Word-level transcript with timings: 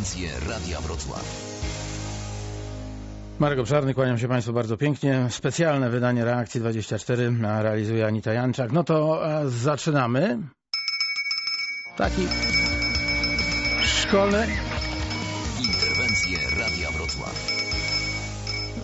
Interwencje 0.00 0.48
Radia 0.48 0.80
Wrocław. 0.80 1.24
Marek 3.38 3.58
Obszarny, 3.58 3.94
kłaniam 3.94 4.18
się 4.18 4.28
Państwu 4.28 4.52
bardzo 4.52 4.76
pięknie. 4.76 5.26
Specjalne 5.30 5.90
wydanie 5.90 6.24
Reakcji 6.24 6.60
24 6.60 7.32
realizuje 7.62 8.06
Anita 8.06 8.32
Janczak. 8.32 8.72
No 8.72 8.84
to 8.84 9.26
e, 9.40 9.48
zaczynamy. 9.48 10.38
Taki 11.96 12.22
szkolny, 13.82 14.46
Interwencje 15.66 16.38
Radia 16.60 16.90
Wrocław. 16.90 17.60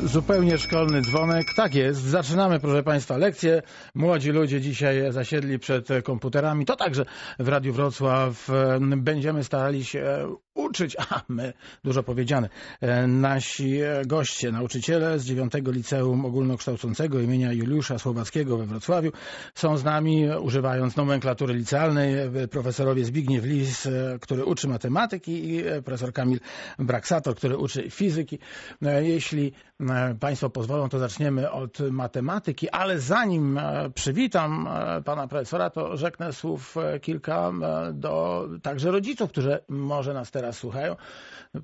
zupełnie 0.05 0.59
szkolny 0.59 1.03
dzwonek. 1.03 1.47
Tak 1.57 1.75
jest, 1.75 2.01
zaczynamy 2.01 2.61
proszę 2.61 2.83
Państwa 2.83 3.17
lekcje. 3.17 3.63
Młodzi 3.95 4.31
ludzie 4.31 4.61
dzisiaj 4.61 5.13
zasiedli 5.13 5.59
przed 5.59 5.89
komputerami. 6.05 6.65
To 6.65 6.77
także 6.77 7.05
w 7.39 7.49
Radiu 7.49 7.73
Wrocław 7.73 8.51
e, 8.51 8.79
będziemy 8.97 9.45
starali 9.45 9.85
się 9.85 10.29
uczyć, 10.57 10.97
a 11.11 11.21
my, 11.29 11.53
dużo 11.85 12.03
powiedziane, 12.03 12.49
e, 12.81 13.07
nasi 13.07 13.81
goście, 14.07 14.53
nauczyciele 14.53 15.19
z 15.19 15.25
9 15.25 15.53
Liceum 15.67 16.25
Ogólnokształcącego 16.25 17.21
imienia 17.21 17.53
Juliusza 17.53 17.99
Słowackiego 17.99 18.57
we 18.59 18.67
Wrocławiu 18.67 19.13
są 19.55 19.79
z 19.79 19.85
nami, 19.85 20.29
używając 20.41 20.97
nomenklatury 20.97 21.55
licealnej, 21.55 22.15
e, 22.15 22.49
profesorowie 22.49 23.05
Zbigniew 23.05 23.45
Lis, 23.45 23.87
e, 23.87 24.19
który 24.21 24.45
uczy 24.45 24.69
matematyki 24.69 25.49
i 25.49 25.67
e, 25.67 25.83
profesor 25.83 26.13
Kamil 26.13 26.41
Braksator, 26.79 27.35
który 27.37 27.57
uczy 27.57 27.91
fizyki. 27.91 28.39
E, 28.83 29.05
Jeśli 29.05 29.53
e, 29.81 30.15
Państwo 30.21 30.51
pozwolą, 30.51 30.89
to 30.89 30.99
zaczniemy 30.99 31.51
od 31.51 31.79
matematyki, 31.91 32.69
ale 32.71 33.01
zanim 33.01 33.59
e, 33.59 33.91
przywitam 33.95 34.69
e, 34.69 35.03
pana 35.03 35.29
profesora, 35.29 35.71
to 35.71 35.97
rzeknę 35.97 36.33
słów 36.33 36.77
e, 36.77 37.01
kilka 37.01 37.53
e, 37.63 37.93
do 37.93 38.49
także 38.63 38.91
rodziców, 38.91 39.31
którzy 39.31 39.59
może 39.69 40.15
nas 40.15 40.31
teraz 40.31 40.46
słuchają. 40.53 40.97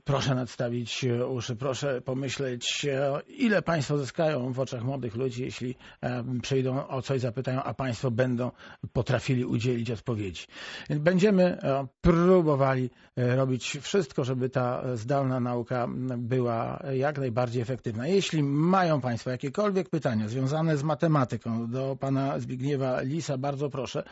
Proszę 0.05 0.35
nadstawić 0.35 1.07
uszy, 1.29 1.57
proszę 1.57 2.01
pomyśleć, 2.01 2.85
e, 2.85 3.21
ile 3.29 3.63
Państwo 3.63 3.99
zyskają 3.99 4.53
w 4.53 4.61
oczach 4.61 4.83
młodych 4.85 5.17
ludzi, 5.17 5.43
jeśli 5.43 5.75
e, 6.01 6.25
przyjdą 6.43 6.89
o 6.89 7.03
coś 7.03 7.21
zapytają, 7.21 7.63
a 7.63 7.75
Państwo 7.75 8.11
będą 8.11 8.51
potrafili 8.93 9.45
udzielić 9.45 9.91
odpowiedzi. 9.91 10.47
Będziemy 10.91 11.43
e, 11.45 11.87
próbowali 12.01 12.91
robić 13.17 13.79
wszystko, 13.81 14.25
żeby 14.25 14.49
ta 14.51 14.97
zdalna 14.97 15.41
nauka 15.41 15.89
była 16.19 16.83
jak 16.93 17.19
najbardziej 17.19 17.63
efektywna. 17.63 18.07
Jeśli 18.07 18.43
mają 18.43 19.01
Państwo 19.01 19.31
jakiekolwiek 19.31 19.89
pytania 19.89 20.29
związane 20.29 20.77
z 20.77 20.83
matematyką 20.83 21.71
do 21.71 21.97
Pana 22.01 22.41
Zbigniewa 22.41 23.01
Lisa, 23.01 23.39
bardzo 23.39 23.71
proszę. 23.71 24.05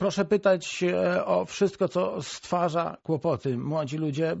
Proszę 0.00 0.24
pytać 0.24 0.82
e, 0.82 1.24
o 1.24 1.44
wszystko, 1.44 1.88
co 1.88 2.22
stwarza 2.22 2.96
kłopoty. 3.02 3.58
Młodzi 3.58 3.98
ludzie, 3.98 4.36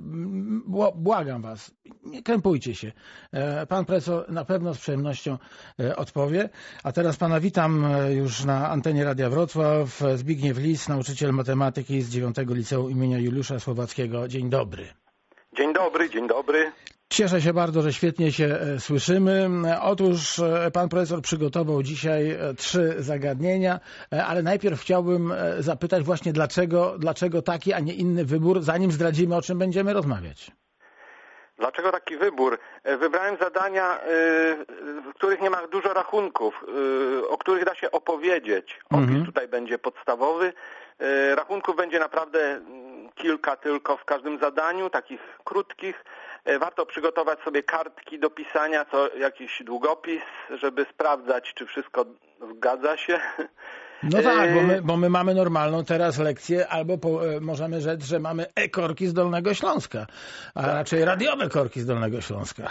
błagam 0.94 1.42
Was, 1.42 1.70
nie 2.04 2.22
krępujcie 2.22 2.74
się. 2.74 2.92
E, 3.32 3.66
Pan 3.66 3.84
profesor 3.84 4.32
na 4.32 4.44
pewno 4.44 4.74
z 4.74 4.78
przyjemnością 4.78 5.38
e, 5.80 5.96
odpowie. 5.96 6.48
A 6.82 6.92
teraz 6.92 7.16
Pana 7.16 7.40
witam 7.40 7.84
już 8.10 8.44
na 8.44 8.70
antenie 8.70 9.04
Radia 9.04 9.30
Wrocław. 9.30 10.00
Zbigniew 10.16 10.58
Lis, 10.58 10.88
nauczyciel 10.88 11.32
matematyki 11.32 12.02
z 12.02 12.10
9 12.10 12.36
Liceum 12.48 12.90
imienia 12.90 13.18
Juliusza 13.18 13.60
Słowackiego. 13.60 14.28
Dzień 14.28 14.50
dobry. 14.50 14.88
Dzień 15.52 15.72
dobry, 15.72 16.10
dzień 16.10 16.26
dobry. 16.28 16.72
Cieszę 17.08 17.40
się 17.40 17.52
bardzo, 17.52 17.82
że 17.82 17.92
świetnie 17.92 18.32
się 18.32 18.44
e, 18.44 18.80
słyszymy. 18.80 19.48
E, 19.66 19.80
Otóż 19.82 20.38
e, 20.38 20.70
pan 20.70 20.88
profesor 20.88 21.22
przygotował 21.22 21.82
dzisiaj 21.82 22.38
trzy 22.56 22.94
zagadnienia, 22.98 23.80
ale 24.26 24.42
najpierw 24.42 24.80
chciałbym 24.80 25.34
zapytać 25.58 26.02
właśnie 26.02 26.32
dlaczego, 26.32 26.94
dlaczego 26.98 27.42
taki, 27.42 27.72
a 27.72 27.80
nie 27.80 27.94
inny 27.94 28.24
wybór, 28.24 28.62
zanim 28.62 28.92
zdradzimy, 28.92 29.36
o 29.36 29.42
czym 29.42 29.58
będziemy 29.58 29.92
rozmawiać. 29.92 30.50
Dlaczego 31.58 31.92
taki 31.92 32.16
wybór? 32.16 32.58
Wybrałem 33.00 33.36
zadania, 33.40 33.98
w 35.10 35.14
których 35.14 35.40
nie 35.40 35.50
ma 35.50 35.66
dużo 35.66 35.92
rachunków, 35.94 36.64
o 37.28 37.38
których 37.38 37.64
da 37.64 37.74
się 37.74 37.90
opowiedzieć. 37.90 38.78
Opis 38.90 39.00
Mhm. 39.00 39.26
tutaj 39.26 39.48
będzie 39.48 39.78
podstawowy. 39.78 40.52
Rachunków 41.34 41.76
będzie 41.76 41.98
naprawdę 41.98 42.40
mm, 42.40 42.89
kilka 43.14 43.56
tylko 43.56 43.96
w 43.96 44.04
każdym 44.04 44.38
zadaniu, 44.38 44.90
takich 44.90 45.20
krótkich. 45.44 46.04
E, 46.44 46.58
Warto 46.58 46.86
przygotować 46.86 47.40
sobie 47.40 47.62
kartki 47.62 48.18
do 48.18 48.30
pisania, 48.30 48.84
co 48.84 49.16
jakiś 49.16 49.62
długopis, 49.64 50.22
żeby 50.50 50.86
sprawdzać, 50.90 51.54
czy 51.54 51.66
wszystko 51.66 52.04
zgadza 52.56 52.96
się. 52.96 53.20
No 54.02 54.22
tak, 54.22 54.54
bo 54.54 54.60
E, 54.60 54.62
my, 54.62 54.82
bo 54.82 54.96
my 54.96 55.10
mamy 55.10 55.34
normalną 55.34 55.84
teraz 55.84 56.18
lekcję, 56.18 56.68
albo 56.68 56.98
po, 56.98 57.08
e, 57.26 57.40
możemy 57.40 57.80
rzec, 57.80 58.04
że 58.04 58.18
mamy 58.20 58.46
e-korki 58.56 59.06
z 59.06 59.14
Dolnego 59.14 59.54
Śląska, 59.54 60.06
a 60.54 60.66
raczej 60.66 61.04
radiowe 61.04 61.48
korki 61.48 61.80
z 61.80 61.86
Dolnego 61.86 62.20
Śląska. 62.20 62.62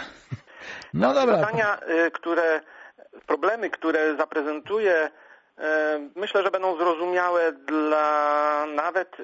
No 0.94 1.14
dobra. 1.14 1.40
Zadania, 1.40 1.78
y, 2.06 2.10
które, 2.10 2.60
problemy, 3.26 3.70
które 3.70 4.16
zaprezentuję, 4.16 5.10
myślę, 6.16 6.42
że 6.42 6.50
będą 6.50 6.76
zrozumiałe 6.76 7.52
dla 7.52 8.66
nawet 8.74 9.16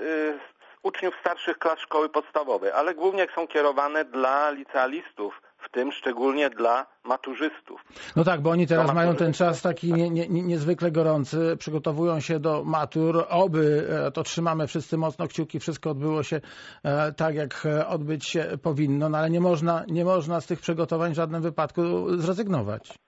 uczniów 0.82 1.14
starszych 1.20 1.58
klas 1.58 1.78
szkoły 1.78 2.08
podstawowej, 2.08 2.70
ale 2.70 2.94
głównie 2.94 3.26
są 3.34 3.46
kierowane 3.46 4.04
dla 4.04 4.50
licealistów, 4.50 5.40
w 5.58 5.70
tym 5.70 5.92
szczególnie 5.92 6.50
dla 6.50 6.86
maturzystów. 7.04 7.84
No 8.16 8.24
tak, 8.24 8.40
bo 8.40 8.50
oni 8.50 8.66
teraz 8.66 8.94
mają 8.94 9.14
ten 9.16 9.32
czas 9.32 9.62
taki 9.62 9.92
nie, 9.92 10.10
nie, 10.10 10.28
nie- 10.28 10.42
niezwykle 10.42 10.90
gorący, 10.90 11.56
przygotowują 11.58 12.20
się 12.20 12.38
do 12.40 12.64
matur, 12.64 13.24
oby 13.28 13.88
e, 14.06 14.10
to 14.10 14.22
trzymamy 14.22 14.66
wszyscy 14.66 14.96
mocno 14.98 15.28
kciuki, 15.28 15.60
wszystko 15.60 15.90
odbyło 15.90 16.22
się 16.22 16.40
e, 16.84 17.12
tak, 17.12 17.34
jak 17.34 17.66
e, 17.66 17.86
odbyć 17.86 18.26
się 18.26 18.44
powinno, 18.62 19.08
no 19.08 19.18
ale 19.18 19.30
nie 19.30 19.40
można, 19.40 19.84
nie 19.88 20.04
można 20.04 20.40
z 20.40 20.46
tych 20.46 20.60
przygotowań 20.60 21.12
w 21.12 21.16
żadnym 21.16 21.42
wypadku 21.42 21.82
zrezygnować. 22.16 22.98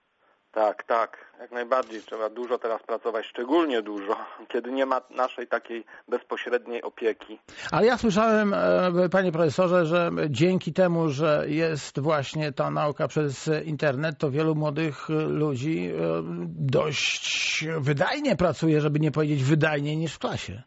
Tak, 0.51 0.83
tak, 0.83 1.17
jak 1.39 1.51
najbardziej. 1.51 2.01
Trzeba 2.01 2.29
dużo 2.29 2.59
teraz 2.59 2.83
pracować, 2.83 3.25
szczególnie 3.25 3.81
dużo, 3.81 4.17
kiedy 4.53 4.71
nie 4.71 4.85
ma 4.85 5.01
naszej 5.09 5.47
takiej 5.47 5.85
bezpośredniej 6.07 6.81
opieki. 6.81 7.39
Ale 7.71 7.87
ja 7.87 7.97
słyszałem, 7.97 8.53
e, 8.53 9.09
panie 9.11 9.31
profesorze, 9.31 9.85
że 9.85 10.11
dzięki 10.29 10.73
temu, 10.73 11.09
że 11.09 11.45
jest 11.47 11.99
właśnie 11.99 12.51
ta 12.51 12.71
nauka 12.71 13.07
przez 13.07 13.49
internet, 13.65 14.17
to 14.17 14.31
wielu 14.31 14.55
młodych 14.55 15.09
ludzi 15.27 15.91
e, 15.91 16.21
dość 16.49 17.65
wydajnie 17.79 18.35
pracuje, 18.35 18.81
żeby 18.81 18.99
nie 18.99 19.11
powiedzieć 19.11 19.43
wydajniej 19.43 19.97
niż 19.97 20.13
w 20.13 20.19
klasie. 20.19 20.63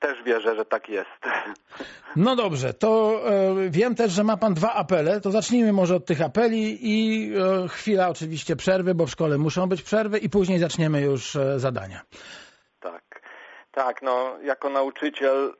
Też 0.00 0.22
wierzę, 0.22 0.56
że 0.56 0.64
tak 0.64 0.88
jest. 0.88 1.20
No 2.16 2.36
dobrze, 2.36 2.74
to 2.74 3.20
e, 3.26 3.70
wiem 3.70 3.94
też, 3.94 4.12
że 4.12 4.24
ma 4.24 4.36
pan 4.36 4.54
dwa 4.54 4.74
apele, 4.74 5.20
to 5.20 5.30
zacznijmy 5.30 5.72
może 5.72 5.94
od 5.94 6.06
tych 6.06 6.22
apeli 6.22 6.78
i 6.82 7.30
e, 7.34 7.68
chwila 7.68 8.08
oczywiście 8.08 8.56
przerwy, 8.56 8.94
bo 8.94 9.06
w 9.06 9.10
szkole 9.10 9.38
muszą 9.38 9.68
być 9.68 9.82
przerwy 9.82 10.18
i 10.18 10.30
później 10.30 10.58
zaczniemy 10.58 11.00
już 11.00 11.36
e, 11.36 11.58
zadania. 11.58 12.00
Tak, 12.80 13.22
tak, 13.70 14.02
no 14.02 14.38
jako 14.42 14.70
nauczyciel 14.70 15.54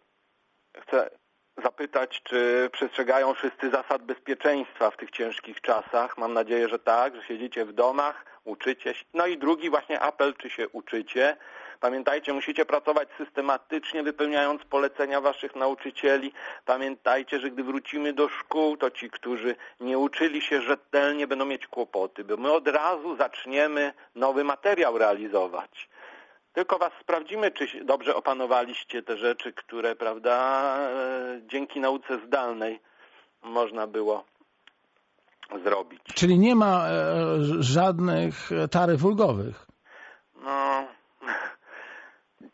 chcę 0.80 1.10
zapytać, 1.62 2.22
czy 2.22 2.70
przestrzegają 2.72 3.34
wszyscy 3.34 3.70
zasad 3.70 4.02
bezpieczeństwa 4.02 4.90
w 4.90 4.96
tych 4.96 5.10
ciężkich 5.10 5.60
czasach. 5.60 6.18
Mam 6.18 6.32
nadzieję, 6.32 6.68
że 6.68 6.78
tak, 6.78 7.16
że 7.16 7.22
siedzicie 7.22 7.64
w 7.64 7.72
domach, 7.72 8.24
uczycie 8.44 8.94
się. 8.94 9.04
No 9.14 9.26
i 9.26 9.38
drugi 9.38 9.70
właśnie 9.70 10.00
apel, 10.00 10.34
czy 10.34 10.50
się 10.50 10.68
uczycie. 10.68 11.36
Pamiętajcie, 11.80 12.32
musicie 12.32 12.64
pracować 12.64 13.08
systematycznie, 13.18 14.02
wypełniając 14.02 14.64
polecenia 14.64 15.20
waszych 15.20 15.56
nauczycieli. 15.56 16.32
Pamiętajcie, 16.64 17.40
że 17.40 17.50
gdy 17.50 17.64
wrócimy 17.64 18.12
do 18.12 18.28
szkół, 18.28 18.76
to 18.76 18.90
ci, 18.90 19.10
którzy 19.10 19.56
nie 19.80 19.98
uczyli 19.98 20.42
się 20.42 20.62
rzetelnie, 20.62 21.26
będą 21.26 21.44
mieć 21.44 21.66
kłopoty, 21.66 22.24
bo 22.24 22.36
my 22.36 22.52
od 22.52 22.68
razu 22.68 23.16
zaczniemy 23.16 23.92
nowy 24.14 24.44
materiał 24.44 24.98
realizować. 24.98 25.88
Tylko 26.52 26.78
was 26.78 26.92
sprawdzimy, 27.00 27.50
czy 27.50 27.84
dobrze 27.84 28.16
opanowaliście 28.16 29.02
te 29.02 29.16
rzeczy, 29.16 29.52
które, 29.52 29.96
prawda, 29.96 30.76
e, 30.78 31.40
dzięki 31.46 31.80
nauce 31.80 32.18
zdalnej 32.26 32.80
można 33.42 33.86
było 33.86 34.24
zrobić. 35.64 36.00
Czyli 36.14 36.38
nie 36.38 36.54
ma 36.54 36.88
e, 36.88 36.92
żadnych 37.60 38.50
taryf 38.70 39.04
ulgowych. 39.04 39.66
No, 40.44 40.84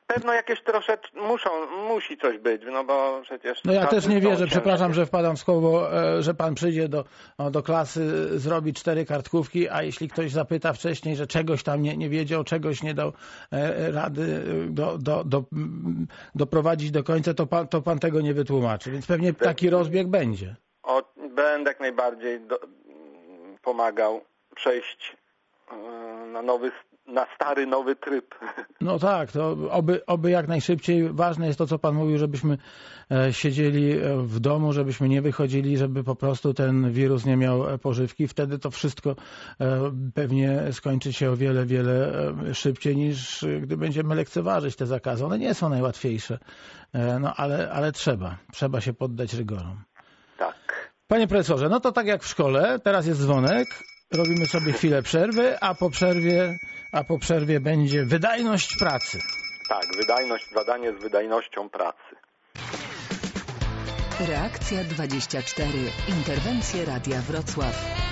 pewno 0.06 0.32
jakieś 0.32 0.62
troszeczkę 0.62 1.20
muszą, 1.20 1.50
musi 1.88 2.18
coś 2.18 2.38
być, 2.38 2.62
no 2.66 2.84
bo 2.84 3.20
przecież... 3.22 3.64
No 3.64 3.72
ja 3.72 3.86
też 3.86 4.06
nie 4.06 4.20
wierzę, 4.20 4.46
przepraszam, 4.46 4.94
że 4.94 5.06
wpadam 5.06 5.36
w 5.36 5.40
słowo, 5.40 5.98
e, 5.98 6.22
że 6.22 6.34
pan 6.34 6.54
przyjdzie 6.54 6.88
do, 6.88 7.04
do 7.50 7.62
klasy, 7.62 8.28
zrobi 8.38 8.74
cztery 8.74 9.04
kartkówki, 9.04 9.68
a 9.68 9.82
jeśli 9.82 10.08
ktoś 10.08 10.32
zapyta 10.32 10.72
wcześniej, 10.72 11.16
że 11.16 11.26
czegoś 11.26 11.62
tam 11.62 11.82
nie, 11.82 11.96
nie 11.96 12.08
wiedział, 12.08 12.44
czegoś 12.44 12.82
nie 12.82 12.94
dał 12.94 13.12
e, 13.52 13.90
rady 13.90 14.22
e, 14.22 14.70
do, 14.70 14.98
do, 14.98 15.24
do, 15.24 15.44
mm, 15.52 16.06
doprowadzić 16.34 16.90
do 16.90 17.04
końca, 17.04 17.34
to 17.34 17.46
pan, 17.46 17.68
to 17.68 17.82
pan 17.82 17.98
tego 17.98 18.20
nie 18.20 18.34
wytłumaczy. 18.34 18.90
Więc 18.90 19.06
pewnie 19.06 19.32
taki 19.34 19.70
rozbieg 19.70 20.08
będzie. 20.08 20.56
O, 20.82 21.02
będę 21.16 21.70
jak 21.70 21.80
najbardziej 21.80 22.40
do, 22.40 22.60
pomagał 23.62 24.20
przejść 24.54 25.16
e, 25.70 25.76
na 26.26 26.42
nowy 26.42 26.72
na 27.06 27.26
stary, 27.34 27.66
nowy 27.66 27.96
tryb. 27.96 28.34
No 28.80 28.98
tak, 28.98 29.32
to 29.32 29.56
oby, 29.70 30.06
oby 30.06 30.30
jak 30.30 30.48
najszybciej. 30.48 31.08
Ważne 31.12 31.46
jest 31.46 31.58
to, 31.58 31.66
co 31.66 31.78
Pan 31.78 31.94
mówił, 31.94 32.18
żebyśmy 32.18 32.58
e, 33.10 33.32
siedzieli 33.32 33.92
e, 33.92 34.16
w 34.16 34.40
domu, 34.40 34.72
żebyśmy 34.72 35.08
nie 35.08 35.22
wychodzili, 35.22 35.76
żeby 35.76 36.04
po 36.04 36.16
prostu 36.16 36.54
ten 36.54 36.92
wirus 36.92 37.24
nie 37.24 37.36
miał 37.36 37.68
e, 37.68 37.78
pożywki. 37.78 38.28
Wtedy 38.28 38.58
to 38.58 38.70
wszystko 38.70 39.16
pewnie 40.14 40.62
skończy 40.72 41.12
się 41.12 41.30
o 41.30 41.36
wiele, 41.36 41.66
wiele 41.66 42.12
szybciej 42.52 42.96
niż 42.96 43.44
gdy 43.60 43.76
będziemy 43.76 44.14
lekceważyć 44.14 44.76
te 44.76 44.86
zakazy. 44.86 45.24
One 45.24 45.38
nie 45.38 45.54
są 45.54 45.68
najłatwiejsze, 45.68 46.38
no 47.20 47.34
ale, 47.36 47.70
ale 47.70 47.92
trzeba. 47.92 48.36
Trzeba 48.52 48.80
się 48.80 48.92
poddać 48.92 49.34
rygorom. 49.34 49.84
Tak. 50.38 50.56
Panie 51.08 51.26
profesorze, 51.26 51.68
no 51.68 51.80
to 51.80 51.92
tak 51.92 52.06
jak 52.06 52.22
w 52.22 52.26
szkole, 52.26 52.78
teraz 52.84 53.06
jest 53.06 53.20
dzwonek, 53.20 53.66
robimy 54.14 54.46
sobie 54.46 54.72
chwilę 54.72 55.02
przerwy, 55.02 55.60
a 55.60 55.74
po 55.74 55.90
przerwie, 55.90 56.58
a 56.92 57.04
po 57.04 57.18
przerwie 57.18 57.60
będzie 57.60 58.04
wydajność 58.04 58.76
pracy. 58.78 59.18
Tak, 59.68 59.86
wydajność, 59.96 60.44
zadanie 60.54 60.92
z 60.92 61.02
wydajnością 61.02 61.68
pracy. 61.68 62.16
Reakcja 64.20 64.84
24. 64.84 65.68
Interwencje 66.08 66.84
Radia 66.84 67.22
Wrocław. 67.22 68.06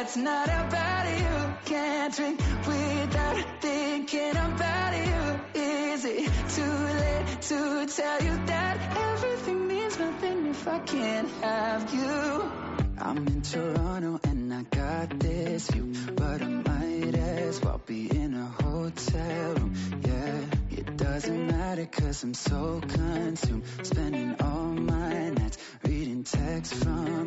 that's 0.00 0.16
not 0.16 0.48
about 0.48 1.06
you. 1.20 1.54
Can't 1.66 2.14
drink 2.16 2.40
without 2.66 3.36
thinking 3.60 4.30
about 4.30 4.92
you. 4.96 5.40
Is 5.54 6.04
it 6.04 6.32
too 6.56 6.76
late 7.02 7.42
to 7.42 7.86
tell 7.86 8.20
you 8.24 8.34
that 8.46 8.76
everything 9.12 9.68
means 9.68 9.98
nothing 9.98 10.46
if 10.46 10.66
I 10.66 10.78
can't 10.80 11.28
have 11.42 11.94
you? 11.94 12.69
I'm 13.02 13.26
in 13.26 13.40
Toronto 13.40 14.20
and 14.24 14.52
I 14.52 14.62
got 14.62 15.18
this 15.20 15.70
view, 15.70 15.94
but 16.14 16.42
I 16.42 16.46
might 16.46 17.14
as 17.14 17.60
well 17.62 17.80
be 17.86 18.10
in 18.10 18.34
a 18.34 18.62
hotel 18.62 19.54
room. 19.54 19.74
Yeah, 20.04 20.40
it 20.78 20.96
doesn't 20.98 21.46
matter 21.46 21.86
cause 21.86 22.22
I'm 22.22 22.34
so 22.34 22.82
consumed, 22.86 23.64
spending 23.84 24.36
all 24.40 24.66
my 24.66 25.30
nights 25.30 25.56
reading 25.82 26.24
texts 26.24 26.82
from. 26.82 27.19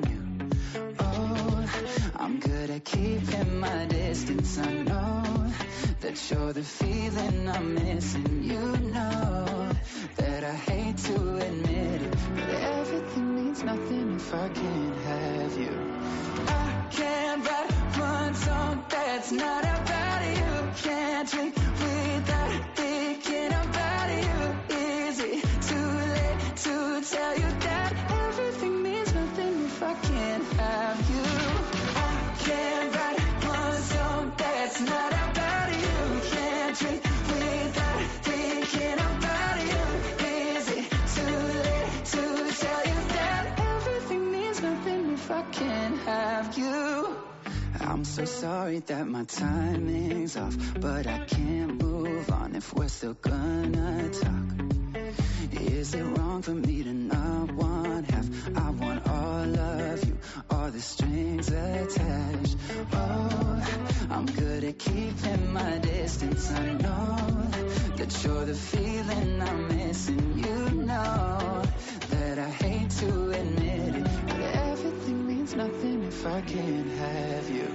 I'm 2.24 2.40
good 2.40 2.70
at 2.70 2.86
keeping 2.86 3.60
my 3.60 3.86
distance. 3.88 4.58
I 4.58 4.72
know 4.72 5.52
that 6.00 6.32
you're 6.32 6.54
the 6.54 6.64
feeling 6.64 7.50
I'm 7.50 7.74
missing. 7.76 8.44
You 8.44 8.78
know 8.94 9.70
that 10.16 10.44
I 10.46 10.54
hate 10.54 10.98
to 11.00 11.16
admit 11.36 12.02
it, 12.02 12.16
but 12.34 12.50
everything 12.50 13.36
means 13.36 13.62
nothing 13.64 14.16
if 14.16 14.34
I 14.34 14.48
can't 14.48 14.98
have 15.00 15.58
you. 15.58 15.76
I 16.48 16.88
can't 16.92 17.46
write 17.46 17.72
one 18.00 18.36
song 18.36 18.86
that's 18.88 19.32
not 19.34 19.64
about 19.66 20.22
you. 20.38 20.72
Can't 20.82 21.30
drink 21.30 21.56
without 21.56 22.78
thinking 22.78 23.48
about 23.48 24.10
you. 24.24 24.78
Is 24.78 25.20
it 25.20 25.44
too 25.70 25.90
late 26.16 26.56
to 26.56 27.02
tell 27.02 27.38
you 27.38 27.63
I'm 47.94 48.06
so 48.06 48.26
sorry 48.26 48.80
that 48.80 49.06
my 49.08 49.24
timing's 49.26 50.36
off, 50.36 50.58
but 50.80 51.06
I 51.06 51.20
can't 51.26 51.80
move 51.80 52.28
on 52.32 52.56
if 52.56 52.74
we're 52.74 52.88
still 52.88 53.14
gonna 53.14 54.10
talk. 54.10 55.62
Is 55.62 55.94
it 55.94 56.02
wrong 56.02 56.42
for 56.42 56.56
me 56.56 56.82
to 56.82 56.92
not 56.92 57.52
want 57.52 58.10
half? 58.10 58.26
I 58.58 58.70
want 58.72 59.08
all 59.08 59.60
of 59.60 60.06
you, 60.08 60.18
all 60.50 60.72
the 60.72 60.82
strings 60.82 61.50
attached. 61.50 62.58
Oh, 62.94 63.64
I'm 64.10 64.26
good 64.26 64.64
at 64.64 64.80
keeping 64.80 65.54
my 65.54 65.78
distance. 65.78 66.50
I 66.52 66.74
know 66.74 67.48
that 67.98 68.24
you're 68.24 68.46
the 68.46 68.56
feeling 68.56 69.40
I'm 69.40 69.68
missing. 69.68 70.40
You 70.40 70.82
know 70.82 71.62
that 72.10 72.40
I 72.40 72.50
hate 72.50 72.90
to 72.90 73.30
admit 73.30 73.96
it, 73.98 74.73
means 75.44 75.56
nothing 75.56 76.04
if 76.04 76.26
I 76.26 76.42
can't 76.42 76.90
have 76.92 77.50
you. 77.50 77.68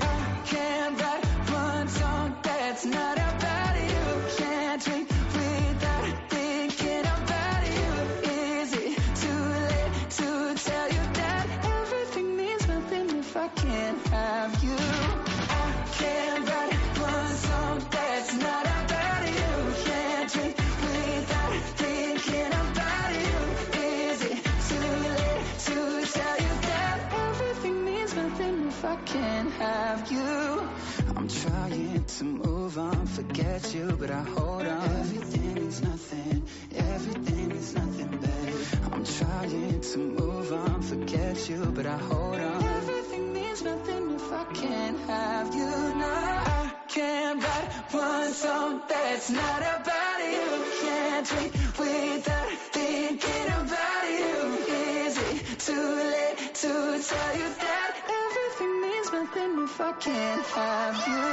I 0.00 0.40
can't 0.46 1.00
write 1.00 1.24
one 1.52 1.88
song 1.88 2.36
that's 2.42 2.86
not 2.86 3.18
about 3.18 3.76
you. 3.76 4.04
Can't 4.38 4.82
drink 4.82 5.08
without 5.10 6.30
thinking 6.30 7.04
about 7.18 7.62
you. 7.76 7.90
Is 8.30 8.72
it 8.72 8.98
too 9.22 9.42
late 9.68 10.10
to 10.18 10.54
tell 10.64 10.88
you 10.96 11.04
that 11.20 11.46
everything 11.64 12.36
means 12.38 12.66
nothing 12.68 13.18
if 13.18 13.36
I 13.36 13.48
can't 13.48 14.06
have 14.06 14.64
you? 14.64 14.76
I 15.60 15.86
can't 15.98 16.33
can't 29.14 29.52
have 29.52 30.10
you? 30.10 30.68
I'm 31.16 31.28
trying 31.28 32.04
to 32.04 32.24
move 32.24 32.76
on, 32.78 33.06
forget 33.06 33.72
you, 33.72 33.96
but 34.00 34.10
I 34.10 34.22
hold 34.22 34.66
on. 34.66 34.90
Everything 35.02 35.56
is 35.68 35.82
nothing, 35.82 36.42
everything 36.74 37.50
is 37.52 37.74
nothing, 37.76 38.10
babe. 38.24 38.66
I'm 38.92 39.04
trying 39.04 39.80
to 39.92 39.98
move 39.98 40.52
on, 40.52 40.82
forget 40.82 41.48
you, 41.48 41.60
but 41.76 41.86
I 41.86 41.96
hold 41.96 42.40
on. 42.40 42.64
Everything 42.64 43.32
means 43.32 43.62
nothing 43.62 44.14
if 44.16 44.32
I 44.32 44.44
can't 44.52 44.98
have 45.12 45.54
you. 45.54 45.72
No, 46.02 46.12
I 46.12 46.72
can't 46.88 47.40
write 47.44 47.70
one 47.92 48.32
song 48.32 48.82
that's 48.88 49.30
not 49.30 49.60
about 49.62 50.18
you. 50.34 50.46
Can't 50.82 51.26
drink 51.28 51.52
without 51.78 52.50
thinking 52.76 53.46
about 53.62 54.06
you. 54.18 54.36
Is 55.06 55.18
it 55.18 55.58
too 55.60 55.88
late 56.10 56.54
to 56.62 56.70
tell 57.10 57.36
you 57.40 57.48
that 57.62 57.93
if 59.52 59.80
I 59.80 59.92
can't 59.92 60.46
have 60.46 60.96
you? 61.06 61.26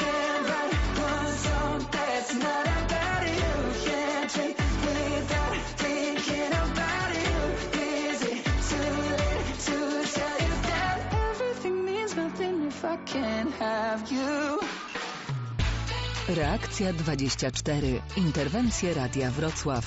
Can't 0.00 0.42
write 0.48 0.74
one 1.00 1.32
song 1.46 1.78
that's 1.90 2.34
not 2.34 2.66
about 2.66 3.22
you. 3.38 3.52
Can't 3.86 4.28
drink 4.34 4.56
without 4.84 5.56
thinking 5.80 6.52
about 6.66 7.10
you. 7.24 7.38
Is 7.80 8.20
it 8.22 8.44
too 8.70 8.90
late 9.20 9.48
to 9.66 9.76
tell 10.16 10.38
you 10.46 10.54
that 10.70 10.98
everything 11.30 11.84
means 11.84 12.16
nothing 12.16 12.66
if 12.66 12.84
I 12.84 12.96
can't 13.12 13.52
have 13.54 14.10
you? 14.12 14.60
Reakcja 16.28 16.92
24. 16.92 18.02
Interwencje 18.16 18.94
Radia 18.94 19.30
Wrocław. 19.30 19.84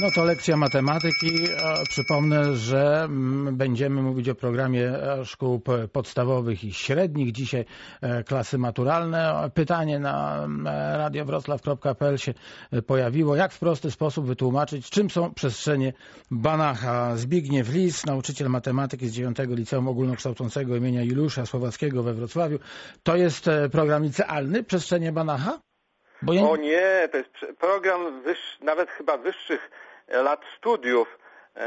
No 0.00 0.10
to 0.10 0.24
lekcja 0.24 0.56
matematyki. 0.56 1.44
E, 1.44 1.84
Przypomnę, 1.88 2.56
że 2.56 3.02
mm, 3.04 3.56
będziemy 3.56 4.02
mówić 4.02 4.28
o 4.28 4.34
programie 4.34 4.88
e, 4.88 5.24
szkół 5.24 5.60
podstawowych 5.92 6.64
i 6.64 6.72
średnich. 6.72 7.32
Dzisiaj 7.32 7.64
e, 8.00 8.24
klasy 8.24 8.58
maturalne. 8.58 9.50
Pytanie 9.54 9.98
na 9.98 10.44
mm, 10.44 10.66
radiowroclaw.pl 10.96 12.18
się 12.18 12.34
e, 12.72 12.82
pojawiło. 12.82 13.36
Jak 13.36 13.52
w 13.52 13.58
prosty 13.58 13.90
sposób 13.90 14.26
wytłumaczyć, 14.26 14.90
czym 14.90 15.10
są 15.10 15.34
przestrzenie 15.34 15.92
Banacha? 16.30 17.16
Zbigniew 17.16 17.72
Lis, 17.74 18.06
nauczyciel 18.06 18.48
matematyki 18.48 19.08
z 19.08 19.12
9 19.12 19.38
Liceum 19.48 19.88
Ogólnokształcącego 19.88 20.76
imienia 20.76 21.02
Juliusza 21.02 21.46
Słowackiego 21.46 22.02
we 22.02 22.14
Wrocławiu. 22.14 22.58
To 23.02 23.16
jest 23.16 23.48
e, 23.48 23.68
program 23.68 24.02
licealny, 24.02 24.64
przestrzenie 24.64 25.12
Banacha? 25.12 25.58
Ja... 26.22 26.42
O 26.42 26.56
nie, 26.56 27.08
to 27.12 27.18
jest 27.18 27.58
program 27.58 28.22
nawet 28.60 28.90
chyba 28.90 29.18
wyższych 29.18 29.70
lat 30.08 30.40
studiów 30.58 31.18
e, 31.56 31.60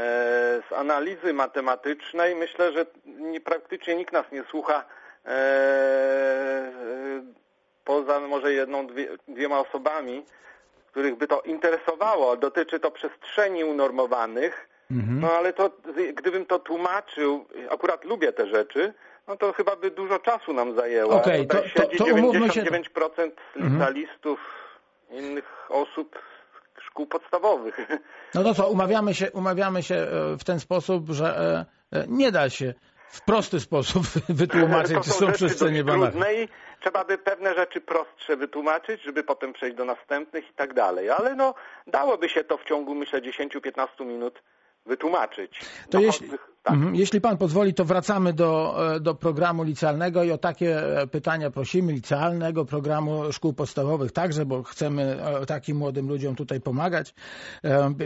z 0.68 0.72
analizy 0.72 1.32
matematycznej. 1.32 2.34
Myślę, 2.34 2.72
że 2.72 2.86
nie, 3.06 3.40
praktycznie 3.40 3.96
nikt 3.96 4.12
nas 4.12 4.26
nie 4.32 4.44
słucha 4.50 4.84
e, 5.26 5.30
e, 5.30 6.72
poza 7.84 8.20
może 8.20 8.52
jedną, 8.52 8.86
dwie, 8.86 9.08
dwiema 9.28 9.58
osobami, 9.60 10.24
których 10.90 11.14
by 11.16 11.26
to 11.26 11.40
interesowało. 11.40 12.36
Dotyczy 12.36 12.80
to 12.80 12.90
przestrzeni 12.90 13.64
unormowanych. 13.64 14.68
Mhm. 14.90 15.20
No 15.20 15.32
ale 15.32 15.52
to, 15.52 15.70
gdybym 16.14 16.46
to 16.46 16.58
tłumaczył, 16.58 17.44
akurat 17.70 18.04
lubię 18.04 18.32
te 18.32 18.46
rzeczy, 18.46 18.92
no 19.28 19.36
to 19.36 19.52
chyba 19.52 19.76
by 19.76 19.90
dużo 19.90 20.18
czasu 20.18 20.52
nam 20.52 20.76
zajęło. 20.76 21.14
Okej, 21.14 21.46
Tutaj 21.46 21.62
to- 21.62 21.68
to- 21.68 21.82
siedzi 21.82 21.98
to 21.98 22.04
umówmy 22.04 22.50
się- 22.50 22.62
99% 22.62 23.30
licealistów, 23.56 24.40
innych 25.10 25.66
osób 25.68 26.18
szkół 26.90 27.06
podstawowych. 27.06 27.78
No 28.34 28.44
to 28.44 28.54
co, 28.54 28.68
umawiamy 28.68 29.14
się, 29.14 29.30
umawiamy 29.32 29.82
się 29.82 29.94
e, 29.94 30.36
w 30.38 30.44
ten 30.44 30.60
sposób, 30.60 31.10
że 31.10 31.26
e, 31.92 31.98
e, 31.98 32.04
nie 32.08 32.32
da 32.32 32.50
się 32.50 32.74
w 33.08 33.24
prosty 33.24 33.60
sposób 33.60 34.02
wytłumaczyć, 34.42 34.94
to 34.94 35.00
czy 35.00 35.10
są 35.10 35.18
są 35.18 35.26
rzeczy 35.26 35.36
przestrzenie 35.36 35.84
dość 35.84 35.98
banalne. 35.98 36.10
trudne 36.10 36.34
i 36.34 36.48
trzeba 36.80 37.04
by 37.04 37.18
pewne 37.18 37.54
rzeczy 37.54 37.80
prostsze 37.80 38.36
wytłumaczyć, 38.36 39.02
żeby 39.02 39.24
potem 39.24 39.52
przejść 39.52 39.76
do 39.76 39.84
następnych 39.84 40.50
i 40.50 40.52
tak 40.52 40.74
dalej. 40.74 41.10
Ale 41.10 41.34
no, 41.34 41.54
dałoby 41.86 42.28
się 42.28 42.44
to 42.44 42.58
w 42.58 42.64
ciągu, 42.64 42.94
myślę, 42.94 43.20
10-15 43.22 44.06
minut 44.06 44.42
wytłumaczyć. 44.86 45.60
To 45.90 45.98
No, 45.98 46.04
jeśli, 46.04 46.30
tak. 46.62 46.74
mhm, 46.74 46.94
jeśli 46.94 47.20
pan 47.20 47.38
pozwoli, 47.38 47.74
to 47.74 47.84
wracamy 47.84 48.32
do, 48.32 48.74
e, 48.94 49.00
do 49.00 49.14
programu 49.14 49.62
licealnego 49.62 50.22
i 50.22 50.30
o 50.32 50.38
takie 50.38 50.78
e, 50.78 51.06
pytania 51.06 51.50
prosimy, 51.50 51.92
licealnego 51.92 52.64
programu 52.64 53.32
szkół 53.32 53.52
podstawowych 53.52 54.12
także, 54.12 54.46
bo 54.46 54.62
chcemy 54.62 55.02
e, 55.42 55.46
takim 55.46 55.76
młodym 55.76 56.08
ludziom 56.08 56.36
tutaj 56.36 56.60
pomagać. 56.60 57.14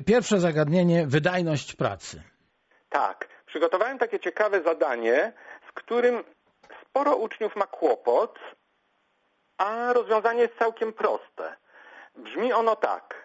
Pierwsze 0.06 0.40
zagadnienie, 0.40 1.06
wydajność 1.06 1.74
pracy. 1.76 2.22
Tak. 2.88 3.28
Przygotowałem 3.46 3.98
takie 3.98 4.20
ciekawe 4.20 4.62
zadanie, 4.62 5.32
z 5.68 5.72
którym 5.72 6.24
sporo 6.82 7.16
uczniów 7.16 7.56
ma 7.56 7.66
kłopot, 7.66 8.38
a 9.58 9.92
rozwiązanie 9.92 10.40
jest 10.40 10.58
całkiem 10.58 10.92
proste. 10.92 11.56
Brzmi 12.16 12.52
ono 12.52 12.76
tak. 12.76 13.23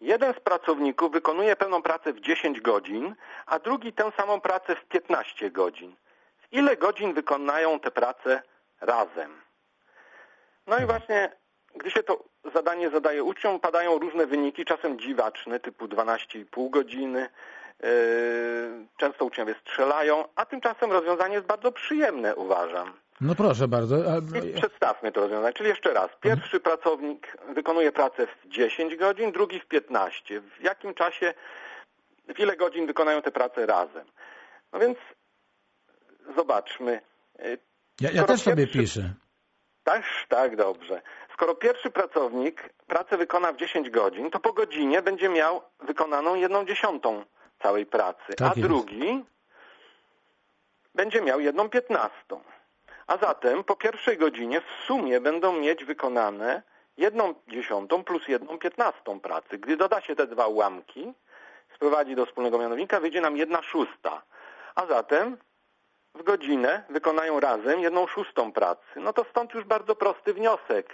Jeden 0.00 0.34
z 0.34 0.40
pracowników 0.40 1.12
wykonuje 1.12 1.56
pełną 1.56 1.82
pracę 1.82 2.12
w 2.12 2.20
10 2.20 2.60
godzin, 2.60 3.14
a 3.46 3.58
drugi 3.58 3.92
tę 3.92 4.12
samą 4.16 4.40
pracę 4.40 4.76
w 4.76 4.84
15 4.84 5.50
godzin. 5.50 5.96
W 6.38 6.52
ile 6.52 6.76
godzin 6.76 7.14
wykonają 7.14 7.80
te 7.80 7.90
prace 7.90 8.42
razem? 8.80 9.40
No 10.66 10.78
i 10.78 10.86
właśnie, 10.86 11.32
gdy 11.74 11.90
się 11.90 12.02
to 12.02 12.24
zadanie 12.54 12.90
zadaje 12.90 13.24
uczniom, 13.24 13.60
padają 13.60 13.98
różne 13.98 14.26
wyniki, 14.26 14.64
czasem 14.64 14.98
dziwaczne, 14.98 15.60
typu 15.60 15.86
12,5 15.86 16.70
godziny. 16.70 17.28
Yy, 17.82 17.88
Często 18.96 19.24
uczniowie 19.24 19.54
strzelają, 19.60 20.24
a 20.34 20.46
tymczasem 20.46 20.92
rozwiązanie 20.92 21.34
jest 21.34 21.46
bardzo 21.46 21.72
przyjemne, 21.72 22.36
uważam. 22.36 22.92
No 23.20 23.34
proszę 23.34 23.68
bardzo. 23.68 23.96
przedstawmy 24.56 25.12
to 25.12 25.20
rozwiązanie. 25.20 25.52
Czyli 25.54 25.68
jeszcze 25.68 25.92
raz. 25.92 26.10
Pierwszy 26.20 26.60
pracownik 26.60 27.36
wykonuje 27.54 27.92
pracę 27.92 28.26
w 28.26 28.48
10 28.48 28.96
godzin, 28.96 29.32
drugi 29.32 29.60
w 29.60 29.66
15. 29.66 30.40
W 30.40 30.60
jakim 30.62 30.94
czasie, 30.94 31.34
w 32.34 32.38
ile 32.40 32.56
godzin 32.56 32.86
wykonają 32.86 33.22
te 33.22 33.30
prace 33.32 33.66
razem? 33.66 34.06
No 34.72 34.78
więc 34.78 34.98
zobaczmy. 36.36 37.00
Yy, 37.38 37.58
Ja, 38.00 38.10
ja 38.10 38.24
też 38.24 38.42
sobie 38.42 38.56
pierwszy- 38.66 38.78
piszę. 38.78 39.14
tak, 39.84 40.02
tak, 40.28 40.56
dobrze. 40.56 41.02
Skoro 41.32 41.54
pierwszy 41.54 41.90
pracownik 41.90 42.68
pracę 42.86 43.16
wykona 43.16 43.52
w 43.52 43.56
10 43.56 43.90
godzin, 43.90 44.30
to 44.30 44.40
po 44.40 44.52
godzinie 44.52 45.02
będzie 45.02 45.28
miał 45.28 45.62
wykonaną 45.80 46.34
jedną 46.34 46.64
dziesiątą 46.66 47.24
całej 47.62 47.86
pracy, 47.86 48.32
Tak 48.36 48.46
a 48.48 48.52
jest. 48.56 48.60
drugi 48.68 49.24
będzie 50.94 51.20
miał 51.22 51.40
jedną 51.40 51.68
piętnastą. 51.68 52.40
A 53.06 53.16
zatem 53.16 53.64
po 53.64 53.76
pierwszej 53.76 54.18
godzinie 54.18 54.60
w 54.60 54.84
sumie 54.86 55.20
będą 55.20 55.52
mieć 55.52 55.84
wykonane 55.84 56.62
jedną 56.96 57.34
dziesiątą 57.48 58.04
plus 58.04 58.28
jedną 58.28 58.58
piętnastą 58.58 59.20
pracy. 59.20 59.58
Gdy 59.58 59.76
doda 59.76 60.00
się 60.00 60.16
te 60.16 60.26
dwa 60.26 60.46
ułamki, 60.46 61.12
sprowadzi 61.74 62.14
do 62.16 62.26
wspólnego 62.26 62.58
mianownika, 62.58 63.00
wyjdzie 63.00 63.20
nam 63.20 63.36
jedna 63.36 63.62
szósta. 63.62 64.22
A 64.74 64.86
zatem 64.86 65.36
w 66.14 66.22
godzinę 66.22 66.82
wykonają 66.90 67.40
razem 67.40 67.80
jedną 67.80 68.06
szóstą 68.06 68.52
pracy. 68.52 68.82
No 68.96 69.12
to 69.12 69.24
stąd 69.30 69.54
już 69.54 69.64
bardzo 69.64 69.96
prosty 69.96 70.34
wniosek. 70.34 70.88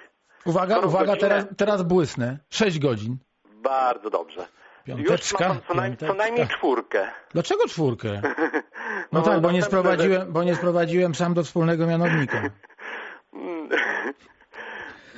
Uwaga, 0.45 0.75
Skoro 0.75 0.89
uwaga, 0.89 1.07
godzinę- 1.13 1.21
teraz, 1.21 1.45
teraz 1.57 1.83
błysnę. 1.83 2.39
6 2.51 2.79
godzin. 2.79 3.17
Bardzo 3.45 4.11
dobrze. 4.11 4.47
Piąteczka, 4.85 5.49
już 5.49 5.57
co, 5.69 5.75
naj, 5.75 5.97
co 5.97 6.15
najmniej 6.15 6.49
czwórkę. 6.49 7.07
Dlaczego 7.33 7.69
czwórkę? 7.69 8.21
No, 9.13 9.19
No, 9.21 9.25
tak, 9.25 9.41
bo 9.41 9.53
nie, 9.53 9.63
sprowadziłem, 9.63 10.33
bo 10.33 10.45
nie 10.45 10.55
sprowadziłem 10.57 11.15
sam 11.15 11.35
do 11.35 11.45
wspólnego 11.45 11.87
mianownika. 11.87 12.43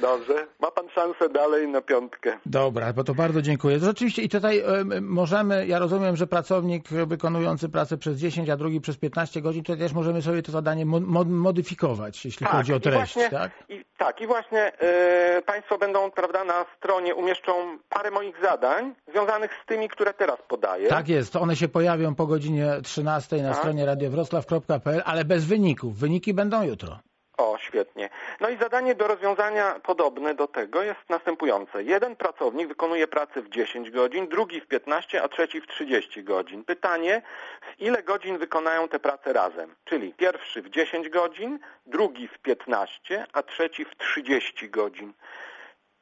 Dobrze. 0.01 0.47
Ma 0.61 0.71
pan 0.71 0.89
szansę 0.89 1.29
dalej 1.29 1.69
na 1.69 1.81
piątkę. 1.83 2.39
Dobra, 2.47 2.93
bo 2.93 3.05
to 3.05 3.15
bardzo 3.15 3.43
dziękuję. 3.43 3.79
To 3.81 3.85
Rzeczywiście 3.87 4.23
i 4.23 4.29
tutaj 4.29 4.59
em, 4.61 5.09
możemy, 5.09 5.67
ja 5.67 5.79
rozumiem, 5.79 6.17
że 6.17 6.27
pracownik 6.27 6.89
wykonujący 6.89 7.69
pracę 7.69 7.99
przez 7.99 8.19
10, 8.19 8.51
a 8.51 8.57
drugi 8.57 8.81
przez 8.81 8.97
15 8.97 9.43
godzin, 9.43 9.65
to 9.65 9.77
też 9.77 9.93
możemy 9.93 10.23
sobie 10.23 10.43
to 10.43 10.53
zadanie 10.53 10.87
mo- 10.87 11.01
mo- 11.01 11.25
modyfikować, 11.25 12.25
jeśli 12.25 12.47
chodzi 12.47 12.75
o 12.75 12.81
treść, 12.81 13.15
właśnie, 13.15 13.31
tak? 13.39 13.53
I, 13.69 13.84
tak, 14.07 14.21
i 14.21 14.27
właśnie 14.27 14.73
e, 14.79 15.43
Państwo 15.43 15.79
będą, 15.79 16.11
prawda, 16.11 16.45
na 16.45 16.65
stronie 16.77 17.15
umieszczą 17.15 17.79
parę 17.89 18.11
moich 18.11 18.37
zadań 18.43 18.95
związanych 19.11 19.51
z 19.63 19.67
tymi, 19.67 19.89
które 19.89 20.15
teraz 20.15 20.39
podaję. 20.49 20.89
Tak 20.89 21.09
jest, 21.09 21.37
one 21.37 21.57
się 21.57 21.69
pojawią 21.69 22.15
po 22.15 22.27
godzinie 22.27 22.67
13 22.83 23.37
na 23.37 23.49
Tak. 23.49 23.59
stronie 23.59 23.87
radiowroclaw.pl, 23.87 25.03
ale 25.05 25.25
bez 25.25 25.45
wyników. 25.45 25.99
Wyniki 25.99 26.35
będą 26.35 26.63
jutro. 26.63 26.99
O, 27.37 27.59
świetnie. 27.59 28.11
No 28.41 28.49
i 28.49 28.57
zadanie 28.57 28.95
do 28.95 29.07
rozwiązania 29.07 29.81
podobne 29.83 30.35
do 30.35 30.47
tego 30.47 30.83
jest 30.83 31.01
następujące. 31.09 31.83
Jeden 31.83 32.17
pracownik 32.17 32.69
wykonuje 32.69 33.09
pracę 33.09 33.43
w 33.43 33.49
10 33.49 33.91
godzin, 33.91 34.29
drugi 34.29 34.61
w 34.61 34.67
15, 34.67 35.23
a 35.23 35.29
trzeci 35.29 35.61
w 35.61 35.67
30 35.67 36.25
godzin. 36.25 36.65
Pytanie, 36.65 37.23
w 37.61 37.81
ile 37.81 38.03
godzin 38.03 38.39
wykonają 38.39 38.89
te 38.89 38.99
prace 38.99 39.33
razem? 39.33 39.75
Czyli 39.85 40.15
pierwszy 40.15 40.63
w 40.63 40.71
10 40.71 41.09
godzin, 41.09 41.59
drugi 41.87 42.29
w 42.29 42.39
15, 42.39 43.27
a 43.33 43.43
trzeci 43.43 43.85
w 43.85 43.97
30 43.97 44.71
godzin. 44.71 45.13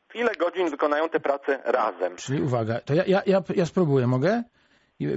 W 0.09 0.17
ile 0.17 0.35
godzin 0.35 0.71
wykonają 0.71 1.09
te 1.09 1.21
prace 1.21 1.61
razem? 1.65 2.17
Czyli 2.17 2.43
uwaga, 2.43 2.81
to 2.81 2.95
ja, 2.95 3.03
ja, 3.07 3.23
ja, 3.27 3.43
ja 3.57 3.67
spróbuję, 3.67 4.07
mogę? 4.07 4.43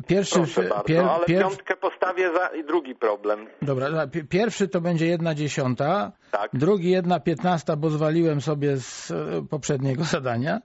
Pierwszy, 0.07 0.35
Proszę 0.35 0.61
bardzo, 0.63 0.83
pier, 0.83 1.05
ale 1.05 1.25
pier, 1.25 1.41
piątkę 1.41 1.75
postawię 1.77 2.31
za 2.33 2.47
i 2.47 2.63
drugi 2.63 2.95
problem. 2.95 3.47
dobra, 3.61 3.85
dobra, 3.89 4.07
pi- 4.07 4.23
pierwszy 4.23 4.67
to 4.67 4.81
będzie 4.81 5.05
jedna 5.05 5.35
dziesiąta, 5.35 6.11
Tak. 6.31 6.49
drugi 6.53 6.89
jedna 6.91 7.19
piętnasta, 7.19 7.75
bo 7.75 7.89
zwaliłem 7.89 8.41
sobie 8.41 8.77
z 8.77 9.11
e, 9.11 9.15
poprzedniego 9.49 10.03
zadania, 10.15 10.59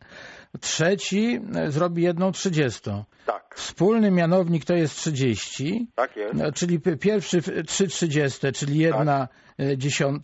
trzeci 0.60 1.40
e, 1.56 1.70
zrobi 1.70 2.02
jedną 2.02 2.32
trzydziestą. 2.32 3.04
Tak, 3.26 3.54
Wspólny 3.56 4.10
mianownik 4.10 4.64
to 4.64 4.74
jest 4.74 4.96
30, 4.96 5.88
tak 5.94 6.16
jest. 6.16 6.34
no, 6.34 6.52
czyli 6.52 6.80
pierwszy 6.80 7.42
trzy 7.66 7.88
trzydzieste, 7.88 8.52
czyli 8.52 8.78
jedna 8.78 9.28
e, 9.60 9.78
dziesiąt, 9.78 10.22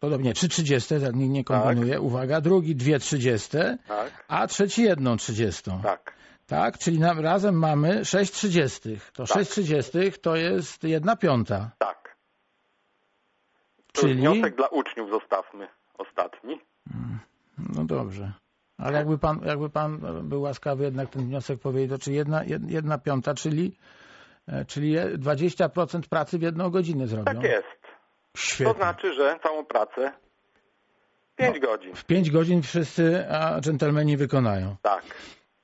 podobnie 0.00 0.32
trzy 0.34 0.48
trzydzieste, 0.48 1.00
tak, 1.00 1.14
nie, 1.14 1.28
nie 1.28 1.44
kombinuję, 1.44 2.00
uwaga, 2.00 2.40
drugi 2.40 2.76
dwie 2.76 2.98
trzydzieste, 2.98 3.78
Tak, 3.88 4.24
a 4.28 4.46
trzeci 4.46 4.82
jedną 4.82 5.16
trzydziestą. 5.16 5.80
tak. 5.82 6.19
Tak, 6.50 6.78
czyli 6.78 6.98
nam 7.00 7.20
razem 7.20 7.54
mamy 7.58 8.04
6 8.04 8.32
trzydziestych. 8.32 9.10
To 9.12 9.26
Tak. 9.26 9.36
6 9.38 9.50
trzydziestych 9.50 10.18
to 10.18 10.36
jest 10.36 10.84
jedna 10.84 11.16
piąta. 11.16 11.70
Tak. 11.78 12.16
To 13.92 14.00
Czyli? 14.00 14.14
wniosek 14.14 14.56
dla 14.56 14.66
uczniów 14.68 15.10
zostawmy 15.10 15.68
ostatni. 15.98 16.60
No 17.74 17.84
dobrze. 17.84 18.32
Ale 18.78 18.98
jakby 18.98 19.18
pan, 19.18 19.40
jakby 19.46 19.70
pan 19.70 19.98
był 20.28 20.42
łaskawy 20.42 20.84
jednak 20.84 21.10
ten 21.10 21.22
wniosek 21.26 21.60
powiedział, 21.60 21.98
czy 21.98 22.12
jedna, 22.12 22.44
jed- 22.44 22.70
jedna 22.70 22.98
piąta, 22.98 23.34
czyli, 23.34 23.76
e, 24.48 24.64
czyli 24.64 24.96
20% 25.18 26.08
pracy 26.08 26.38
w 26.38 26.42
jedną 26.42 26.70
godzinę 26.70 27.06
zrobią. 27.06 27.24
Tak 27.24 27.42
jest. 27.42 27.80
Świetnie. 28.36 28.72
To 28.74 28.78
znaczy, 28.78 29.14
że 29.14 29.38
całą 29.42 29.64
pracę 29.64 30.12
5 31.36 31.58
godzin. 31.60 31.94
W 31.94 32.04
5 32.04 32.30
godzin 32.30 32.62
wszyscy 32.62 33.26
a, 33.30 33.60
dżentelmeni 33.60 34.16
wykonają. 34.16 34.76
Tak. 34.82 35.04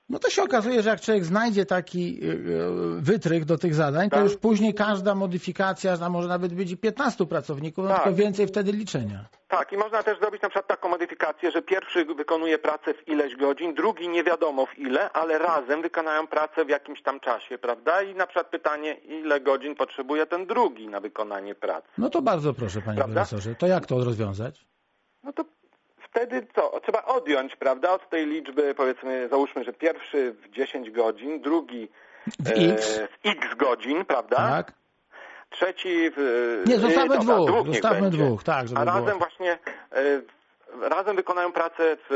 No 0.08 0.18
to 0.18 0.30
się 0.30 0.42
okazuje, 0.42 0.82
że 0.82 0.90
jak 0.90 1.00
człowiek 1.00 1.24
znajdzie 1.24 1.66
taki 1.66 2.18
y, 2.24 2.26
y, 2.26 3.00
wytrych 3.00 3.44
do 3.44 3.58
tych 3.58 3.74
zadań, 3.74 4.10
to 4.10 4.16
Tak. 4.16 4.24
już 4.24 4.36
później 4.36 4.74
każda 4.74 5.14
modyfikacja, 5.14 5.96
a 6.02 6.08
może 6.08 6.28
nawet 6.28 6.54
być 6.54 6.70
i 6.70 6.76
15 6.76 7.26
pracowników, 7.26 7.84
no 7.84 7.90
Tak. 7.90 8.02
tylko 8.04 8.16
więcej 8.16 8.46
wtedy 8.46 8.72
liczenia. 8.72 9.24
Tak, 9.48 9.72
i 9.72 9.76
można 9.76 10.02
też 10.02 10.18
zrobić 10.18 10.42
na 10.42 10.48
przykład 10.48 10.66
taką 10.66 10.88
modyfikację, 10.88 11.50
że 11.50 11.62
pierwszy 11.62 12.04
wykonuje 12.04 12.58
pracę 12.58 12.94
w 12.94 13.08
ileś 13.08 13.36
godzin, 13.36 13.74
drugi 13.74 14.08
nie 14.08 14.24
wiadomo 14.24 14.66
w 14.66 14.78
ile, 14.78 15.12
ale 15.12 15.38
razem 15.38 15.82
wykonają 15.82 16.26
pracę 16.26 16.64
w 16.64 16.68
jakimś 16.68 17.02
tam 17.02 17.20
czasie, 17.20 17.58
prawda? 17.58 18.02
I 18.02 18.14
na 18.14 18.26
przykład 18.26 18.46
pytanie, 18.46 18.92
ile 18.94 19.40
godzin 19.40 19.74
potrzebuje 19.74 20.26
ten 20.26 20.46
drugi 20.46 20.88
na 20.88 21.00
wykonanie 21.00 21.54
pracy. 21.54 21.88
No 21.98 22.10
to 22.10 22.22
bardzo 22.22 22.54
proszę, 22.54 22.82
panie 22.82 22.96
Prawda? 22.96 23.14
profesorze. 23.14 23.54
To 23.54 23.66
jak 23.66 23.86
to 23.86 24.04
rozwiązać? 24.04 24.66
No 25.22 25.32
to 25.32 25.44
wtedy 26.16 26.46
co? 26.54 26.80
Trzeba 26.80 27.04
odjąć, 27.04 27.56
prawda, 27.56 27.90
od 27.92 28.10
tej 28.10 28.26
liczby, 28.26 28.74
powiedzmy, 28.74 29.28
załóżmy, 29.28 29.64
że 29.64 29.72
pierwszy 29.72 30.32
w 30.32 30.50
10 30.50 30.90
godzin, 30.90 31.40
drugi 31.40 31.88
W 32.38 32.48
e, 32.50 32.54
X, 32.72 32.98
w 32.98 33.26
x 33.28 33.54
godzin, 33.56 34.04
prawda? 34.04 34.36
tak? 34.36 34.72
Trzeci 35.50 36.10
w... 36.16 36.62
Nie, 36.66 36.78
zostawmy 36.78 37.14
e, 37.14 37.18
dobra, 37.18 37.34
dwóch, 37.36 37.66
niech 37.66 37.82
zostawmy 37.82 38.10
dwóch, 38.10 38.44
tak, 38.44 38.68
żeby 38.68 38.80
A 38.80 38.84
było. 38.84 38.96
razem 38.98 39.18
właśnie, 39.18 39.58
e, 39.92 40.20
razem 40.88 41.16
wykonają 41.16 41.52
pracę 41.52 41.96
w 42.10 42.12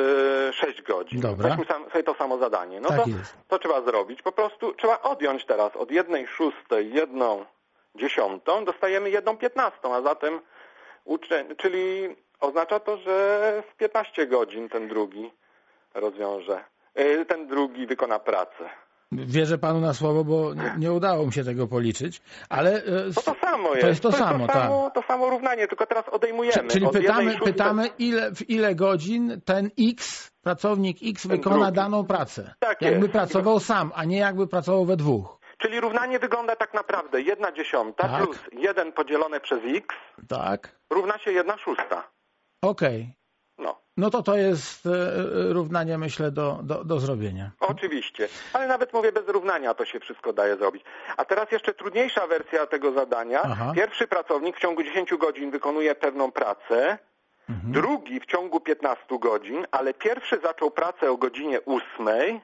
e, 0.49 0.53
6 0.53 0.83
godzin. 0.83 1.21
Dobra. 1.21 1.49
Weźmy 1.49 1.65
sam, 1.65 1.85
sobie 1.91 2.05
to 2.05 2.15
samo 2.15 2.39
zadanie. 2.39 2.81
No 2.81 2.89
Tak 2.89 3.03
to, 3.05 3.09
jest. 3.11 3.37
to 3.49 3.59
trzeba 3.59 3.81
zrobić. 3.83 4.23
Po 4.23 4.33
prostu 4.33 4.75
trzeba 4.75 5.03
odjąć 5.03 5.45
teraz 5.45 5.77
od 5.77 5.91
jednej 5.91 6.27
szóstej 6.27 6.93
jedną 6.95 7.45
dziesiątą, 7.95 8.65
dostajemy 8.65 9.11
jedną 9.11 9.37
piętnastą, 9.37 9.95
a 9.95 10.03
zatem 10.03 10.41
uczeń, 11.05 11.57
czyli 11.57 12.17
oznacza 12.41 12.81
to, 12.81 12.97
że 12.97 13.63
w 13.73 13.77
15 13.77 14.27
godzin 14.27 14.69
ten 14.69 14.89
drugi 14.89 15.31
rozwiąże 15.95 16.65
y, 16.99 17.25
ten 17.27 17.47
drugi 17.47 17.87
wykona 17.87 18.19
pracę. 18.19 18.71
Wierzę 19.13 19.59
panu 19.59 19.81
na 19.81 19.95
słowo, 19.95 20.25
bo 20.25 20.51
nie, 20.79 20.93
udało 20.93 21.27
mi 21.27 21.33
się 21.33 21.45
tego 21.45 21.67
policzyć, 21.67 22.23
ale 22.49 22.71
e, 22.75 22.83
To 23.15 23.23
to 23.23 23.35
samo 23.41 23.69
jest. 23.69 23.81
To 23.81 23.89
jest 23.89 24.03
to 24.03 24.13
samo, 24.13 24.47
to 24.47 24.53
tak. 24.53 24.63
samo, 24.63 24.91
to 24.95 25.03
samo 25.03 25.31
równanie, 25.31 25.69
tylko 25.69 25.87
teraz 25.87 26.09
odejmujemy. 26.09 26.69
Czyli 26.69 26.87
od 26.87 26.93
pytamy, 26.93 27.39
pytamy 27.45 27.89
ile, 27.99 28.35
w 28.35 28.51
ile 28.51 28.75
godzin 28.75 29.41
ten 29.45 29.71
X, 29.91 30.31
pracownik 30.43 30.97
X 31.03 31.23
Ten 31.23 31.31
wykona 31.31 31.57
drugi. 31.57 31.73
daną 31.73 32.07
pracę. 32.07 32.55
Tak 32.59 32.83
jakby 32.83 33.01
jest. 33.01 33.13
pracował 33.13 33.61
sam, 33.61 33.93
a 33.95 34.05
nie 34.05 34.19
jakby 34.19 34.47
pracował 34.47 34.85
we 34.85 34.97
dwóch. 34.97 35.39
Czyli 35.59 35.81
równanie 35.81 36.19
wygląda 36.19 36.57
tak 36.57 36.75
naprawdę 36.75 37.21
jedna 37.23 37.53
dziesiąta 37.53 38.09
Tak. 38.09 38.23
plus 38.25 38.39
jeden 38.53 38.93
podzielone 38.93 39.41
przez 39.41 39.59
x 39.65 39.87
Tak? 40.29 40.77
równa 40.91 41.19
się 41.19 41.33
jedna 41.33 41.59
szósta. 41.59 42.05
Okej. 42.63 43.15
No, 43.59 43.81
No 43.97 44.11
to 44.11 44.23
to 44.23 44.37
jest 44.37 44.87
e, 44.87 44.91
e, 44.91 45.53
równanie, 45.53 45.99
myślę, 45.99 46.31
do, 46.31 46.59
do, 46.63 46.85
do 46.85 47.01
zrobienia. 47.01 47.51
oczywiście. 47.61 48.29
Ale 48.53 48.67
nawet 48.67 48.93
mówię 48.93 49.13
bez 49.13 49.29
równania 49.29 49.75
to 49.75 49.85
się 49.85 50.01
wszystko 50.01 50.33
daje 50.33 50.57
zrobić. 50.57 50.85
A 51.17 51.25
teraz 51.25 51.53
jeszcze 51.53 51.75
trudniejsza 51.75 52.27
wersja 52.27 52.67
tego 52.67 52.93
zadania. 52.93 53.41
Aha. 53.43 53.73
Pierwszy 53.75 54.07
pracownik 54.09 54.57
w 54.57 54.61
ciągu 54.61 54.83
10 54.83 55.15
godzin 55.17 55.51
wykonuje 55.51 55.95
pewną 55.95 56.33
pracę, 56.33 56.99
Mhm. 57.51 57.73
drugi 57.73 58.21
w 58.21 58.27
ciągu 58.27 58.61
15 58.61 59.19
godzin, 59.19 59.67
ale 59.71 59.95
pierwszy 59.95 60.39
zaczął 60.43 60.71
pracę 60.71 61.11
o 61.11 61.17
godzinie 61.17 61.59
8, 61.67 62.41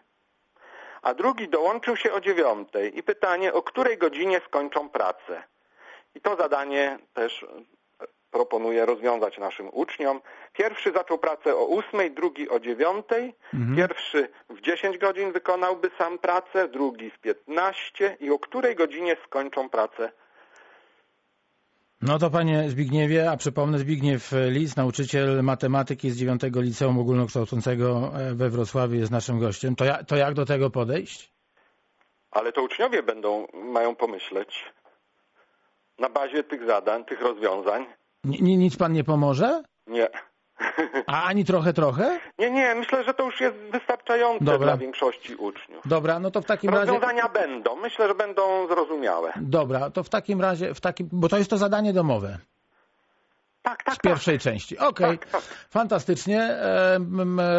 a 1.02 1.14
drugi 1.14 1.48
dołączył 1.48 1.96
się 1.96 2.12
o 2.12 2.20
9. 2.20 2.68
I 2.94 3.02
pytanie, 3.02 3.52
o 3.52 3.62
której 3.62 3.98
godzinie 3.98 4.40
skończą 4.48 4.88
pracę? 4.88 5.42
I 6.14 6.20
to 6.20 6.36
zadanie 6.36 6.98
też 7.14 7.46
proponuję 8.36 8.86
rozwiązać 8.86 9.38
naszym 9.38 9.68
uczniom. 9.72 10.20
Pierwszy 10.52 10.92
zaczął 10.92 11.18
pracę 11.18 11.56
o 11.56 11.68
8, 11.68 12.14
drugi 12.14 12.48
o 12.48 12.60
9. 12.60 13.06
Mhm. 13.54 13.76
Pierwszy 13.76 14.28
w 14.50 14.60
10 14.60 14.98
godzin 14.98 15.32
wykonałby 15.32 15.90
sam 15.98 16.18
pracę, 16.18 16.68
drugi 16.68 17.10
w 17.10 17.18
15 17.18 18.16
i 18.20 18.30
o 18.30 18.38
której 18.38 18.76
godzinie 18.76 19.16
skończą 19.26 19.68
pracę 19.68 20.12
No 22.02 22.18
to 22.18 22.30
panie 22.30 22.70
Zbigniewie, 22.70 23.30
a 23.30 23.36
przypomnę 23.36 23.78
Zbigniew 23.78 24.32
Lis, 24.48 24.76
nauczyciel 24.76 25.42
matematyki 25.42 26.10
z 26.10 26.16
9 26.16 26.42
Liceum 26.56 26.98
Ogólnokształcącego 26.98 28.12
e, 28.14 28.34
we 28.34 28.50
Wrocławiu 28.50 28.94
jest 28.94 29.12
naszym 29.12 29.38
gościem. 29.38 29.76
To, 29.76 29.84
ja, 29.84 30.04
to 30.04 30.16
jak 30.16 30.34
do 30.34 30.44
tego 30.44 30.70
podejść? 30.70 31.32
Ale 32.30 32.52
to 32.52 32.62
uczniowie 32.62 33.02
będą, 33.02 33.46
mają 33.54 33.96
pomyśleć 33.96 34.64
na 35.98 36.08
bazie 36.08 36.44
tych 36.44 36.66
zadań, 36.66 37.04
tych 37.04 37.20
rozwiązań. 37.20 37.86
Ni- 38.24 38.42
ni- 38.42 38.56
nic 38.56 38.76
pan 38.76 38.92
nie 38.92 39.04
pomoże? 39.04 39.62
Nie. 39.86 40.08
A 41.06 41.24
ani 41.24 41.44
trochę, 41.44 41.72
trochę? 41.72 42.18
Nie, 42.38 42.50
nie, 42.50 42.74
myślę, 42.74 43.04
że 43.04 43.14
to 43.14 43.24
już 43.24 43.40
jest 43.40 43.56
wystarczające 43.72 44.44
Dobra. 44.44 44.66
dla 44.66 44.76
większości 44.76 45.34
uczniów. 45.34 45.88
Dobra, 45.88 46.18
no 46.18 46.30
to 46.30 46.42
w 46.42 46.44
takim 46.44 46.70
razie... 46.70 46.92
Rozwiązania 46.92 47.28
będą, 47.28 47.76
myślę, 47.76 48.08
że 48.08 48.14
będą 48.14 48.68
zrozumiałe. 48.68 49.32
Dobra, 49.36 49.90
to 49.90 50.02
w 50.02 50.08
takim 50.08 50.40
razie, 50.40 50.74
w 50.74 50.80
takim, 50.80 51.08
bo 51.12 51.28
to 51.28 51.38
jest 51.38 51.50
to 51.50 51.58
zadanie 51.58 51.92
domowe 51.92 52.38
Tak, 53.66 53.82
tak, 53.82 53.94
z 53.94 53.98
pierwszej 53.98 54.38
części. 54.38 54.78
Okej, 54.78 55.18
Tak, 55.18 55.30
tak. 55.30 55.42
fantastycznie. 55.70 56.40
E, 56.40 56.98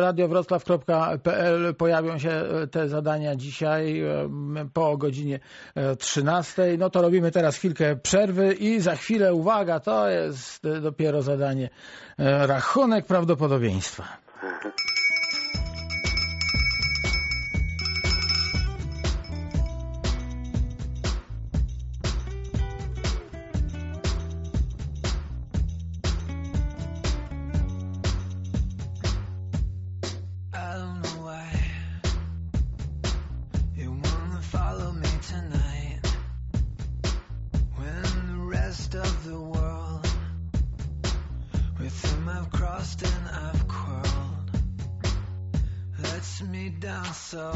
Radiowroclaw.pl 0.02 1.76
pojawią 1.76 2.20
się 2.20 2.30
e, 2.32 2.68
te 2.68 2.90
zadania 2.90 3.36
dzisiaj 3.36 4.00
e, 4.00 4.30
po 4.74 4.98
godzinie 4.98 5.40
e, 5.76 5.96
13. 5.96 6.64
No 6.78 6.90
to 6.90 7.02
robimy 7.02 7.32
teraz 7.32 7.58
chwilkę 7.58 7.96
przerwy 7.96 8.54
i 8.54 8.80
za 8.80 8.96
chwilę, 8.96 9.34
uwaga, 9.34 9.80
to 9.80 10.10
jest 10.10 10.66
e, 10.66 10.82
dopiero 10.82 11.22
zadanie 11.22 11.70
e, 12.20 12.48
rachunek 12.48 13.06
prawdopodobieństwa. 13.06 14.04
So 47.28 47.52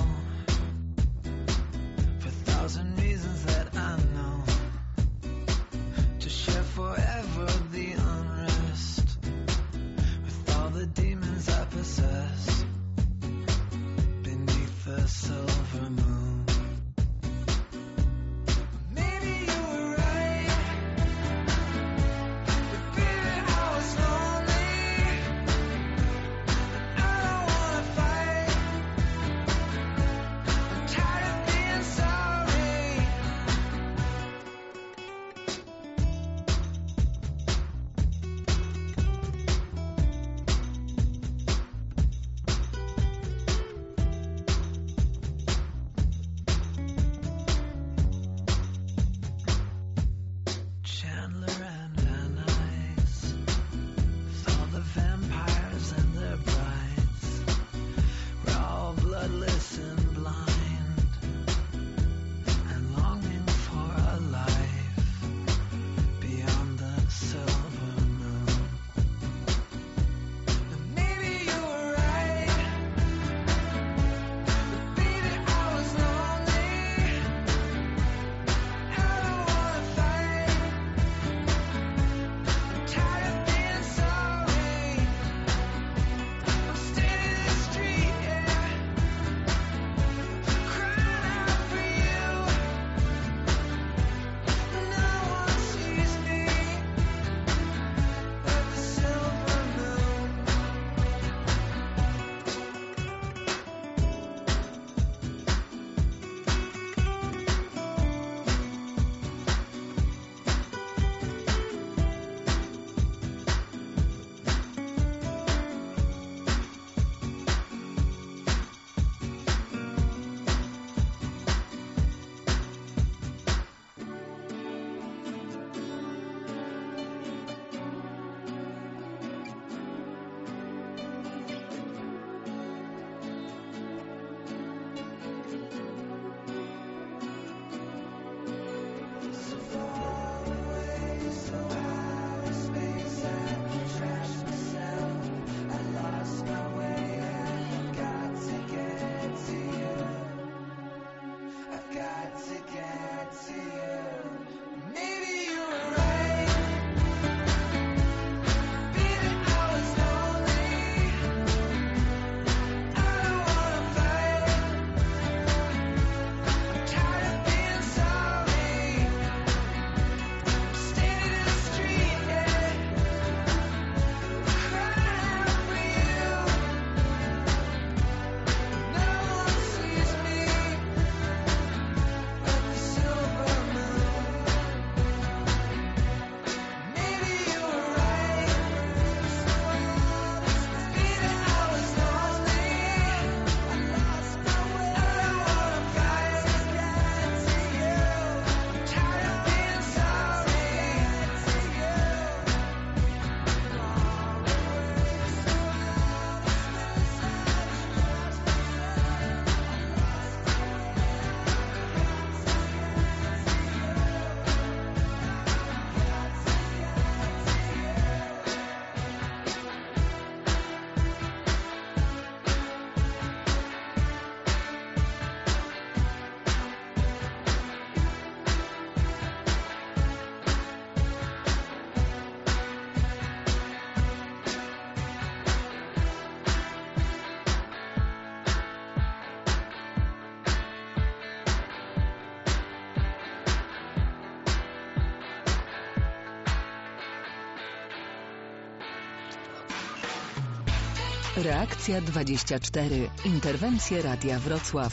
Reakcja 251.37 252.01
24. 252.01 253.09
Interwencje 253.25 254.01
Radia 254.01 254.39
Wrocław. 254.39 254.91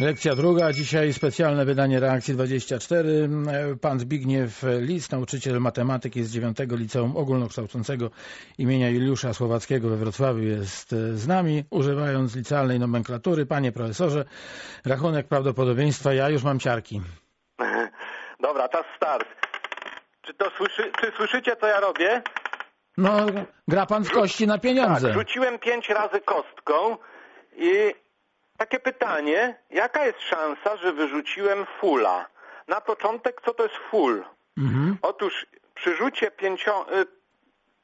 Lekcja 0.00 0.34
druga, 0.34 0.72
dzisiaj 0.72 1.12
specjalne 1.12 1.64
wydanie 1.64 2.00
Reakcji 2.00 2.34
24. 2.34 3.28
Pan 3.80 4.00
Zbigniew 4.00 4.62
Lis, 4.80 5.10
nauczyciel 5.10 5.60
matematyki 5.60 6.22
z 6.24 6.32
9 6.32 6.58
Liceum 6.70 7.16
Ogólnokształcącego 7.16 8.10
imienia 8.58 8.90
Juliusza 8.90 9.34
Słowackiego 9.34 9.88
we 9.88 9.96
Wrocławiu 9.96 10.42
jest 10.42 10.90
z 11.14 11.26
nami, 11.26 11.64
używając 11.70 12.36
licealnej 12.36 12.78
nomenklatury. 12.78 13.46
Panie 13.46 13.72
profesorze, 13.72 14.24
rachunek 14.84 15.28
prawdopodobieństwa, 15.28 16.14
ja 16.14 16.28
już 16.28 16.42
mam 16.42 16.58
ciarki. 16.60 17.00
Dobra, 18.40 18.68
czas 18.68 18.84
start. 18.96 19.28
Czy 20.22 20.34
to 20.34 20.50
słyszy, 20.56 20.92
czy 21.00 21.12
słyszycie, 21.16 21.56
co 21.56 21.66
ja 21.66 21.80
robię? 21.80 22.22
No, 22.98 23.26
gra 23.68 23.86
pan 23.86 24.04
w 24.04 24.10
kości 24.10 24.46
na 24.46 24.58
pieniądze. 24.58 25.08
Tak, 25.08 25.18
rzuciłem 25.18 25.58
pięć 25.58 25.88
razy 25.88 26.20
kostką 26.20 26.96
i 27.56 27.94
takie 28.56 28.80
pytanie, 28.80 29.58
jaka 29.70 30.06
jest 30.06 30.20
szansa, 30.20 30.76
że 30.76 30.92
wyrzuciłem 30.92 31.66
fula? 31.80 32.26
Na 32.68 32.80
początek, 32.80 33.40
co 33.44 33.54
to 33.54 33.62
jest 33.62 33.74
ful? 33.90 34.24
Mhm. 34.58 34.98
Otóż 35.02 35.46
przy 35.74 35.96
rzucie 35.96 36.30
pięcio, 36.30 36.86
y, 37.00 37.06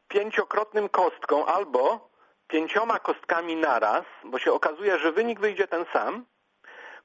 pięciokrotnym 0.09 0.89
kostką 0.89 1.47
albo 1.47 2.11
pięcioma 2.49 2.99
kostkami 2.99 3.57
naraz, 3.57 4.05
bo 4.25 4.39
się 4.39 4.53
okazuje, 4.53 4.99
że 4.99 5.13
wynik 5.13 5.41
wyjdzie 5.41 5.69
ten 5.69 5.85
sam, 5.93 6.25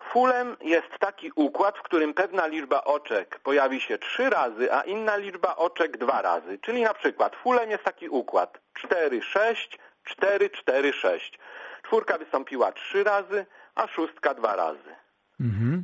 fulem 0.04 0.58
jest 0.62 0.90
taki 1.00 1.32
układ, 1.36 1.78
w 1.78 1.82
którym 1.82 2.14
pewna 2.14 2.48
liczba 2.48 2.84
oczek 2.84 3.40
pojawi 3.40 3.82
się 3.82 3.98
trzy 3.98 4.30
razy, 4.30 4.74
a 4.74 4.82
inna 4.82 5.16
liczba 5.16 5.56
oczek 5.56 5.98
dwa 5.98 6.22
razy. 6.22 6.60
Czyli 6.62 6.82
na 6.82 6.94
przykład 6.94 7.36
fulem 7.36 7.70
jest 7.70 7.84
taki 7.84 8.10
układ 8.10 8.60
4, 8.74 9.22
6, 9.22 9.80
4, 10.04 10.50
4, 10.50 10.94
6. 10.94 11.40
Czwórka 11.84 12.18
wystąpiła 12.18 12.72
trzy 12.72 13.04
razy, 13.04 13.46
a 13.76 13.88
szóstka 13.88 14.34
dwa 14.34 14.56
razy. 14.56 14.96
Mhm. 15.40 15.84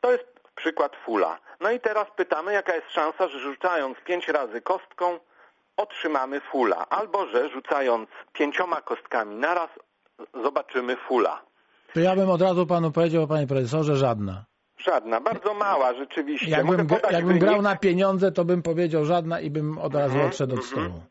To 0.00 0.12
jest 0.12 0.36
przykład 0.54 0.96
fula. 0.96 1.38
No 1.60 1.70
i 1.70 1.80
teraz 1.80 2.06
pytamy, 2.16 2.52
jaka 2.52 2.74
jest 2.74 2.90
szansa, 2.90 3.28
że 3.28 3.40
rzucając 3.40 3.98
pięć 3.98 4.28
razy 4.28 4.60
kostką 4.60 5.18
otrzymamy 5.76 6.40
fula, 6.40 6.86
albo 6.90 7.26
że 7.26 7.48
rzucając 7.48 8.10
pięcioma 8.32 8.80
kostkami 8.80 9.36
naraz 9.36 9.70
zobaczymy 10.34 10.96
fula. 10.96 11.42
To 11.96 12.00
ja 12.00 12.16
bym 12.16 12.30
od 12.30 12.42
razu 12.42 12.66
panu 12.66 12.92
powiedział, 12.92 13.26
panie 13.26 13.46
profesorze, 13.46 13.96
żadna. 13.96 14.44
Żadna, 14.78 15.20
bardzo 15.20 15.54
mała 15.54 15.94
rzeczywiście. 15.94 16.50
Jakbym, 16.50 16.86
jakbym 17.10 17.38
grał 17.38 17.62
na 17.62 17.76
pieniądze, 17.76 18.32
to 18.32 18.44
bym 18.44 18.62
powiedział 18.62 19.04
żadna 19.04 19.40
i 19.40 19.50
bym 19.50 19.78
od 19.78 19.94
razu 19.94 20.14
Mhm, 20.14 20.30
odszedł 20.30 20.54
od 20.54 20.60
mhm. 20.60 20.86
stołu. 20.86 21.02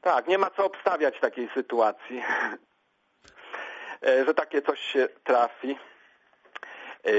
Tak, 0.00 0.28
nie 0.28 0.38
ma 0.38 0.50
co 0.50 0.64
obstawiać 0.64 1.20
takiej 1.20 1.48
sytuacji, 1.54 2.22
E, 4.06 4.24
że 4.24 4.34
takie 4.34 4.62
coś 4.62 4.80
się 4.80 5.08
trafi. 5.24 5.78
E, 7.04 7.12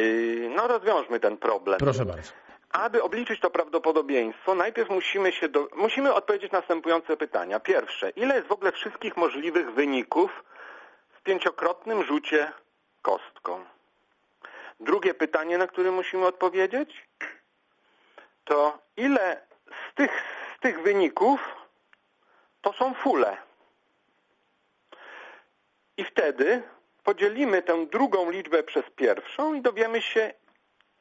No 0.56 0.68
rozwiążmy 0.68 1.20
ten 1.20 1.38
problem. 1.38 1.80
Proszę 1.80 2.06
bardzo. 2.06 2.32
Aby 2.72 3.04
obliczyć 3.04 3.40
to 3.40 3.50
prawdopodobieństwo, 3.50 4.56
najpierw 4.56 4.90
musimy 4.90 5.32
się 5.32 5.50
do... 5.50 5.68
musimy 5.76 6.14
odpowiedzieć 6.14 6.52
na 6.52 6.60
następujące 6.60 7.18
pytania. 7.18 7.60
Pierwsze, 7.60 8.10
ile 8.10 8.36
jest 8.36 8.48
w 8.48 8.52
ogóle 8.52 8.72
wszystkich 8.72 9.18
możliwych 9.18 9.74
wyników 9.74 10.44
w 11.20 11.24
pięciokrotnym 11.24 12.04
rzucie 12.04 12.52
kostką? 13.04 13.66
Drugie 14.80 15.14
pytanie, 15.14 15.58
na 15.58 15.68
które 15.68 15.92
musimy 15.92 16.26
odpowiedzieć, 16.26 17.08
to 18.44 18.80
ile 18.98 19.42
z 19.92 19.96
tych, 19.96 20.24
z 20.58 20.60
tych 20.60 20.82
wyników 20.82 21.40
to 22.62 22.74
są 22.74 22.94
fule? 22.94 23.38
I 25.98 26.04
wtedy 26.04 26.64
podzielimy 27.04 27.62
tę 27.62 27.86
drugą 27.86 28.30
liczbę 28.30 28.64
przez 28.64 28.86
pierwszą 28.96 29.54
i 29.54 29.62
dowiemy 29.62 30.02
się, 30.02 30.34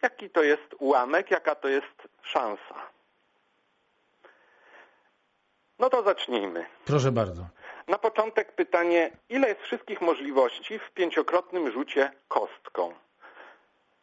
jaki 0.02 0.30
to 0.30 0.42
jest 0.42 0.74
ułamek, 0.78 1.30
jaka 1.30 1.54
to 1.54 1.68
jest 1.68 2.08
szansa. 2.22 2.74
No 5.78 5.90
to 5.90 6.02
zacznijmy. 6.02 6.66
Proszę 6.84 7.12
bardzo. 7.12 7.46
Na 7.88 7.98
początek 7.98 8.52
pytanie, 8.52 9.10
ile 9.28 9.48
jest 9.48 9.60
wszystkich 9.60 10.00
możliwości 10.00 10.78
w 10.78 10.90
pięciokrotnym 10.90 11.72
rzucie 11.72 12.12
kostką? 12.28 12.94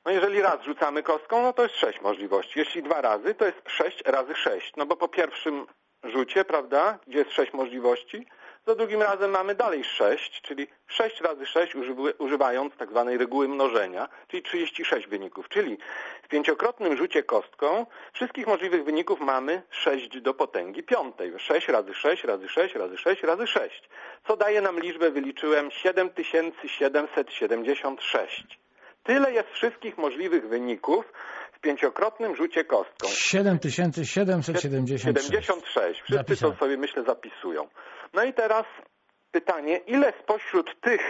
No 0.06 0.12
jeżeli 0.12 0.42
raz 0.42 0.62
rzucamy 0.62 1.04
kostką, 1.04 1.42
no 1.42 1.54
to 1.54 1.63
jest 1.63 1.76
sześć 1.76 2.02
możliwości. 2.02 2.60
Jeśli 2.60 2.84
dwa 2.84 3.02
razy, 3.02 3.36
to 3.36 3.46
jest 3.46 3.62
sześć 3.68 4.04
razy 4.06 4.36
sześć. 4.36 4.76
No 4.78 4.86
bo 4.86 4.96
po 4.96 5.08
pierwszym 5.08 5.68
rzucie, 6.04 6.46
prawda, 6.46 7.00
gdzie 7.08 7.18
jest 7.20 7.32
sześć 7.32 7.54
możliwości, 7.54 8.28
za 8.68 8.76
drugim 8.76 9.02
razem 9.02 9.32
mamy 9.32 9.56
dalej 9.56 9.84
sześć, 9.84 10.42
czyli 10.42 10.68
sześć 10.88 11.22
razy 11.22 11.46
sześć 11.46 11.76
używając 12.18 12.76
tak 12.76 12.89
zwanej 12.89 13.18
reguły 13.18 13.48
mnożenia, 13.48 14.10
czyli 14.28 14.44
36 14.44 15.08
wyników. 15.08 15.50
Czyli 15.50 15.78
w 16.30 16.32
pięciokrotnym 16.32 16.98
rzucie 16.98 17.24
kostką 17.24 17.86
wszystkich 18.13 18.48
możliwych 18.48 18.84
wyników 18.84 19.20
mamy 19.20 19.62
6 19.70 20.22
do 20.22 20.34
potęgi 20.34 20.84
piątej. 20.84 21.34
6 21.38 21.68
razy 21.68 21.94
6 21.94 22.24
razy 22.24 22.50
6 22.50 22.76
razy 22.76 22.98
6 22.98 23.24
razy 23.24 23.48
6. 23.48 23.89
Co 24.28 24.38
daje 24.38 24.62
nam 24.62 24.80
liczbę, 24.80 25.12
wyliczyłem 25.12 25.72
7776. 25.72 28.60
Tyle 29.04 29.34
jest 29.34 29.50
wszystkich 29.50 29.98
możliwych 29.98 30.50
wyników 30.50 31.13
w 31.54 31.60
pięciokrotnym 31.60 32.36
rzucie 32.36 32.63
kostką. 32.63 33.08
7776. 33.08 35.26
76. 35.26 36.02
Wszyscy 36.02 36.38
to 36.38 36.56
sobie, 36.56 36.78
myślę, 36.78 37.04
zapisują. 37.04 37.68
No 38.13 38.24
i 38.24 38.34
teraz 38.34 38.65
pytanie, 39.32 39.78
ile 39.78 40.13
spośród 40.24 40.82
tych 40.82 41.02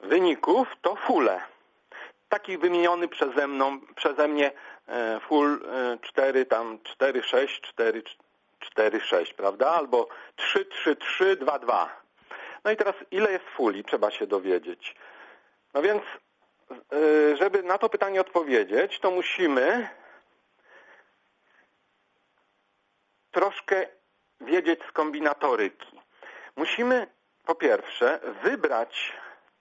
wyników 0.00 0.68
to 0.82 0.96
fule? 0.96 1.49
Taki 2.30 2.58
wymieniony 2.58 3.08
przeze 3.08 3.46
mną, 3.46 3.80
przeze 3.96 4.28
mnie 4.28 4.52
e, 4.88 5.20
full 5.20 5.66
e, 5.66 5.98
4, 6.02 6.46
tam 6.46 6.78
4, 6.84 7.22
6, 7.22 7.60
4, 7.60 8.02
4, 8.60 9.00
6, 9.00 9.34
prawda? 9.34 9.70
Albo 9.70 10.08
3, 10.36 10.64
3, 10.64 10.96
3, 10.96 11.36
2, 11.36 11.58
2. 11.58 12.00
No 12.64 12.70
i 12.70 12.76
teraz 12.76 12.94
ile 13.10 13.32
jest 13.32 13.44
fuli? 13.44 13.84
Trzeba 13.84 14.10
się 14.10 14.26
dowiedzieć. 14.26 14.96
No 15.74 15.82
więc, 15.82 16.02
e, 16.70 17.36
żeby 17.36 17.62
na 17.62 17.78
to 17.78 17.88
pytanie 17.88 18.20
odpowiedzieć, 18.20 18.98
to 18.98 19.10
musimy 19.10 19.88
troszkę 23.30 23.86
wiedzieć 24.40 24.80
z 24.88 24.92
kombinatoryki. 24.92 26.00
Musimy 26.56 27.06
po 27.46 27.54
pierwsze 27.54 28.20
wybrać 28.42 29.12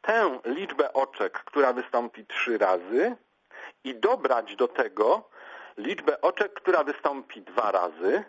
tę 0.01 0.39
liczbę 0.45 0.93
oczek, 0.93 1.43
która 1.43 1.73
wystąpi 1.73 2.25
trzy 2.25 2.57
razy 2.57 3.15
i 3.83 3.95
dobrać 3.95 4.55
do 4.55 4.67
tego 4.67 5.29
liczbę 5.77 6.21
oczek, 6.21 6.53
która 6.53 6.83
wystąpi 6.83 7.41
dwa 7.41 7.71
razy 7.71 8.23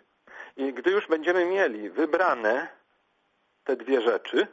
i 0.57 0.73
gdy 0.73 0.91
już 0.91 1.07
będziemy 1.07 1.45
mieli 1.45 1.89
wybrane 1.89 2.67
te 3.63 3.75
dwie 3.75 4.01
rzeczy, 4.01 4.47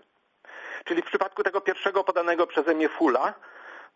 czyli 0.85 1.03
w 1.03 1.07
przypadku 1.07 1.43
tego 1.43 1.61
pierwszego 1.61 2.05
podanego 2.05 2.47
przeze 2.47 2.75
mnie 2.75 2.89
fula, 2.89 3.35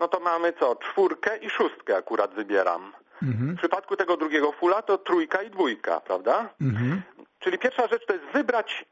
no 0.01 0.09
to 0.09 0.21
mamy 0.21 0.53
co? 0.53 0.77
Czwórkę 0.77 1.37
i 1.37 1.51
szóstkę 1.51 1.97
akurat 1.97 2.35
wybieram. 2.35 2.93
Mhm. 3.23 3.55
W 3.55 3.59
przypadku 3.59 3.97
tego 3.97 4.17
drugiego 4.17 4.53
fula 4.53 4.83
to 4.83 4.99
trójka 4.99 5.43
i 5.43 5.51
dwójka, 5.51 6.01
prawda? 6.01 6.49
Mhm. 6.61 7.03
Czyli 7.39 7.59
pierwsza 7.59 7.87
rzecz 7.87 8.07
to 8.07 8.13
jest 8.13 8.25
wybrać 8.25 8.85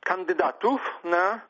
kandydatów 0.00 0.80
na, 1.04 1.40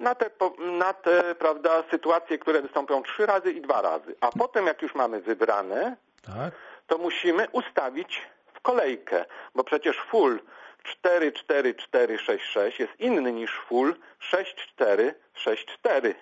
na, 0.00 0.14
te, 0.14 0.30
na 0.58 0.92
te 0.92 1.34
prawda, 1.34 1.82
sytuacje, 1.90 2.38
które 2.38 2.62
wystąpią 2.62 3.02
trzy 3.02 3.26
razy 3.26 3.52
i 3.52 3.60
dwa 3.60 3.82
razy. 3.82 4.14
A 4.20 4.28
potem, 4.38 4.66
jak 4.66 4.82
już 4.82 4.94
mamy 4.94 5.20
wybrane, 5.20 5.96
Tak. 6.22 6.54
to 6.86 6.98
musimy 6.98 7.48
ustawić 7.52 8.22
w 8.54 8.60
kolejkę, 8.60 9.24
bo 9.54 9.64
przecież 9.64 9.96
full 9.96 10.40
4, 10.82 11.32
4, 11.32 11.74
4, 11.74 12.18
6, 12.18 12.44
6 12.44 12.80
jest 12.80 13.00
inny 13.00 13.32
niż 13.32 13.60
full 13.68 13.94
6, 14.18 14.54
4, 14.74 15.14
6, 15.34 15.66
4, 15.66 16.14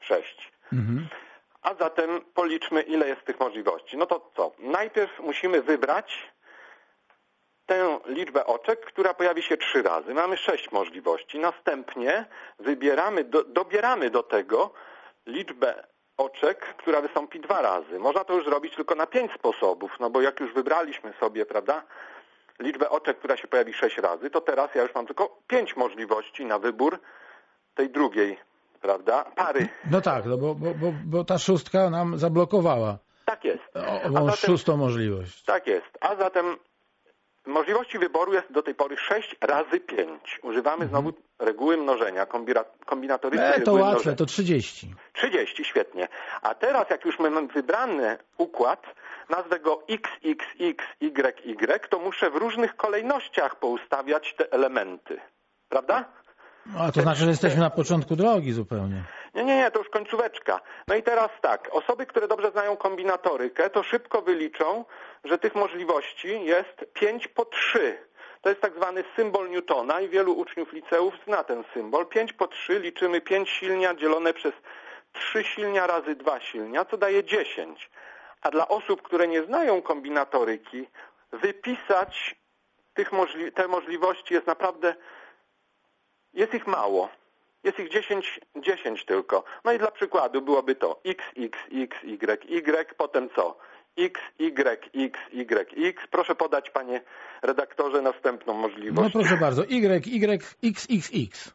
6. 0.00 0.52
Mhm. 0.72 1.08
A 1.62 1.74
zatem 1.74 2.20
policzmy, 2.34 2.82
ile 2.82 3.08
jest 3.08 3.24
tych 3.24 3.40
możliwości. 3.40 3.96
No 3.96 4.06
to 4.06 4.30
co? 4.36 4.52
Najpierw 4.58 5.20
musimy 5.20 5.62
wybrać 5.62 6.32
tę 7.66 7.98
liczbę 8.06 8.46
oczek, 8.46 8.80
która 8.86 9.14
pojawi 9.14 9.42
się 9.42 9.56
trzy 9.56 9.82
razy. 9.82 10.14
Mamy 10.14 10.36
sześć 10.36 10.72
możliwości. 10.72 11.38
Następnie 11.38 12.24
wybieramy, 12.58 13.24
do, 13.24 13.44
dobieramy 13.44 14.10
do 14.10 14.22
tego 14.22 14.70
liczbę 15.26 15.86
oczek, 16.16 16.74
która 16.76 17.00
wystąpi 17.00 17.40
dwa 17.40 17.62
razy. 17.62 17.98
Można 17.98 18.24
to 18.24 18.34
już 18.34 18.44
zrobić 18.44 18.74
tylko 18.76 18.94
na 18.94 19.06
pięć 19.06 19.32
sposobów, 19.32 19.90
no 20.00 20.10
bo 20.10 20.20
jak 20.20 20.40
już 20.40 20.54
wybraliśmy 20.54 21.12
sobie, 21.20 21.46
prawda, 21.46 21.82
liczbę 22.60 22.90
oczek, 22.90 23.18
która 23.18 23.36
się 23.36 23.48
pojawi 23.48 23.74
sześć 23.74 23.98
razy, 23.98 24.30
to 24.30 24.40
teraz 24.40 24.74
ja 24.74 24.82
już 24.82 24.94
mam 24.94 25.06
tylko 25.06 25.38
pięć 25.46 25.76
możliwości 25.76 26.44
na 26.44 26.58
wybór 26.58 26.98
tej 27.74 27.90
drugiej, 27.90 28.38
prawda, 28.80 29.24
pary. 29.36 29.68
No 29.90 30.00
tak, 30.00 30.24
no 30.26 30.38
bo, 30.38 30.54
bo, 30.54 30.74
bo, 30.74 30.92
bo 31.06 31.24
ta 31.24 31.38
szóstka 31.38 31.90
nam 31.90 32.18
zablokowała 32.18 32.98
Tak 33.24 33.44
jest. 33.44 33.62
o- 33.74 34.02
ową 34.02 34.24
zatem- 34.30 34.36
szóstą 34.36 34.76
możliwość. 34.76 35.44
Tak 35.44 35.66
jest. 35.66 35.86
A 36.00 36.16
zatem 36.16 36.56
Możliwości 37.46 37.98
wyboru 37.98 38.34
jest 38.34 38.52
do 38.52 38.62
tej 38.62 38.74
pory 38.74 38.96
6 38.96 39.36
razy 39.40 39.80
5. 39.80 40.40
Używamy 40.42 40.86
znowu 40.86 41.12
reguły 41.38 41.76
mnożenia, 41.76 42.26
kombinatorycznej 42.86 43.46
Mhm. 43.46 43.62
E, 43.62 43.64
to 43.64 43.72
łatwe, 43.72 43.90
mnożenia. 43.90 44.16
to 44.16 44.26
30. 44.26 44.94
30, 45.12 45.64
świetnie. 45.64 46.08
A 46.42 46.54
teraz, 46.54 46.90
jak 46.90 47.04
już 47.04 47.18
mamy 47.18 47.46
wybrany 47.46 48.18
układ, 48.38 48.86
nazwę 49.30 49.60
go 49.60 49.82
XXXYY, 49.88 51.78
to 51.90 51.98
muszę 51.98 52.30
w 52.30 52.36
różnych 52.36 52.76
kolejnościach 52.76 53.58
poustawiać 53.58 54.34
te 54.38 54.52
elementy. 54.52 55.20
Prawda? 55.68 56.04
A 56.78 56.92
to 56.92 57.02
znaczy, 57.02 57.20
że 57.20 57.30
jesteśmy 57.30 57.60
na 57.60 57.70
początku 57.70 58.16
drogi 58.16 58.52
zupełnie. 58.52 59.04
Nie, 59.36 59.44
nie, 59.44 59.56
nie, 59.56 59.70
to 59.70 59.78
już 59.78 59.88
końcóweczka. 59.88 60.60
No 60.88 60.94
i 60.94 61.02
teraz 61.02 61.30
tak, 61.40 61.68
osoby, 61.72 62.06
które 62.06 62.28
dobrze 62.28 62.50
znają 62.50 62.76
kombinatorykę, 62.76 63.70
to 63.70 63.82
szybko 63.82 64.22
wyliczą, 64.22 64.84
że 65.24 65.38
tych 65.38 65.54
możliwości 65.54 66.44
jest 66.44 66.84
5 66.92 67.28
po 67.28 67.44
3. 67.44 67.98
To 68.42 68.48
jest 68.48 68.60
tak 68.60 68.74
zwany 68.76 69.04
symbol 69.16 69.50
Newtona 69.50 70.00
i 70.00 70.08
wielu 70.08 70.32
uczniów 70.32 70.72
liceów 70.72 71.14
zna 71.26 71.44
ten 71.44 71.64
symbol. 71.74 72.06
5 72.06 72.32
po 72.32 72.48
3 72.48 72.78
liczymy 72.78 73.20
5 73.20 73.48
silnia 73.50 73.94
dzielone 73.94 74.34
przez 74.34 74.52
3 75.12 75.44
silnia 75.44 75.86
razy 75.86 76.14
2 76.14 76.40
silnia, 76.40 76.84
co 76.84 76.96
daje 76.96 77.24
10. 77.24 77.90
A 78.42 78.50
dla 78.50 78.68
osób, 78.68 79.02
które 79.02 79.28
nie 79.28 79.42
znają 79.42 79.82
kombinatoryki, 79.82 80.88
wypisać 81.32 82.36
tych 82.94 83.12
możli- 83.12 83.52
te 83.52 83.68
możliwości 83.68 84.34
jest 84.34 84.46
naprawdę 84.46 84.94
jest 86.34 86.54
ich 86.54 86.66
mało. 86.66 87.08
Jest 87.66 87.78
ich 87.78 87.88
10, 87.90 88.40
10 88.56 89.04
tylko. 89.04 89.44
No 89.64 89.72
i 89.72 89.78
dla 89.78 89.90
przykładu 89.90 90.42
byłoby 90.42 90.74
to 90.74 91.00
x, 91.04 91.24
x, 91.36 91.58
x, 91.72 91.96
y, 92.04 92.48
y, 92.50 92.94
potem 92.96 93.28
co? 93.36 93.58
x, 93.98 94.20
y, 94.38 94.88
x, 94.94 95.18
y, 95.32 95.66
x. 95.88 96.02
Proszę 96.10 96.34
podać, 96.34 96.70
panie 96.70 97.00
redaktorze, 97.42 98.02
następną 98.02 98.54
No 98.54 98.60
możliwość. 98.60 99.12
proszę 99.12 99.36
bardzo, 99.36 99.64
Y, 99.64 100.06
Y, 100.06 100.32
X, 100.62 100.86
X, 100.90 101.10
X. 101.14 101.54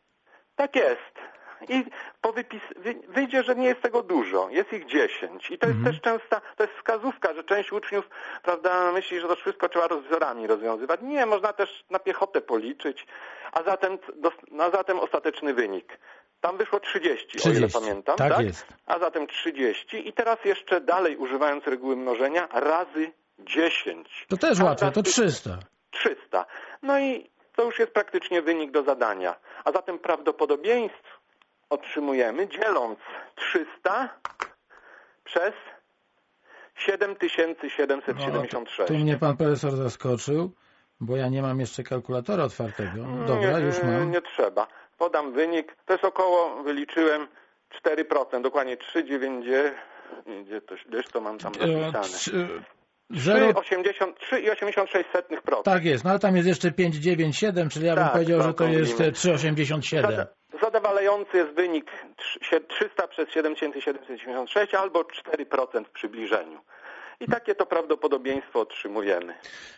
Tak 0.56 0.76
jest. 0.76 1.21
I 1.70 1.86
po 2.22 2.34
wypis 2.34 2.62
wy- 2.76 3.02
wyjdzie, 3.08 3.44
że 3.44 3.56
nie 3.56 3.68
jest 3.68 3.82
tego 3.82 4.04
dużo. 4.04 4.50
Jest 4.50 4.74
ich 4.74 4.86
10. 4.86 5.52
I 5.52 5.58
to 5.58 5.68
jest 5.68 5.78
Mhm. 5.78 5.86
też 5.96 6.02
częsta, 6.02 6.42
to 6.56 6.64
jest 6.64 6.76
wskazówka, 6.76 7.34
że 7.34 7.44
część 7.44 7.72
uczniów, 7.72 8.10
prawda, 8.44 8.92
myśli, 8.92 9.20
że 9.20 9.28
to 9.28 9.36
wszystko 9.36 9.70
trzeba 9.70 9.88
rozbiorami 9.88 10.48
rozwiązywać. 10.48 11.00
Nie, 11.04 11.26
można 11.26 11.54
też 11.54 11.84
na 11.90 12.00
piechotę 12.00 12.42
policzyć. 12.42 13.06
A 13.52 13.64
zatem, 13.64 13.98
a 14.60 14.70
zatem 14.70 15.00
ostateczny 15.00 15.54
wynik. 15.54 15.98
Tam 16.42 16.58
wyszło 16.58 16.80
30, 16.80 17.28
o 17.38 17.50
ile 17.50 17.68
30. 17.68 17.80
pamiętam. 17.80 18.16
Tak 18.18 18.40
jest. 18.40 18.66
A 18.86 19.00
zatem 19.00 19.28
30. 19.28 20.08
I 20.10 20.14
teraz 20.14 20.46
jeszcze 20.46 20.82
dalej 20.82 21.18
używając 21.18 21.68
reguły 21.68 21.96
mnożenia 21.96 22.48
razy 22.52 23.12
10. 23.40 24.26
To 24.30 24.38
też 24.38 24.60
łatwe, 24.60 24.92
to 24.92 25.04
tych- 25.04 25.14
300. 25.14 25.58
300. 25.92 26.46
No 26.82 27.00
i 27.00 27.30
to 27.56 27.64
już 27.64 27.80
jest 27.80 27.92
praktycznie 27.92 28.42
wynik 28.42 28.72
do 28.72 28.84
zadania. 28.84 29.36
A 29.66 29.72
zatem 29.72 30.00
prawdopodobieństw 30.00 31.21
otrzymujemy 31.72 32.48
dzieląc 32.48 33.00
300 33.36 34.10
przez 35.24 35.54
7776. 36.76 38.88
Tu 38.88 38.94
mnie 38.94 39.18
pan 39.18 39.38
profesor 39.38 39.76
zaskoczył, 39.76 40.52
bo 41.00 41.16
ja 41.16 41.30
nie 41.30 41.42
mam 41.42 41.60
jeszcze 41.60 41.84
kalkulatora 41.84 42.44
otwartego. 42.44 43.06
Dobra, 43.28 43.60
nie, 43.60 43.66
już 43.66 43.84
mam. 43.84 44.12
Nie 44.12 44.22
trzeba. 44.22 44.68
Podam 44.98 45.34
wynik. 45.34 45.76
To 45.86 45.94
jest 45.94 46.06
około, 46.06 46.64
wyliczyłem, 46.64 47.28
4%, 47.86 48.42
dokładnie 48.42 48.78
3,9. 48.78 49.72
Gdzie 50.46 50.62
to, 50.62 50.76
gdzieś 50.90 51.08
to 51.08 51.22
mam 51.22 51.38
tam 51.38 51.52
E, 51.60 51.92
zapisane. 51.92 52.48
Trzy- 53.14 53.22
Zero, 53.22 53.48
3,86%. 53.52 55.64
tak 55.64 55.86
jest, 55.86 56.04
no 56.04 56.10
ale 56.10 56.20
tam 56.20 56.36
jest 56.36 56.48
jeszcze 56.48 56.72
597, 56.72 57.70
czyli 57.70 57.86
ja 57.86 57.96
bym 57.96 58.04
Tak, 58.04 58.14
powiedział, 58.14 58.42
że 58.42 58.54
to 58.54 58.66
jest 58.66 59.02
e, 59.02 59.12
387. 59.12 60.12
Zada- 60.12 60.28
Zadowalający 60.62 61.38
jest 61.38 61.52
wynik 61.52 61.92
trz- 62.18 62.60
300 62.68 63.08
przez 63.08 63.30
7776 63.30 64.74
albo 64.74 65.04
4% 65.04 65.88
w 65.88 65.92
przybliżeniu. 65.92 66.60
I 67.22 67.26
takie 67.32 67.56
to 67.56 67.66
prawdopodobieństwo 67.66 68.60
otrzymujemy. 68.60 69.34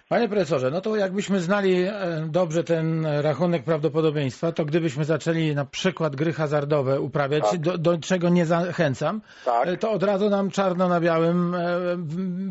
Panie 0.10 0.30
profesorze, 0.30 0.72
no 0.72 0.82
to 0.82 0.96
jakbyśmy 0.96 1.40
znali 1.40 1.84
e, 1.84 1.94
dobrze 2.30 2.64
ten 2.64 3.06
rachunek 3.22 3.64
prawdopodobieństwa, 3.64 4.52
to 4.52 4.66
gdybyśmy 4.66 5.06
zaczęli 5.06 5.56
na 5.56 5.66
przykład 5.66 6.16
gry 6.16 6.34
hazardowe 6.34 7.02
uprawiać, 7.02 7.44
Tak. 7.52 7.60
do, 7.60 7.78
do 7.78 7.98
czego 7.98 8.30
nie 8.30 8.46
zachęcam, 8.46 9.22
Tak. 9.46 9.68
e, 9.68 9.78
to 9.78 9.92
od 9.92 10.04
razu 10.04 10.30
nam 10.30 10.52
czarno 10.52 10.88
na 10.88 11.00
białym 11.00 11.56
e, 11.56 11.60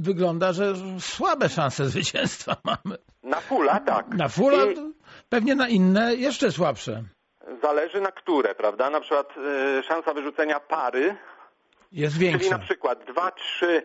wygląda, 0.01 0.53
że 0.53 0.75
słabe 0.99 1.49
szanse 1.49 1.87
zwycięstwa 1.91 2.57
mamy. 2.65 2.99
Na 3.23 3.41
fula 3.41 3.81
tak. 3.81 4.09
Na 4.09 4.29
fula, 4.29 4.65
I 4.65 4.77
pewnie 5.29 5.55
na 5.55 5.69
inne 5.69 6.15
jeszcze 6.15 6.53
słabsze. 6.53 7.03
zależy 7.63 8.01
na 8.01 8.13
które, 8.13 8.55
prawda? 8.55 8.91
Na 8.91 9.01
przykład 9.01 9.29
szansa 9.89 10.15
wyrzucenia 10.15 10.61
pary, 10.61 11.17
Jest 11.93 12.15
czyli 12.15 12.27
większa. 12.27 12.51
na 12.51 12.59
przykład 12.59 13.05
2, 13.13 13.31
3, 13.31 13.67
y, 13.67 13.83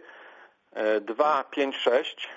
2, 1.01 1.43
5, 1.43 1.75
6, 1.77 2.29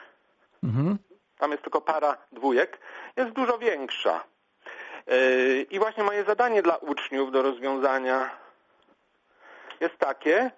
Mhm. 0.65 0.99
tam 1.39 1.51
jest 1.51 1.63
tylko 1.63 1.81
para 1.81 2.17
dwójek, 2.33 2.79
jest 3.17 3.31
dużo 3.31 3.59
większa. 3.59 4.25
Y, 5.13 5.67
I 5.71 5.79
właśnie 5.79 6.05
moje 6.05 6.25
zadanie 6.25 6.63
dla 6.63 6.77
uczniów 6.77 7.33
do 7.33 7.43
rozwiązania 7.43 8.31
jest 9.81 9.99
takie, 9.99 10.51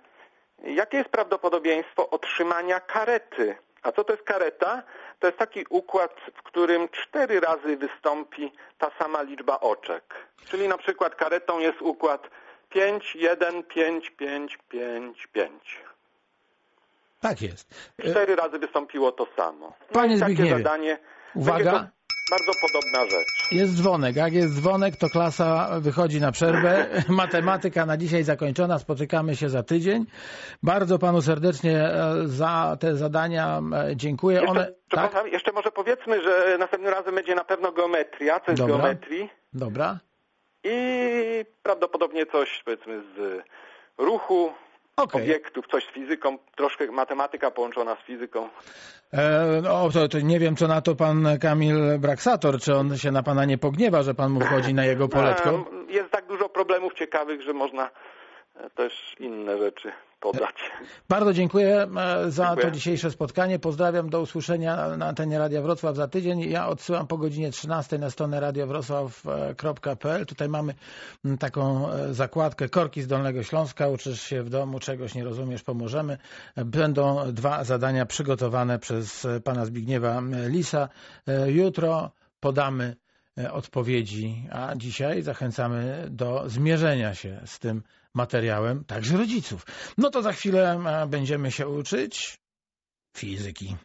jakie 0.64 0.96
jest 0.96 1.11
prawdopodobieństwo 1.11 2.11
otrzymania 2.11 2.80
karety? 2.80 3.56
A 3.82 3.92
co 3.92 4.04
to 4.04 4.12
jest 4.12 4.24
kareta? 4.24 4.82
To 5.18 5.26
jest 5.26 5.38
taki 5.38 5.64
układ, 5.70 6.16
w 6.37 6.42
którym 6.42 6.88
cztery 6.88 7.40
razy 7.40 7.76
wystąpi 7.76 8.52
ta 8.78 8.90
sama 8.98 9.22
liczba 9.22 9.61
oczek. 9.61 10.14
Czyli 10.48 10.68
na 10.68 10.78
przykład 10.78 11.14
karetą 11.14 11.58
jest 11.58 11.82
układ 11.82 12.30
5, 12.68 13.16
1, 13.16 13.62
5, 13.62 14.11
5, 14.11 14.58
5, 14.68 15.26
5. 15.26 15.80
Tak 17.22 17.42
jest. 17.42 17.74
Cztery 18.00 18.37
razy 18.37 18.58
wystąpiło 18.58 19.12
to 19.12 19.26
samo. 19.37 19.66
No 19.66 19.92
Panie 19.92 20.16
i 20.16 20.20
takie 20.20 20.35
Zbigniewie, 20.35 20.62
zadanie. 20.62 20.98
uwaga. 21.35 21.90
Bardzo 22.30 22.52
podobna 22.61 23.00
rzecz. 23.11 23.52
Jest 23.52 23.74
dzwonek. 23.74 24.16
Jak 24.16 24.32
jest 24.32 24.54
dzwonek, 24.54 24.96
to 24.96 25.08
klasa 25.08 25.68
wychodzi 25.80 26.20
na 26.20 26.32
przerwę. 26.32 26.87
Matematyka 27.08 27.87
na 27.87 27.96
dzisiaj 27.96 28.24
zakończona. 28.24 28.78
Spotykamy 28.78 29.37
się 29.37 29.48
za 29.48 29.62
tydzień. 29.62 30.06
Bardzo 30.62 30.98
panu 30.98 31.22
serdecznie 31.22 31.78
e, 31.78 32.14
za 32.24 32.76
te 32.80 32.96
zadania 32.96 33.61
e, 33.90 33.96
dziękuję. 33.96 34.37
Jeszcze, 34.37 34.50
One... 34.50 34.72
Tak? 34.90 35.32
jeszcze 35.32 35.52
może 35.52 35.70
powiedzmy, 35.70 36.22
że 36.22 36.56
następnym 36.58 36.92
razem 36.94 37.14
będzie 37.14 37.35
na 37.35 37.44
pewno 37.44 37.72
geometria, 37.72 38.40
coś 38.40 38.58
Dobra. 38.58 38.74
z 38.74 38.78
geometrii 38.78 39.30
Dobra. 39.52 39.98
i 40.64 40.78
prawdopodobnie 41.62 42.26
coś 42.26 42.62
powiedzmy 42.64 43.02
z 43.16 43.42
ruchu, 43.98 44.52
Okej. 44.96 45.22
obiektów, 45.22 45.64
coś 45.70 45.85
z 45.85 45.88
fizyką, 45.90 46.38
troszkę 46.57 46.87
matematyka 46.87 47.50
połączona 47.50 47.96
z 47.96 48.07
fizyką. 48.07 48.48
E, 49.12 49.61
No, 49.62 49.90
to, 49.90 50.09
to 50.09 50.20
nie 50.20 50.38
wiem, 50.38 50.57
co 50.57 50.68
na 50.68 50.81
to 50.81 50.94
pan 50.94 51.38
Kamil 51.40 51.98
Braksator, 51.98 52.61
czy 52.61 52.74
on 52.74 52.98
się 52.98 53.11
na 53.11 53.22
pana 53.22 53.44
nie 53.44 53.59
pogniewa, 53.59 54.02
że 54.02 54.14
pan 54.14 54.31
mu 54.33 54.40
wchodzi 54.40 54.74
na 54.74 54.85
jego 54.85 55.09
poletko. 55.18 55.50
Em, 55.50 55.64
Jest 55.88 56.11
tak 56.11 56.26
dużo 56.26 56.48
problemów 56.48 56.94
ciekawych, 56.94 57.42
że 57.42 57.52
można 57.52 57.90
e, 58.57 58.70
też 58.70 59.16
inne 59.20 59.59
rzeczy 59.59 59.92
podać. 60.22 60.56
Bardzo 61.08 61.32
dziękuję 61.32 61.82
e, 61.96 62.30
za 62.30 62.46
Dziękuję. 62.46 62.66
to 62.66 62.70
dzisiejsze 62.70 63.11
spotkanie. 63.11 63.58
Pozdrawiam, 63.58 64.11
do 64.11 64.20
usłyszenia 64.20 64.96
na 64.96 65.06
antenie 65.06 65.38
Radia 65.38 65.62
Wrocław 65.62 65.96
za 65.96 66.08
tydzień. 66.08 66.40
Ja 66.40 66.68
odsyłam 66.68 67.06
po 67.06 67.18
godzinie 67.18 67.50
13 67.50 67.98
na 67.98 68.11
stronę 68.11 68.40
radiowrocław.pl. 68.40 70.26
Tutaj 70.26 70.48
mamy 70.48 70.74
mm, 71.24 71.38
taką 71.38 71.90
e, 71.90 72.14
zakładkę 72.14 72.68
Korki 72.68 73.02
z 73.02 73.06
Dolnego 73.06 73.42
Śląska. 73.42 73.88
Uczysz 73.88 74.22
się 74.22 74.42
w 74.42 74.50
domu, 74.50 74.78
czegoś 74.78 75.14
nie 75.14 75.24
rozumiesz, 75.24 75.62
pomożemy. 75.62 76.18
Będą 76.56 77.32
dwa 77.32 77.64
zadania 77.64 78.06
przygotowane 78.06 78.78
przez 78.78 79.24
e, 79.24 79.40
pana 79.40 79.64
Zbigniewa 79.64 80.22
Lisa. 80.48 80.88
Jutro 81.46 82.11
podamy 82.40 82.96
odpowiedzi, 83.53 84.49
a 84.51 84.75
dzisiaj 84.77 85.23
zachęcamy 85.23 86.07
do 86.11 86.49
zmierzenia 86.49 87.14
się 87.14 87.40
z 87.47 87.59
tym 87.59 87.83
materiałem, 88.14 88.85
także 88.85 89.16
rodziców. 89.16 89.66
No 89.99 90.11
to 90.11 90.23
za 90.23 90.33
chwilę 90.33 90.81
e, 90.87 91.07
będziemy 91.07 91.51
się 91.51 91.68
uczyć 91.68 92.38
fizyki. 93.16 93.77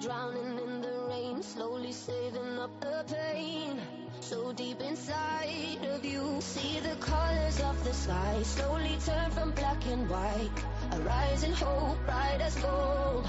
Drowning 0.00 0.58
in 0.60 0.80
the 0.80 0.92
rain, 1.08 1.42
slowly 1.42 1.92
saving 1.92 2.58
up 2.58 2.70
the 2.80 3.04
pain. 3.06 3.99
so 4.30 4.52
deep 4.52 4.80
inside 4.80 5.84
of 5.90 6.04
you. 6.04 6.36
See 6.40 6.78
the 6.78 6.94
colors 7.00 7.58
of 7.60 7.82
the 7.82 7.92
sky 7.92 8.42
slowly 8.44 8.96
turn 9.04 9.28
from 9.32 9.50
black 9.50 9.84
and 9.86 10.08
white. 10.08 10.58
A 10.92 11.00
rising 11.00 11.52
hope, 11.52 11.98
bright 12.06 12.40
as 12.40 12.54
gold. 12.54 13.28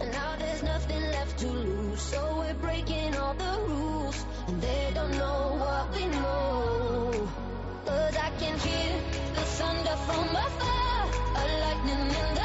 And 0.00 0.10
now 0.10 0.34
there's 0.40 0.64
nothing 0.64 1.02
left 1.16 1.38
to 1.38 1.46
lose, 1.46 2.02
so 2.02 2.20
we're 2.38 2.54
breaking 2.54 3.14
all 3.14 3.34
the 3.34 3.54
rules. 3.68 4.26
And 4.48 4.60
they 4.60 4.90
don't 4.92 5.16
know 5.22 5.42
what 5.62 5.84
we 5.94 6.04
know. 6.06 7.28
Cause 7.86 8.16
I 8.16 8.30
can 8.40 8.58
hear 8.58 8.92
the 9.36 9.44
thunder 9.58 9.96
from 10.06 10.26
afar, 10.46 10.98
a 11.42 11.44
lightning 11.62 12.10
in 12.22 12.35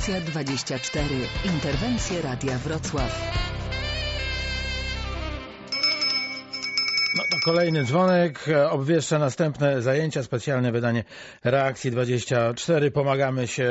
Reakcja 0.00 0.20
24. 0.20 1.08
Interwencje 1.44 2.22
Radia 2.22 2.58
Wrocław. 2.58 3.49
Kolejny 7.44 7.84
dzwonek 7.84 8.46
obwieszcza 8.70 9.18
następne 9.18 9.82
zajęcia, 9.82 10.22
specjalne 10.22 10.72
wydanie 10.72 11.04
Reakcji 11.44 11.90
24. 11.90 12.90
Pomagamy 12.90 13.46
się 13.46 13.70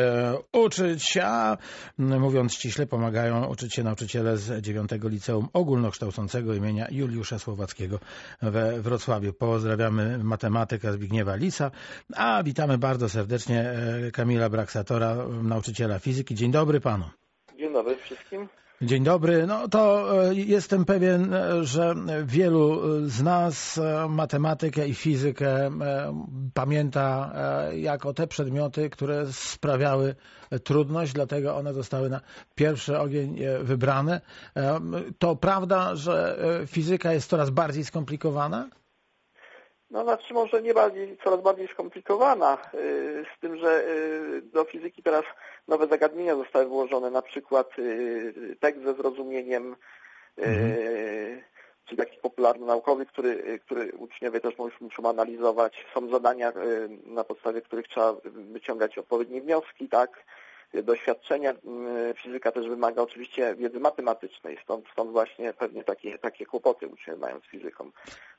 uczyć, 0.54 1.18
a 1.18 1.58
mówiąc 1.98 2.54
ściśle 2.54 2.88
pomagają 2.88 3.46
uczyć 3.46 3.74
się 3.74 3.84
nauczyciele 3.84 4.38
z 4.38 4.62
9 4.62 4.90
Liceum 5.04 5.48
Ogólnokształcącego 5.54 6.54
imienia 6.54 6.88
Juliusza 6.92 7.40
Słowackiego 7.40 8.00
we 8.42 8.82
Wrocławiu. 8.82 9.34
Pozdrawiamy 9.34 10.18
matematyka 10.24 10.92
Zbigniewa 10.92 11.36
Lisa, 11.36 11.72
a 12.16 12.44
witamy 12.44 12.78
bardzo 12.78 13.10
serdecznie 13.10 13.70
e, 13.70 14.12
Kamila 14.12 14.50
Braksatora, 14.50 15.16
nauczyciela 15.44 16.00
fizyki. 16.00 16.36
Dzień 16.36 16.52
dobry 16.52 16.80
panu. 16.80 17.06
Dzień 17.58 17.74
dobry 17.74 17.96
wszystkim. 17.98 18.48
Dzień 18.82 19.04
dobry. 19.04 19.48
No 19.48 19.68
to 19.68 20.12
e, 20.30 20.36
jestem 20.36 20.86
pewien, 20.86 21.34
e, 21.34 21.64
że 21.66 21.96
wielu 22.26 22.82
z 23.10 23.22
nas 23.22 23.78
e, 23.78 24.08
matematykę 24.10 24.88
i 24.88 24.94
fizykę 24.94 25.68
e, 25.68 25.72
pamięta 26.54 27.32
e, 27.36 27.78
jako 27.80 28.14
te 28.14 28.28
przedmioty, 28.28 28.90
które 28.90 29.26
sprawiały 29.34 30.16
trudność, 30.64 31.14
dlatego 31.14 31.56
one 31.56 31.74
zostały 31.74 32.10
na 32.10 32.22
pierwszy 32.56 33.00
ogień 33.00 33.44
e, 33.44 33.60
wybrane. 33.64 34.22
E, 34.56 34.80
To 35.20 35.36
prawda, 35.36 35.96
że 35.96 36.38
e, 36.62 36.68
fizyka 36.68 37.14
jest 37.14 37.30
coraz 37.30 37.50
bardziej 37.50 37.86
skomplikowana? 37.86 38.70
No 39.92 40.04
znaczy 40.04 40.34
może 40.34 40.62
nie 40.62 40.74
bardziej, 40.74 41.18
coraz 41.24 41.42
bardziej 41.42 41.68
skomplikowana, 41.68 42.58
yy, 42.74 43.26
z 43.38 43.40
tym, 43.40 43.58
że 43.58 43.84
yy, 43.88 44.42
do 44.42 44.64
fizyki 44.64 45.04
teraz 45.04 45.24
nowe 45.68 45.88
zagadnienia 45.88 46.36
zostały 46.36 46.66
włożone, 46.66 47.12
na 47.12 47.22
przykład 47.22 47.78
yy, 47.78 48.56
tekst 48.60 48.84
ze 48.84 48.94
zrozumieniem, 48.94 49.76
yy, 50.38 51.44
czy 51.86 51.96
taki 51.96 52.18
popularno-naukowy, 52.18 53.06
który, 53.06 53.30
yy, 53.30 53.60
który 53.60 53.92
uczniowie 53.92 54.40
też 54.40 54.58
muszą, 54.58 54.76
muszą 54.82 55.10
analizować. 55.10 55.86
Są 55.94 56.10
zadania, 56.10 56.54
na 57.06 57.24
podstawie 57.24 57.62
których 57.62 57.88
trzeba 57.88 58.16
wyciągać 58.26 58.98
odpowiednie 58.98 59.42
wnioski, 59.42 59.90
tak, 59.90 60.26
doświadczenia. 60.84 61.52
Yy, 61.52 62.14
Fizyka 62.24 62.52
też 62.52 62.68
wymaga 62.68 63.02
oczywiście 63.02 63.56
wiedzy 63.56 63.80
matematycznej, 63.80 64.58
stąd, 64.64 64.86
stąd 64.94 65.12
właśnie 65.12 65.54
pewnie 65.54 65.84
takie, 65.84 66.18
takie 66.18 66.46
kłopoty 66.46 66.88
uczniowie 66.88 67.20
mają 67.20 67.40
z 67.40 67.52
fizyką, 67.52 67.92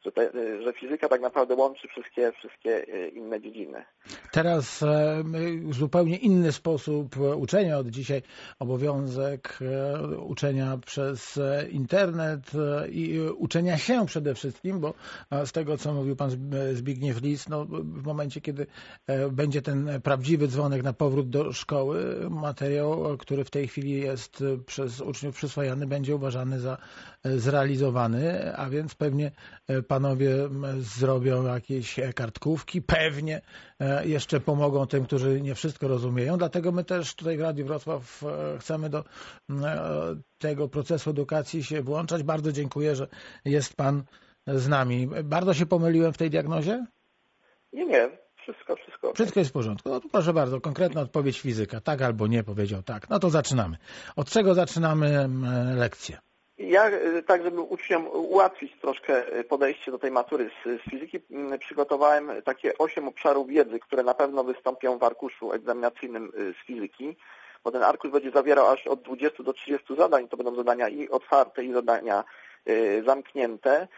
że, 0.05 0.13
te, 0.13 0.31
że 0.63 0.73
fizyka 0.73 1.09
tak 1.09 1.21
naprawdę 1.21 1.55
łączy 1.55 1.89
wszystkie, 1.89 2.33
wszystkie 2.33 2.71
yy, 2.71 3.09
inne 3.09 3.41
dziedziny. 3.41 3.85
Teraz 4.33 4.83
e, 4.83 5.23
zupełnie 5.71 6.17
inny 6.17 6.53
sposób 6.53 7.17
e, 7.17 7.37
uczenia 7.37 7.79
od 7.79 7.89
dzisiaj, 7.89 8.23
obowiązek 8.59 9.59
e, 9.63 10.17
uczenia 10.19 10.79
przez 10.87 11.39
e, 11.39 11.69
internet 11.71 12.41
e, 12.55 12.89
i 12.89 13.19
e, 13.19 13.33
uczenia 13.33 13.79
się 13.79 14.07
przede 14.07 14.35
wszystkim, 14.35 14.81
bo 14.81 14.95
e, 15.31 15.47
z 15.47 15.53
tego, 15.53 15.77
co 15.77 15.93
mówił 15.93 16.17
pan 16.17 16.31
Zb- 16.31 16.75
Zbigniew 16.75 17.23
Lis, 17.23 17.49
no, 17.49 17.65
w 17.83 18.03
momencie, 18.05 18.41
kiedy 18.41 18.67
e, 19.07 19.29
będzie 19.31 19.63
ten 19.63 20.01
prawdziwy 20.03 20.49
dzwonek 20.49 20.83
na 20.83 20.93
powrót 20.93 21.31
do 21.31 21.53
szkoły, 21.53 22.20
materiał, 22.31 23.17
który 23.19 23.45
w 23.45 23.51
tej 23.51 23.69
chwili 23.69 24.01
jest 24.01 24.45
przez 24.67 25.01
uczniów 25.01 25.35
przyswajany, 25.35 25.87
będzie 25.87 26.17
uważany 26.17 26.61
za 26.61 26.79
e, 27.25 27.39
zrealizowany, 27.39 28.57
a 28.57 28.71
więc 28.71 28.95
pewnie 28.95 29.31
e, 29.69 29.83
panowie 29.83 30.31
zrobią 30.79 31.47
jakieś 31.47 31.99
e, 31.99 32.13
kartkówki, 32.13 32.83
pewnie 32.83 33.41
jeszcze 34.05 34.41
pomogą 34.41 34.87
tym, 34.87 35.05
którzy 35.05 35.41
nie 35.41 35.55
wszystko 35.55 35.89
rozumieją. 35.89 36.39
Dlatego 36.39 36.73
my 36.73 36.85
też 36.85 37.15
tutaj 37.15 37.37
w 37.37 37.41
Radiu 37.41 37.67
Wrocław 37.67 38.25
chcemy 38.59 38.91
do 38.91 39.05
tego 40.39 40.69
procesu 40.69 41.11
edukacji 41.11 41.65
się 41.65 41.83
włączać. 41.83 42.23
Bardzo 42.23 42.53
dziękuję, 42.53 42.97
że 42.97 43.09
jest 43.45 43.77
pan 43.77 44.03
z 44.47 44.69
nami. 44.69 45.09
Bardzo 45.25 45.55
się 45.55 45.67
pomyliłem 45.67 46.13
w 46.13 46.19
tej 46.19 46.31
diagnozie? 46.31 46.87
Nie, 47.73 47.87
nie, 47.87 48.19
wszystko, 48.43 48.77
wszystko. 48.77 49.15
Wszystko 49.15 49.41
jest 49.41 49.51
w 49.51 49.53
porządku. 49.53 49.89
No 49.89 50.01
to 50.01 50.09
proszę 50.09 50.33
bardzo, 50.33 50.61
konkretna 50.61 51.01
odpowiedź 51.01 51.41
fizyka. 51.41 51.81
Tak 51.81 52.03
albo 52.03 52.27
nie 52.27 52.43
powiedział 52.45 52.83
tak. 52.83 53.11
No 53.11 53.19
to 53.19 53.31
zaczynamy. 53.31 53.77
Od 54.17 54.31
czego 54.31 54.55
zaczynamy 54.55 55.29
lekcję? 55.77 56.19
Ja 56.61 56.89
y, 56.89 57.23
tak, 57.23 57.43
żeby 57.43 57.61
uczniom 57.61 58.07
ułatwić 58.13 58.73
troszkę 58.81 59.39
y, 59.39 59.45
podejście 59.45 59.91
do 59.91 59.99
tej 59.99 60.11
matury 60.11 60.51
z, 60.65 60.81
z 60.81 60.91
fizyki, 60.91 61.21
przygotowałem 61.61 62.31
takie 62.45 62.79
osiem 62.79 63.09
obszarów 63.09 63.49
wiedzy, 63.49 63.79
które 63.79 64.03
na 64.03 64.15
pewno 64.15 64.45
wystąpią 64.45 64.99
w 64.99 65.03
arkuszu 65.03 65.53
egzaminacyjnym 65.53 66.33
y, 66.39 66.55
z 66.63 66.67
fizyki, 66.67 67.17
bo 67.65 67.71
ten 67.71 67.83
arkusz 67.83 68.11
będzie 68.11 68.31
zawierał 68.31 68.67
aż 68.67 68.87
od 68.87 69.03
20 69.03 69.43
do 69.43 69.53
30 69.53 69.97
zadań. 69.97 70.29
To 70.29 70.37
będą 70.37 70.55
zadania 70.55 70.89
i 70.89 71.09
otwarte, 71.09 71.65
i 71.65 71.73
zadania 71.73 72.25
zamknięte. 73.05 73.89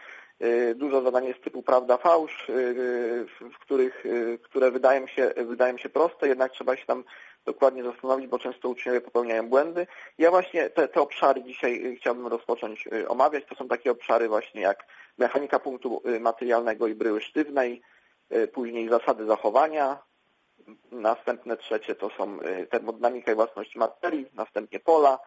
Y, 0.41 0.75
Dużo 0.75 1.01
zadań 1.01 1.25
jest 1.25 1.43
typu 1.43 1.63
prawda, 1.63 1.97
fałsz, 1.97 2.49
y, 2.49 3.25
w 3.39 3.59
których, 3.59 4.05
y, 4.05 4.39
które 4.43 4.71
wydają 4.71 5.07
się, 5.07 5.33
wydają 5.37 5.77
się 5.77 5.89
proste, 5.89 6.27
jednak 6.27 6.51
trzeba 6.51 6.75
się 6.75 6.85
tam 6.85 7.03
dokładnie 7.45 7.83
zastanowić, 7.83 8.27
bo 8.27 8.39
często 8.39 8.69
uczniowie 8.69 9.01
popełniają 9.01 9.49
błędy. 9.49 9.87
Ja 10.17 10.31
właśnie 10.31 10.69
te, 10.69 10.87
te 10.87 11.01
obszary 11.01 11.43
dzisiaj 11.43 11.95
chciałbym 11.99 12.27
rozpocząć 12.27 12.89
omawiać. 13.07 13.43
To 13.49 13.55
są 13.55 13.67
takie 13.67 13.91
obszary 13.91 14.27
właśnie 14.27 14.61
jak 14.61 14.85
mechanika 15.17 15.59
punktu 15.59 16.01
materialnego 16.19 16.87
i 16.87 16.95
bryły 16.95 17.21
sztywnej, 17.21 17.81
później 18.53 18.89
zasady 18.89 19.25
zachowania, 19.25 19.97
następne 20.91 21.57
trzecie 21.57 21.95
to 21.95 22.09
są 22.09 22.39
termodynamika 22.69 23.31
i 23.31 23.35
własność 23.35 23.75
materii, 23.75 24.25
następnie 24.33 24.79
pola, 24.79 25.19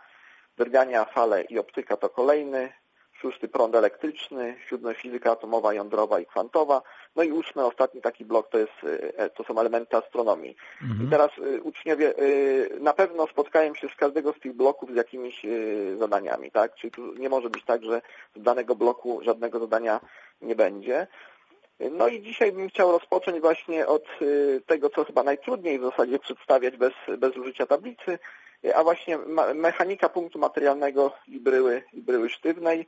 drgania, 0.56 1.04
fale 1.04 1.42
i 1.42 1.58
optyka 1.58 1.96
to 1.96 2.08
kolejny, 2.08 2.72
szósty 3.20 3.48
prąd 3.48 3.74
elektryczny, 3.74 4.56
siódmy 4.68 4.94
fizyka 4.94 5.32
atomowa, 5.32 5.74
jądrowa 5.74 6.20
i 6.20 6.26
kwantowa, 6.26 6.82
no 7.16 7.22
i 7.22 7.32
ósmy, 7.32 7.64
ostatni 7.64 8.00
taki 8.00 8.24
blok 8.24 8.50
to, 8.50 8.58
jest, 8.58 8.72
e, 9.16 9.30
to 9.30 9.44
są 9.44 9.60
elementy 9.60 9.96
astronomii. 9.96 10.56
I 11.06 11.10
teraz 11.10 11.30
e, 11.38 11.60
uczniowie 11.60 12.14
e, 12.16 12.22
na 12.80 12.92
pewno 12.92 13.26
spotkają 13.26 13.74
się 13.74 13.88
z 13.88 13.94
każdego 13.94 14.32
z 14.32 14.40
tych 14.40 14.52
bloków 14.52 14.92
z 14.92 14.96
jakimiś 14.96 15.44
e, 15.44 15.48
zadaniami, 15.98 16.50
tak? 16.50 16.74
Czyli 16.74 16.90
tu 16.90 17.14
nie 17.14 17.28
może 17.28 17.50
być 17.50 17.64
tak, 17.64 17.84
że 17.84 18.02
z 18.36 18.42
danego 18.42 18.74
bloku 18.74 19.20
żadnego 19.22 19.58
zadania 19.58 20.00
nie 20.42 20.56
będzie. 20.56 21.06
No 21.90 22.08
i 22.08 22.22
dzisiaj 22.22 22.52
bym 22.52 22.68
chciał 22.68 22.92
rozpocząć 22.92 23.40
właśnie 23.40 23.86
od 23.86 24.04
tego, 24.66 24.90
co 24.90 25.04
chyba 25.04 25.22
najtrudniej 25.22 25.78
w 25.78 25.82
zasadzie 25.82 26.18
przedstawiać 26.18 26.76
bez, 26.76 26.92
bez 27.18 27.36
użycia 27.36 27.66
tablicy, 27.66 28.18
a 28.74 28.84
właśnie 28.84 29.18
mechanika 29.54 30.08
punktu 30.08 30.38
materialnego 30.38 31.12
i 31.28 31.40
bryły, 31.40 31.82
i 31.92 32.02
bryły 32.02 32.30
sztywnej. 32.30 32.86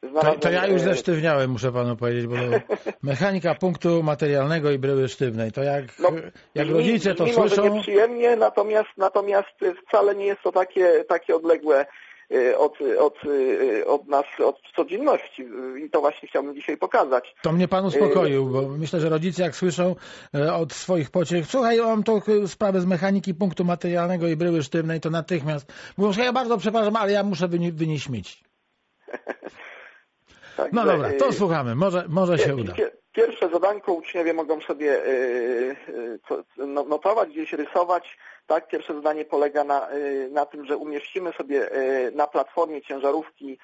To, 0.00 0.08
Znalazłem, 0.10 0.40
to 0.40 0.50
ja 0.50 0.66
już 0.66 0.82
y, 0.82 0.84
zesztywniałem, 0.84 1.50
muszę 1.50 1.72
panu 1.72 1.96
powiedzieć, 1.96 2.26
bo 2.26 2.36
mechanika 3.02 3.54
punktu 3.54 4.02
materialnego 4.02 4.70
i 4.70 4.78
bryły 4.78 5.08
sztywnej, 5.08 5.52
to 5.52 5.62
jak, 5.62 5.84
No, 5.98 6.08
jak 6.54 6.68
rodzice 6.68 7.14
to 7.14 7.24
może 7.26 7.32
słyszą, 7.34 7.74
nieprzyjemnie, 7.74 8.36
natomiast, 8.36 8.88
natomiast 8.96 9.48
wcale 9.88 10.14
nie 10.14 10.26
jest 10.26 10.42
to 10.42 10.52
takie, 10.52 11.04
takie 11.08 11.36
odległe 11.36 11.86
y, 12.32 12.58
od, 12.58 12.78
od, 12.98 13.24
y, 13.24 13.86
od 13.86 14.08
nas, 14.08 14.24
od 14.44 14.60
codzienności 14.76 15.48
i 15.86 15.90
to 15.90 16.00
właśnie 16.00 16.28
chciałbym 16.28 16.54
dzisiaj 16.54 16.76
pokazać. 16.76 17.34
to 17.42 17.52
mnie 17.52 17.68
pan 17.68 17.84
uspokoił, 17.84 18.46
bo 18.46 18.62
myślę, 18.62 19.00
że 19.00 19.08
rodzice 19.08 19.42
jak 19.42 19.56
słyszą 19.56 19.94
e, 20.34 20.54
od 20.54 20.72
swoich 20.72 21.10
pociech, 21.10 21.46
słuchaj, 21.46 21.78
mam 21.78 22.02
tą 22.02 22.20
e, 22.44 22.48
sprawę 22.48 22.80
z 22.80 22.86
mechaniki 22.86 23.34
punktu 23.34 23.64
materialnego 23.64 24.28
i 24.28 24.36
bryły 24.36 24.62
sztywnej, 24.62 25.00
to 25.00 25.10
natychmiast 25.10 25.72
mówią, 25.96 26.12
że 26.12 26.24
ja 26.24 26.32
bardzo 26.32 26.58
przepraszam, 26.58 26.96
ale 26.96 27.12
ja 27.12 27.22
muszę 27.22 27.48
wyni- 27.48 27.72
wynieść 27.72 28.04
śmieci. 28.04 28.44
Także, 30.56 30.70
No 30.76 30.84
dobra, 30.84 31.10
to 31.18 31.28
y, 31.28 31.32
słuchamy, 31.32 31.74
może, 31.74 32.04
może 32.08 32.38
się 32.38 32.56
uda. 32.56 32.72
pier- 32.72 32.90
Pierwsze 33.12 33.48
zadanko 33.48 33.92
uczniowie 33.92 34.32
mogą 34.34 34.60
sobie 34.60 35.06
y, 35.06 35.76
y, 35.88 36.18
no- 36.66 36.84
notować, 36.84 37.28
gdzieś 37.28 37.52
rysować. 37.52 38.18
Tak, 38.46 38.68
pierwsze 38.68 38.94
zadanie 38.94 39.24
polega 39.24 39.64
na, 39.64 39.88
na 40.30 40.46
tym, 40.46 40.66
że 40.66 40.76
umieścimy 40.76 41.32
sobie 41.32 41.70
na 42.14 42.26
platformie 42.26 42.82
ciężarówki 42.82 43.58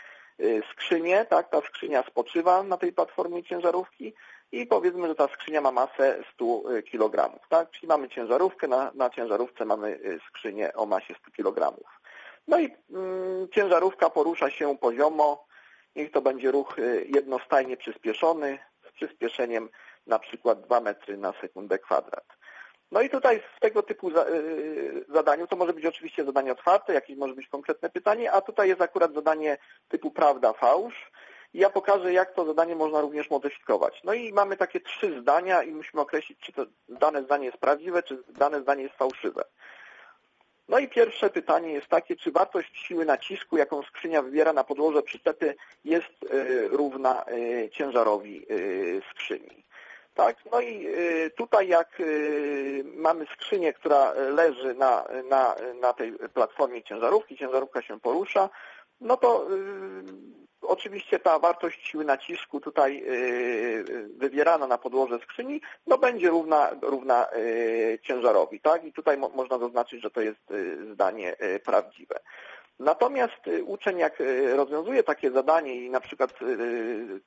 skrzynię, 0.73 1.27
tak, 1.31 1.51
ta 1.51 1.61
skrzynia 1.61 2.03
spoczywa 2.11 2.63
na 2.63 2.77
tej 2.77 2.93
platformie 2.93 3.43
ciężarówki 3.45 4.15
i 4.53 4.67
powiedzmy, 4.67 5.09
że 5.09 5.15
ta 5.15 5.29
skrzynia 5.29 5.61
ma 5.61 5.73
masę 5.73 6.25
100 6.35 6.63
kg, 6.91 7.39
tak, 7.49 7.71
czyli 7.71 7.89
mamy 7.89 8.09
ciężarówkę, 8.09 8.69
na, 8.69 8.91
na 8.95 9.11
ciężarówce 9.11 9.65
mamy 9.65 9.99
skrzynię 10.29 10.73
o 10.75 10.87
masie 10.87 11.15
100 11.15 11.31
kg. 11.31 11.77
No 12.49 12.61
i 12.61 12.71
mm, 12.93 13.49
ciężarówka 13.55 14.11
porusza 14.11 14.51
się 14.51 14.79
poziomo, 14.79 15.45
niech 15.97 16.11
to 16.11 16.23
będzie 16.23 16.51
ruch 16.51 16.79
y, 16.79 17.07
jednostajnie 17.15 17.77
przyspieszony, 17.77 18.59
z 18.89 18.93
przyspieszeniem 18.93 19.69
na 20.07 20.19
przykład 20.19 20.61
2 20.61 20.81
metry 20.81 21.17
na 21.17 21.33
sekundę 21.41 21.79
kwadrat. 21.79 22.27
No 22.93 23.03
i 23.03 23.11
tutaj 23.11 23.41
w 23.57 23.61
tego 23.61 23.83
typu 23.83 24.11
y, 24.11 25.05
zadaniu, 25.09 25.47
to 25.47 25.57
może 25.57 25.73
być 25.73 25.87
oczywiście 25.87 26.25
zadanie 26.25 26.53
otwarte, 26.53 26.95
jakieś 26.95 27.17
może 27.17 27.35
być 27.35 27.49
konkretne 27.49 27.91
pytanie, 27.91 28.33
a 28.33 28.41
tutaj 28.41 28.69
jest 28.69 28.81
akurat 28.81 29.15
zadanie 29.15 29.59
typu 29.89 30.11
prawda, 30.11 30.53
fałsz. 30.53 31.11
Ja 31.55 31.71
pokażę, 31.71 32.13
jak 32.13 32.35
to 32.35 32.45
zadanie 32.45 32.77
można 32.77 33.01
również 33.01 33.31
modyfikować. 33.31 34.01
No 34.05 34.15
i 34.15 34.33
mamy 34.33 34.57
takie 34.57 34.81
trzy 34.81 35.21
zdania 35.21 35.63
i 35.63 35.73
musimy 35.73 36.03
określić, 36.03 36.39
czy 36.41 36.53
to 36.53 36.67
dane 36.89 37.23
zdanie 37.23 37.47
jest 37.47 37.59
prawdziwe, 37.59 38.03
czy 38.03 38.23
dane 38.29 38.61
zdanie 38.61 38.83
jest 38.83 38.95
fałszywe. 38.95 39.45
No 40.73 40.79
i 40.79 40.89
pierwsze 40.89 41.31
pytanie 41.31 41.73
jest 41.73 41.87
takie, 41.87 42.17
czy 42.17 42.33
wartość 42.33 42.87
siły 42.87 43.05
nacisku, 43.05 43.57
jaką 43.57 43.83
skrzynia 43.83 44.23
wywiera 44.23 44.53
na 44.53 44.65
podłoże 44.65 45.03
przyczepy 45.03 45.55
jest 45.85 46.25
y, 46.35 46.69
równa 46.69 47.25
y, 47.29 47.71
ciężarowi 47.73 48.47
y, 48.51 49.03
skrzyni. 49.11 49.65
Tak, 50.15 50.37
no 50.53 50.61
i 50.61 50.87
tutaj 51.37 51.69
jak 51.69 52.03
mamy 52.97 53.27
skrzynię, 53.27 53.73
która 53.73 54.13
leży 54.13 54.75
na, 54.75 55.05
na, 55.31 55.55
na 55.81 55.93
tej 55.93 56.13
platformie 56.13 56.83
ciężarówki, 56.83 57.37
ciężarówka 57.37 57.83
się 57.83 58.01
porusza, 58.01 58.49
no 59.01 59.17
to 59.17 59.47
oczywiście 60.63 61.19
ta 61.19 61.39
wartość 61.39 61.89
siły 61.89 62.05
nacisku 62.05 62.61
tutaj 62.61 63.05
y, 63.09 64.09
wywierana 64.17 64.67
na 64.67 64.79
podłoże 64.79 65.19
skrzyni, 65.19 65.61
no 65.87 65.99
będzie 65.99 66.31
równa, 66.31 66.71
równa 66.83 67.27
y, 67.37 67.99
ciężarowi, 68.03 68.61
tak? 68.61 68.85
I 68.85 68.93
tutaj 68.93 69.19
mo 69.19 69.29
można 69.29 69.59
zaznaczyć, 69.59 70.03
że 70.03 70.11
to 70.11 70.21
jest 70.21 70.41
zdanie 70.93 71.37
prawdziwe. 71.65 72.21
Natomiast 72.79 73.41
uczeń 73.65 73.99
jak 73.99 74.23
rozwiązuje 74.55 75.03
takie 75.03 75.31
zadanie 75.31 75.75
i 75.75 75.91
na 75.91 76.01
przykład 76.01 76.35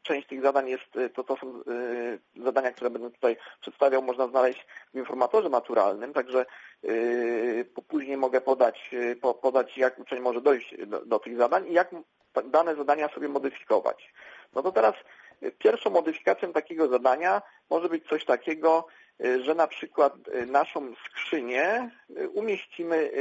część 0.03 0.27
tych 0.27 0.41
zadań 0.41 0.69
jest, 0.69 1.13
to, 1.13 1.23
to 1.23 1.37
są 1.37 1.61
zadania, 2.43 2.71
które 2.71 2.89
będę 2.89 3.11
tutaj 3.11 3.37
przedstawiał, 3.61 4.01
można 4.01 4.27
znaleźć 4.27 4.67
w 4.93 4.97
informatorze 4.97 5.49
maturalnym, 5.49 6.13
także 6.13 6.45
później 7.87 8.17
mogę 8.17 8.41
podać, 8.41 8.91
po, 9.21 9.33
podać 9.33 9.77
jak 9.77 9.99
uczeń 9.99 10.19
może 10.19 10.41
dojść 10.41 10.75
do, 10.87 11.05
do 11.05 11.19
tych 11.19 11.37
zadań 11.37 11.67
i 11.67 11.73
jak 11.73 11.91
dane 12.41 12.75
zadania 12.75 13.09
sobie 13.09 13.27
modyfikować. 13.27 14.13
No 14.55 14.63
to 14.63 14.71
teraz 14.71 14.93
y, 15.43 15.51
pierwszą 15.51 15.89
modyfikacją 15.89 16.53
takiego 16.53 16.87
zadania 16.87 17.41
może 17.69 17.89
być 17.89 18.07
coś 18.07 18.25
takiego, 18.25 18.87
y, 19.25 19.43
że 19.43 19.55
na 19.55 19.67
przykład 19.67 20.13
y, 20.27 20.45
naszą 20.45 20.93
skrzynię 21.05 21.89
umieścimy 22.33 23.11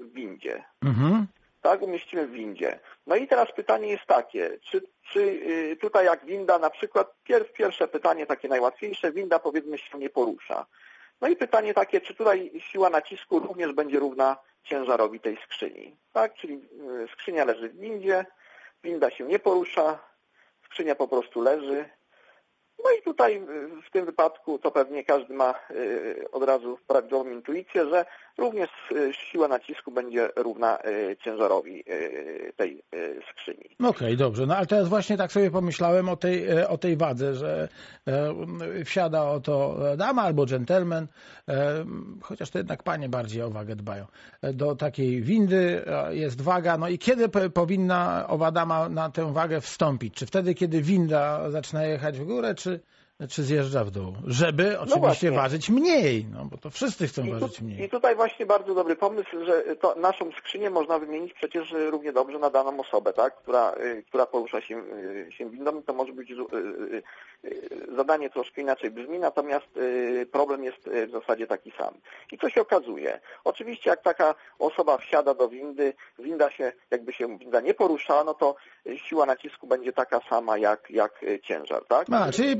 w 0.00 0.12
windzie 0.12 0.64
Mhm. 0.84 1.26
tak, 1.62 1.82
umieścimy 1.82 2.26
w 2.26 2.30
windzie. 2.30 2.80
No 3.06 3.16
i 3.16 3.28
teraz 3.28 3.52
pytanie 3.56 3.88
jest 3.88 4.06
takie, 4.06 4.58
czy, 4.70 4.82
czy 5.12 5.20
y, 5.20 5.76
tutaj 5.80 6.06
jak 6.06 6.24
winda 6.24 6.58
na 6.58 6.70
przykład, 6.70 7.14
pier, 7.24 7.52
pierwsze 7.52 7.88
pytanie 7.88 8.26
takie 8.26 8.48
najłatwiejsze, 8.48 9.12
winda 9.12 9.38
powiedzmy 9.38 9.78
się 9.78 9.98
nie 9.98 10.10
porusza. 10.10 10.66
No 11.20 11.28
i 11.28 11.36
pytanie 11.36 11.74
takie, 11.74 12.00
czy 12.00 12.14
tutaj 12.14 12.52
siła 12.58 12.90
nacisku 12.90 13.38
również 13.38 13.72
będzie 13.72 13.98
równa 13.98 14.36
ciężarowi 14.64 15.20
tej 15.20 15.36
skrzyni. 15.44 15.96
Tak, 16.12 16.34
czyli 16.34 16.54
y, 16.54 17.08
skrzynia 17.12 17.44
leży 17.44 17.68
w 17.68 17.76
windzie, 17.76 18.24
winda 18.84 19.10
się 19.10 19.24
nie 19.24 19.38
porusza, 19.38 19.98
skrzynia 20.64 20.94
po 20.94 21.08
prostu 21.08 21.40
leży. 21.40 21.88
No 22.84 22.90
i 22.90 23.02
tutaj 23.02 23.36
y, 23.36 23.82
w 23.82 23.90
tym 23.90 24.06
wypadku 24.06 24.58
to 24.58 24.70
pewnie 24.70 25.04
każdy 25.04 25.34
ma 25.34 25.54
y, 25.70 26.26
od 26.32 26.42
razu 26.42 26.78
prawidłową 26.86 27.30
intuicję, 27.30 27.88
że 27.88 28.06
również 28.40 28.70
y, 28.92 29.12
siła 29.12 29.48
nacisku 29.48 29.90
będzie 29.90 30.28
równa 30.36 30.78
y, 30.84 31.16
ciężarowi 31.24 31.84
y, 31.90 32.52
tej 32.56 32.82
skrzyni. 33.30 33.76
Okej, 33.84 34.16
dobrze. 34.16 34.46
No 34.46 34.56
ale 34.56 34.66
teraz 34.66 34.88
właśnie 34.88 35.16
tak 35.16 35.32
sobie 35.32 35.50
pomyślałem 35.50 36.08
o 36.08 36.16
tej, 36.16 36.48
e, 36.48 36.68
o 36.68 36.78
tej 36.78 36.96
wadze, 36.96 37.34
że 37.34 37.68
e, 38.06 38.84
wsiada 38.84 39.24
oto 39.24 39.76
dama 39.96 40.22
albo 40.22 40.46
dżentelmen, 40.46 41.06
e, 41.48 41.84
chociaż 42.22 42.50
to 42.50 42.58
jednak 42.58 42.82
panie 42.82 43.08
bardziej 43.08 43.42
o 43.42 43.50
wagę 43.50 43.76
dbają, 43.76 44.06
e, 44.42 44.52
do 44.52 44.76
takiej 44.76 45.22
windy 45.22 45.84
e, 45.86 46.16
jest 46.16 46.40
waga, 46.40 46.78
no 46.78 46.88
i 46.88 46.98
kiedy 46.98 47.28
powinna 47.54 48.26
owa 48.28 48.50
dama 48.50 48.88
na 48.88 49.10
tę 49.10 49.32
wagę 49.32 49.60
wstąpić? 49.60 50.14
Czy 50.14 50.26
wtedy, 50.26 50.54
kiedy 50.54 50.82
winda 50.82 51.50
zaczyna 51.50 51.84
jechać 51.84 52.18
w 52.18 52.24
górę, 52.24 52.54
czy, 52.54 52.80
czy 53.28 53.42
zjeżdża 53.42 53.84
w 53.84 53.90
dół? 53.90 54.12
Żeby 54.26 54.78
oczywiście 54.78 55.00
właśnie. 55.00 55.30
ważyć 55.30 55.70
mniej, 55.70 56.26
no 56.32 56.44
bo 56.44 56.56
to 56.56 56.70
wszyscy 56.70 57.06
chcą 57.06 57.24
I, 57.24 57.30
ważyć 57.30 57.56
tu, 57.56 57.64
mniej. 57.64 57.84
I 57.84 57.88
tutaj 57.88 58.16
właśnie 58.16 58.46
bardzo 58.46 58.74
dobry 58.74 58.96
pomysł, 58.96 59.44
że 59.46 59.76
to 59.76 59.94
naszą 59.94 60.32
skrzynię 60.38 60.70
można 60.70 60.98
wymienić 60.98 61.32
przecież 61.34 61.74
równie 61.90 62.12
dobrze 62.12 62.38
na 62.38 62.50
daną 62.50 62.80
osobę, 62.80 63.12
tak? 63.12 63.36
która, 63.36 63.74
y, 63.74 64.02
która 64.08 64.26
porusza 64.26 64.60
się, 64.60 64.78
y, 64.78 65.32
się 65.32 65.50
windą. 65.50 65.82
To 65.82 65.94
może 65.94 66.12
być 66.12 66.30
y, 66.30 66.34
y, 66.34 67.02
y, 67.44 67.86
zadanie 67.96 68.30
troszkę 68.30 68.60
inaczej 68.60 68.90
brzmi, 68.90 69.18
natomiast 69.18 69.76
y, 69.76 70.26
problem 70.32 70.64
jest 70.64 70.86
y, 70.86 71.06
w 71.06 71.10
zasadzie 71.10 71.46
taki 71.46 71.72
sam. 71.78 71.94
I 72.32 72.38
co 72.38 72.50
się 72.50 72.60
okazuje? 72.60 73.20
Oczywiście 73.44 73.90
jak 73.90 74.02
taka 74.02 74.34
osoba 74.58 74.98
wsiada 74.98 75.34
do 75.34 75.48
windy, 75.48 75.92
winda 76.18 76.50
się, 76.50 76.72
jakby 76.90 77.12
się 77.12 77.38
winda 77.38 77.60
nie 77.60 77.74
poruszała, 77.74 78.24
no 78.24 78.34
to 78.34 78.56
y, 78.86 78.98
siła 78.98 79.26
nacisku 79.26 79.66
będzie 79.66 79.92
taka 79.92 80.20
sama 80.28 80.58
jak, 80.58 80.90
jak 80.90 81.22
y, 81.22 81.40
ciężar, 81.44 81.84
tak? 81.88 82.06
A, 82.12 82.32
czyli 82.32 82.56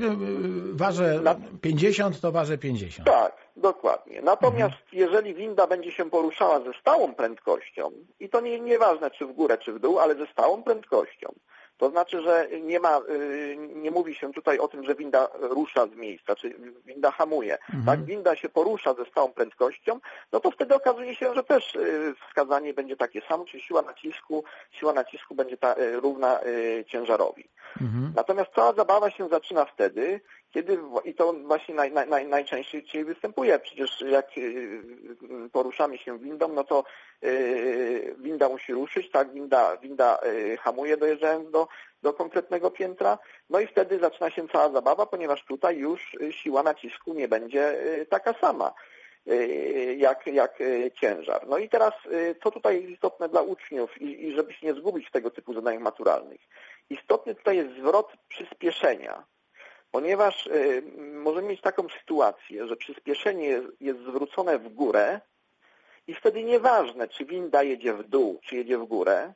ważę 0.72 1.20
Na- 1.22 1.36
50, 1.60 2.20
to 2.20 2.32
ważę 2.32 2.58
50. 2.58 3.06
Tak, 3.08 3.32
dokładnie. 3.56 4.22
Natomiast 4.22 4.76
jeżeli 4.92 5.34
winda 5.34 5.66
będzie 5.66 5.92
się 5.92 6.10
poruszała 6.10 6.60
ze 6.60 6.72
stałą 6.80 7.14
prędkością, 7.14 7.90
i 8.20 8.28
to 8.28 8.40
nie, 8.40 8.60
nieważne 8.60 9.10
czy 9.10 9.26
w 9.26 9.32
górę, 9.32 9.58
czy 9.58 9.72
w 9.72 9.78
dół, 9.78 9.98
ale 9.98 10.14
ze 10.14 10.26
stałą 10.26 10.62
prędkością, 10.62 11.32
to 11.78 11.90
znaczy, 11.90 12.22
że 12.22 12.48
nie 12.62 12.80
ma, 12.80 12.98
y, 12.98 13.56
nie 13.74 13.90
mówi 13.90 14.14
się 14.14 14.32
tutaj 14.32 14.58
o 14.58 14.68
tym, 14.68 14.84
że 14.84 14.94
winda 14.94 15.28
rusza 15.40 15.86
z 15.86 15.94
miejsca, 15.94 16.36
czy 16.36 16.54
winda 16.86 17.10
hamuje. 17.10 17.58
Tak, 17.86 18.04
winda 18.04 18.36
się 18.36 18.48
porusza 18.48 18.94
ze 18.94 19.04
stałą 19.04 19.32
prędkością, 19.32 20.00
no 20.32 20.40
to 20.40 20.50
wtedy 20.50 20.74
okazuje 20.74 21.14
się, 21.14 21.34
że 21.34 21.44
też 21.44 21.74
y, 21.74 22.14
wskazanie 22.28 22.74
będzie 22.74 22.96
takie 22.96 23.20
samo, 23.28 23.44
czyli 23.44 23.62
siła 23.62 23.82
nacisku, 23.82 24.44
siła 24.70 24.92
nacisku 24.92 25.34
będzie 25.34 25.56
ta, 25.56 25.74
y, 25.76 26.00
równa 26.00 26.40
ciężarowi. 26.86 27.48
Mhm. 27.80 28.12
Natomiast 28.16 28.50
cała 28.54 28.72
zabawa 28.72 29.10
się 29.10 29.28
zaczyna 29.28 29.64
wtedy, 29.64 30.20
kiedy 30.50 30.78
i 31.04 31.14
to 31.14 31.32
właśnie 31.32 31.74
naj, 31.74 31.92
naj, 31.92 32.08
naj, 32.08 32.26
najczęściej 32.26 33.04
występuje. 33.04 33.58
Przecież 33.58 34.00
jak 34.00 34.38
y, 34.38 34.82
poruszamy 35.52 35.98
się 35.98 36.18
windą, 36.18 36.48
no 36.48 36.64
to 36.64 36.84
y, 37.24 38.14
winda 38.18 38.48
musi 38.48 38.72
ruszyć, 38.72 39.10
tak, 39.10 39.32
winda, 39.32 39.76
winda 39.76 40.18
y, 40.26 40.56
hamuje 40.56 40.96
dojeżdżając 40.96 41.50
do, 41.50 41.68
do 42.02 42.12
konkretnego 42.12 42.70
piętra, 42.70 43.18
no 43.50 43.60
i 43.60 43.66
wtedy 43.66 43.98
zaczyna 43.98 44.30
się 44.30 44.48
cała 44.48 44.72
zabawa, 44.72 45.06
ponieważ 45.06 45.44
tutaj 45.44 45.78
już 45.78 46.14
y, 46.14 46.32
siła 46.32 46.62
nacisku 46.62 47.14
nie 47.14 47.28
będzie 47.28 47.84
y, 48.00 48.06
taka 48.06 48.32
sama 48.32 48.74
y, 49.28 49.96
jak, 49.98 50.26
jak 50.26 50.60
y, 50.60 50.90
ciężar. 51.00 51.48
No 51.48 51.58
i 51.58 51.68
teraz, 51.68 51.94
y, 52.06 52.36
co 52.42 52.50
tutaj 52.50 52.76
jest 52.76 52.88
istotne 52.88 53.28
dla 53.28 53.42
uczniów 53.42 54.00
i, 54.02 54.26
i 54.26 54.34
żeby 54.34 54.52
się 54.52 54.66
nie 54.66 54.74
zgubić 54.74 55.08
w 55.08 55.12
tego 55.12 55.30
typu 55.30 55.54
zadaniach 55.54 55.82
maturalnych. 55.82 56.40
Istotny 56.90 57.34
tutaj 57.34 57.56
jest 57.56 57.70
zwrot 57.76 58.12
przyspieszenia 58.28 59.24
ponieważ 59.90 60.46
y, 60.46 60.82
możemy 61.12 61.48
mieć 61.48 61.60
taką 61.60 61.86
sytuację, 62.00 62.66
że 62.68 62.76
przyspieszenie 62.76 63.60
jest, 63.80 64.00
zwrócone 64.00 64.58
w 64.58 64.68
górę 64.68 65.20
i 66.06 66.14
wtedy 66.14 66.44
nieważne, 66.44 67.08
czy 67.08 67.24
winda 67.24 67.62
jedzie 67.62 67.94
w 67.94 68.08
dół, 68.08 68.40
czy 68.42 68.56
jedzie 68.56 68.78
w 68.78 68.84
górę, 68.84 69.32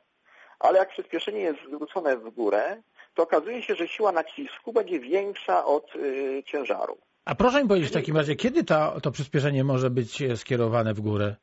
ale 0.59 0.79
jak 0.79 0.89
przyspieszenie 0.89 1.39
jest 1.39 1.59
zwrócone 1.67 2.17
w 2.17 2.29
górę, 2.29 2.81
to 3.13 3.23
okazuje 3.23 3.61
się, 3.61 3.75
że 3.75 3.87
siła 3.87 4.11
nacisku 4.11 4.73
będzie 4.73 4.99
większa 4.99 5.65
od 5.65 5.95
y, 5.95 6.43
ciężaru. 6.45 6.97
A 7.25 7.35
proszę 7.35 7.61
mi 7.63 7.67
powiedzieć 7.67 7.89
w 7.89 7.93
takim 7.93 8.17
razie, 8.17 8.35
kiedy 8.35 8.63
to, 8.63 9.01
to 9.01 9.11
przyspieszenie 9.11 9.63
może 9.63 9.89
być 9.89 10.21
e, 10.21 10.37
skierowane 10.37 10.93
w 10.93 11.01
górę? 11.01 11.35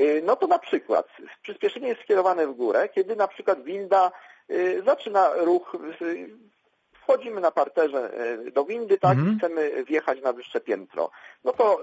Y, 0.00 0.22
No 0.24 0.36
to 0.36 0.46
na 0.46 0.58
przykład 0.58 1.06
przyspieszenie 1.42 1.88
jest 1.88 2.00
skierowane 2.00 2.46
w 2.46 2.54
górę, 2.54 2.88
kiedy 2.94 3.16
na 3.16 3.28
przykład 3.28 3.64
winda 3.64 4.12
zaczyna 4.86 5.34
ruch, 5.34 5.76
wchodzimy 7.04 7.40
na 7.40 7.50
parterze 7.50 8.10
y, 8.46 8.50
do 8.50 8.64
windy, 8.64 8.98
tak, 8.98 9.18
Mhm. 9.18 9.38
chcemy 9.38 9.84
wjechać 9.84 10.20
na 10.22 10.32
wyższe 10.32 10.60
piętro. 10.60 11.10
No 11.44 11.52
to 11.52 11.80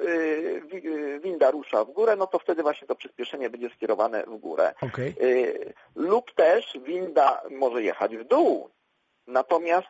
wi- 0.72 0.88
y, 0.88 1.20
winda 1.20 1.52
rusza 1.52 1.86
w 1.86 1.92
górę, 1.92 2.16
no 2.16 2.28
to 2.28 2.40
wtedy 2.40 2.62
właśnie 2.64 2.88
to 2.88 2.96
przyspieszenie 2.96 3.50
będzie 3.50 3.70
skierowane 3.70 4.24
w 4.24 4.36
górę. 4.38 4.74
Okej. 4.82 5.14
Y, 5.22 5.74
Lub 5.96 6.32
też 6.36 6.78
winda 6.84 7.42
może 7.52 7.84
jechać 7.84 8.18
w 8.18 8.24
dół. 8.24 8.70
Natomiast 9.28 9.88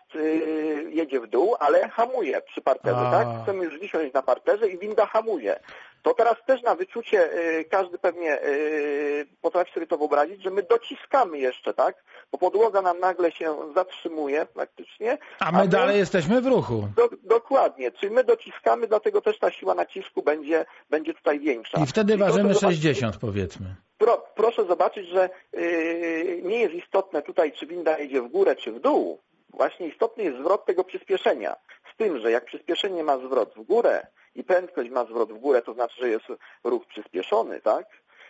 jedzie 0.90 1.20
w 1.20 1.28
dół, 1.28 1.56
ale 1.60 1.90
hamuje 1.90 2.42
przy 2.42 2.62
parterze, 2.62 2.98
A. 2.98 3.12
tak? 3.12 3.28
Chcemy 3.44 3.64
już 3.66 3.80
wisiąść 3.80 4.14
na 4.14 4.22
parterze 4.22 4.68
i 4.68 4.78
winda 4.78 5.06
hamuje. 5.06 5.60
To 6.02 6.14
teraz 6.14 6.36
też 6.48 6.62
na 6.62 6.76
wyczucie 6.76 7.34
y, 7.60 7.66
każdy 7.66 7.98
pewnie 7.98 8.42
y, 8.44 9.28
potrafi 9.42 9.74
sobie 9.74 9.88
to 9.88 9.98
wyobrazić, 9.98 10.44
że 10.44 10.50
my 10.50 10.64
dociskamy 10.64 11.38
jeszcze, 11.40 11.74
tak? 11.74 12.04
Bo 12.32 12.38
podłoga 12.38 12.82
nam 12.82 13.00
nagle 13.00 13.32
się 13.32 13.58
zatrzymuje 13.76 14.46
praktycznie. 14.46 15.18
A 15.40 15.52
my 15.52 15.68
dalej 15.68 15.98
jesteśmy 15.98 16.42
w 16.42 16.46
ruchu. 16.48 16.88
Do, 16.96 17.10
dokładnie, 17.24 17.92
czyli 17.92 18.14
my 18.14 18.24
dociskamy, 18.24 18.88
dlatego 18.88 19.22
też 19.22 19.40
ta 19.40 19.52
siła 19.52 19.76
nacisku 19.76 20.22
będzie, 20.24 20.66
będzie 20.90 21.14
tutaj 21.14 21.40
większa. 21.40 21.78
I 21.84 21.86
wtedy 21.86 22.18
proszę 22.18 22.32
ważymy 22.32 22.54
zobaczyć- 22.54 22.62
60 22.62 23.18
powiedzmy. 23.18 23.76
Pro, 23.98 24.18
proszę 24.36 24.66
zobaczyć, 24.66 25.08
że 25.08 25.30
yy, 25.54 26.42
nie 26.44 26.60
jest 26.60 26.74
istotne 26.76 27.22
tutaj, 27.22 27.52
czy 27.52 27.68
winda 27.68 27.98
jedzie 28.00 28.22
w 28.22 28.28
górę, 28.28 28.56
czy 28.56 28.72
w 28.72 28.80
dół. 28.80 29.20
Właśnie 29.50 29.88
istotny 29.88 30.24
jest 30.24 30.38
zwrot 30.38 30.66
tego 30.66 30.84
przyspieszenia. 30.84 31.56
Z 31.94 31.98
tym, 31.98 32.20
że 32.20 32.32
jak 32.32 32.46
przyspieszenie 32.46 33.04
ma 33.04 33.18
zwrot 33.18 33.54
w 33.56 33.62
górę 33.64 34.08
i 34.36 34.44
prędkość 34.44 34.90
ma 34.90 35.06
zwrot 35.06 35.34
w 35.34 35.38
górę, 35.38 35.62
to 35.62 35.74
znaczy, 35.74 35.96
że 36.02 36.10
jest 36.10 36.26
ruch 36.64 36.86
przyspieszony, 36.86 37.62
tak? 37.62 37.86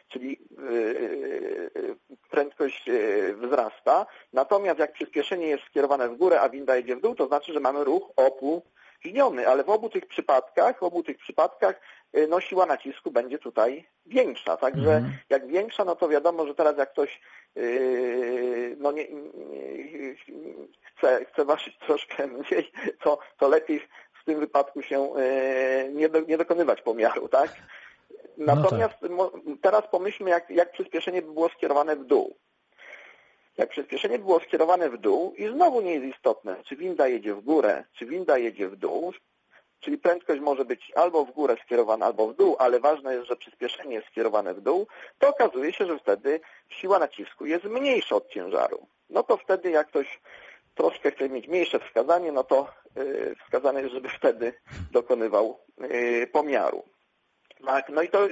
Czyli 0.08 0.40
yy, 0.70 1.96
prędkość 2.30 2.88
yy, 2.88 3.36
wzrasta. 3.36 4.06
Natomiast 4.34 4.80
jak 4.80 4.94
przyspieszenie 4.94 5.48
jest 5.48 5.64
skierowane 5.64 6.10
w 6.10 6.18
górę, 6.18 6.42
a 6.42 6.50
winda 6.50 6.76
jedzie 6.76 6.96
w 6.96 7.02
dół, 7.02 7.16
to 7.16 7.28
znaczy, 7.28 7.54
że 7.54 7.60
mamy 7.60 7.84
ruch 7.84 8.12
opóźniony. 8.16 9.48
Ale 9.48 9.64
w 9.64 9.70
obu 9.70 9.90
tych 9.90 10.06
przypadkach, 10.06 10.80
w 10.80 10.84
obu 10.84 11.04
tych 11.04 11.18
przypadkach 11.18 11.82
yy, 12.14 12.28
no, 12.28 12.40
siła 12.40 12.66
nacisku 12.66 13.12
będzie 13.12 13.40
tutaj 13.40 13.88
większa. 14.06 14.58
Także 14.58 14.96
Mhm. 14.96 15.14
jak 15.30 15.48
większa, 15.48 15.86
no 15.86 15.96
to 15.96 16.10
wiadomo, 16.10 16.48
że 16.48 16.56
teraz 16.56 16.78
jak 16.78 16.92
ktoś 16.92 17.22
yy, 17.56 18.76
no 18.80 18.92
nie, 18.92 19.08
nie, 19.12 20.16
chce, 20.98 21.26
chce 21.26 21.46
ważyć 21.46 21.78
troszkę 21.78 22.28
mniej, 22.28 22.72
to, 23.04 23.20
to 23.38 23.48
lepiej 23.48 23.82
w 24.22 24.26
tym 24.26 24.40
wypadku 24.40 24.82
się 24.82 25.14
yy, 25.16 25.94
nie, 25.94 26.10
do, 26.10 26.20
nie 26.20 26.38
dokonywać 26.38 26.82
pomiaru, 26.82 27.28
tak? 27.28 27.56
Natomiast 28.38 29.02
mo, 29.10 29.32
teraz 29.62 29.84
pomyślmy, 29.92 30.30
jak, 30.30 30.50
jak 30.50 30.72
przyspieszenie 30.72 31.22
by 31.22 31.34
było 31.34 31.50
skierowane 31.50 31.96
w 31.96 32.06
dół. 32.06 32.36
Jak 33.58 33.70
przyspieszenie 33.70 34.20
by 34.20 34.26
było 34.26 34.40
skierowane 34.40 34.90
w 34.90 34.98
dół 34.98 35.34
i 35.38 35.48
znowu 35.48 35.82
nie 35.82 35.94
jest 35.94 36.16
istotne, 36.16 36.56
czy 36.64 36.76
winda 36.76 37.08
jedzie 37.08 37.34
w 37.36 37.42
górę, 37.42 37.84
czy 37.94 38.06
winda 38.06 38.38
jedzie 38.38 38.70
w 38.70 38.76
dół, 38.76 39.14
czyli 39.80 39.98
prędkość 39.98 40.42
może 40.42 40.66
być 40.66 40.92
albo 40.96 41.26
w 41.26 41.32
górę 41.32 41.56
skierowana, 41.66 42.06
albo 42.06 42.28
w 42.28 42.36
dół, 42.36 42.56
ale 42.60 42.80
ważne 42.80 43.16
jest, 43.16 43.28
że 43.28 43.36
przyspieszenie 43.36 43.96
jest 43.96 44.08
skierowane 44.08 44.54
w 44.54 44.62
dół, 44.62 44.88
to 45.20 45.30
okazuje 45.30 45.74
się, 45.74 45.86
że 45.86 46.00
wtedy 46.00 46.40
siła 46.70 47.00
nacisku 47.00 47.46
jest 47.46 47.66
mniejsza 47.66 48.16
od 48.16 48.30
ciężaru. 48.30 48.88
No 49.10 49.24
to 49.24 49.38
wtedy 49.38 49.72
jak 49.72 49.88
ktoś 49.88 50.20
troszkę 50.82 51.12
chce 51.12 51.30
mieć 51.30 51.48
mniejsze 51.48 51.80
wskazanie, 51.80 52.32
no 52.32 52.44
to 52.44 52.68
yy, 52.96 53.36
wskazane 53.46 53.82
jest, 53.82 53.94
żeby 53.94 54.10
wtedy 54.10 54.54
dokonywał 54.92 55.60
yy, 55.78 56.28
pomiaru. 56.28 56.84
Tak, 57.66 57.90
no 57.90 58.02
i 58.02 58.10
to 58.10 58.28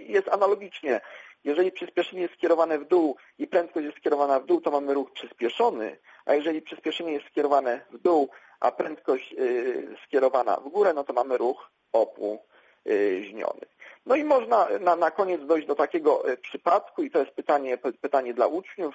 jest, 0.00 0.28
analogicznie. 0.28 1.00
Jeżeli 1.44 1.72
przyspieszenie 1.72 2.22
jest 2.22 2.34
skierowane 2.34 2.78
w 2.78 2.88
dół 2.88 3.16
i 3.38 3.46
prędkość 3.46 3.86
jest 3.86 3.98
skierowana 3.98 4.40
w 4.40 4.46
dół, 4.46 4.60
to 4.60 4.70
mamy 4.70 4.94
ruch 4.94 5.12
przyspieszony, 5.12 5.98
a 6.24 6.34
jeżeli 6.34 6.62
przyspieszenie 6.62 7.12
jest 7.12 7.26
skierowane 7.26 7.80
w 7.90 7.98
dół, 7.98 8.28
a 8.60 8.72
prędkość 8.72 9.32
y, 9.32 9.96
skierowana 10.06 10.56
w 10.56 10.68
górę, 10.68 10.92
no 10.94 11.04
to 11.04 11.12
mamy 11.12 11.38
ruch 11.38 11.70
opóźniony. 11.92 13.66
No 14.06 14.16
i 14.16 14.24
można 14.24 14.68
na, 14.80 14.96
na 14.96 15.10
koniec 15.10 15.46
dojść 15.46 15.66
do 15.66 15.74
takiego 15.74 16.30
y, 16.30 16.36
przypadku 16.36 17.02
i 17.02 17.10
to 17.10 17.18
jest 17.18 17.32
pytanie, 17.32 17.78
pytanie 18.00 18.34
dla 18.34 18.46
uczniów. 18.46 18.94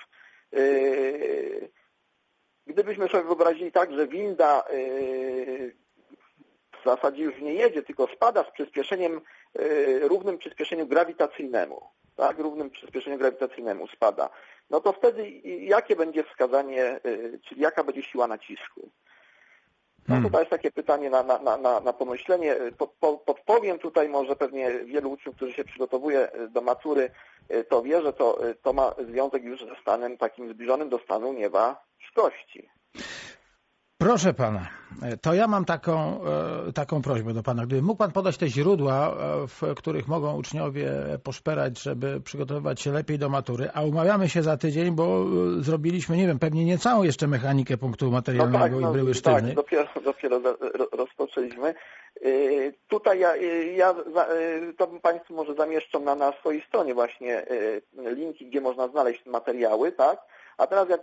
Gdybyśmy 2.68 3.07
sobie 3.09 3.24
wyobrazili 3.24 3.72
tak, 3.72 3.93
że 3.93 4.07
winda 4.07 4.63
y, 4.74 5.76
w 6.82 6.86
zasadzie 6.86 7.24
już 7.24 7.41
nie 7.41 7.53
jedzie, 7.53 7.84
tylko 7.84 8.07
spada 8.07 8.43
z 8.43 8.51
przyspieszeniem, 8.51 9.22
y, 9.59 9.99
równym 10.07 10.38
przyspieszeniu 10.38 10.88
grawitacyjnemu, 10.88 11.82
tak, 12.15 12.39
równym 12.39 12.70
przyspieszeniu 12.70 13.18
grawitacyjnemu 13.18 13.88
spada, 13.88 14.30
no 14.70 14.82
to 14.82 14.93
wtedy 14.93 15.30
jakie 15.59 15.95
będzie 15.95 16.24
wskazanie, 16.24 16.99
y, 17.05 17.39
czyli 17.49 17.61
jaka 17.61 17.84
będzie 17.84 18.03
siła 18.03 18.28
nacisku? 18.28 18.89
No 20.07 20.15
Hmm. 20.15 20.32
to 20.32 20.39
jest 20.39 20.51
takie 20.51 20.72
pytanie 20.72 21.09
na, 21.09 21.24
na, 21.24 21.57
na, 21.57 21.80
na- 21.80 21.93
pomyślenie. 21.93 22.55
Po, 22.78 22.88
po, 22.88 23.18
podpowiem 23.18 23.80
tutaj 23.80 24.09
może 24.09 24.36
pewnie 24.36 24.72
wielu 24.72 25.11
uczniów, 25.11 25.36
którzy 25.36 25.53
się 25.53 25.63
przygotowuje 25.63 26.32
do 26.49 26.61
matury, 26.61 27.09
to 27.70 27.82
wie, 27.82 28.01
że 28.01 28.13
to, 28.13 28.39
to 28.61 28.74
ma 28.74 28.95
związek 29.09 29.43
już 29.43 29.59
ze 29.65 29.76
stanem 29.82 30.18
takim 30.18 30.49
zbliżonym 30.53 30.89
do 30.89 30.99
stanu 30.99 31.34
Proszę 33.99 34.33
pana, 34.33 34.67
e, 35.01 35.17
to 35.17 35.33
ja 35.33 35.47
mam 35.47 35.65
taką, 35.65 36.19
e, 36.67 36.73
taką 36.73 37.01
prośbę 37.01 37.33
do 37.33 37.43
pana. 37.43 37.65
Gdyby 37.65 37.81
mógł 37.81 37.97
pan 37.97 38.11
podać 38.11 38.37
te 38.37 38.47
źródła, 38.47 39.07
e, 39.09 39.47
w 39.47 39.75
których 39.75 40.07
mogą 40.07 40.37
uczniowie 40.37 40.91
poszperać, 41.23 41.81
żeby 41.81 42.21
przygotowywać 42.21 42.81
się 42.81 42.91
lepiej 42.91 43.19
do 43.19 43.29
matury, 43.29 43.69
a 43.73 43.81
umawiamy 43.81 44.29
się 44.29 44.43
za 44.43 44.57
tydzień, 44.57 44.91
bo 44.91 45.25
zrobiliśmy, 45.59 46.17
nie 46.17 46.27
wiem, 46.27 46.39
pewnie 46.39 46.65
nie 46.65 46.77
całą 46.77 47.03
jeszcze 47.03 47.27
mechanikę 47.27 47.77
punktu 47.77 48.11
materialnego 48.11 48.79
i 48.79 48.93
bryły 48.93 49.11
tak, 49.11 49.17
sztywnej. 49.19 49.55
dopiero, 49.55 49.87
dopiero 50.03 50.39
za- 50.39 50.57
ro- 50.77 50.89
rozpoczęliśmy. 50.91 51.73
Tutaj 52.87 53.19
ja, 53.19 53.35
ja 53.75 53.95
to 54.77 54.87
Państwu 54.87 55.33
może 55.33 55.55
zamieszczą 55.55 55.99
na, 55.99 56.15
na 56.15 56.31
swojej 56.31 56.61
stronie 56.67 56.93
właśnie 56.93 57.45
linki, 57.97 58.45
gdzie 58.45 58.61
można 58.61 58.87
znaleźć 58.87 59.25
materiały, 59.25 59.91
tak? 59.91 60.19
A 60.58 60.68
teraz 60.68 60.89
jak 60.89 61.01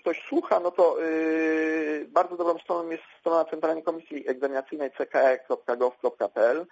ktoś 0.00 0.22
słucha, 0.28 0.60
no 0.60 0.70
to 0.70 1.02
y, 1.02 2.06
bardzo 2.08 2.36
dobrą 2.36 2.58
stroną 2.58 2.90
jest 2.90 3.02
strona 3.20 3.44
Centralnej 3.44 3.84
Komisji 3.84 4.28
Egzaminacyjnej 4.28 4.90
cke.gov.pl. 4.90 6.66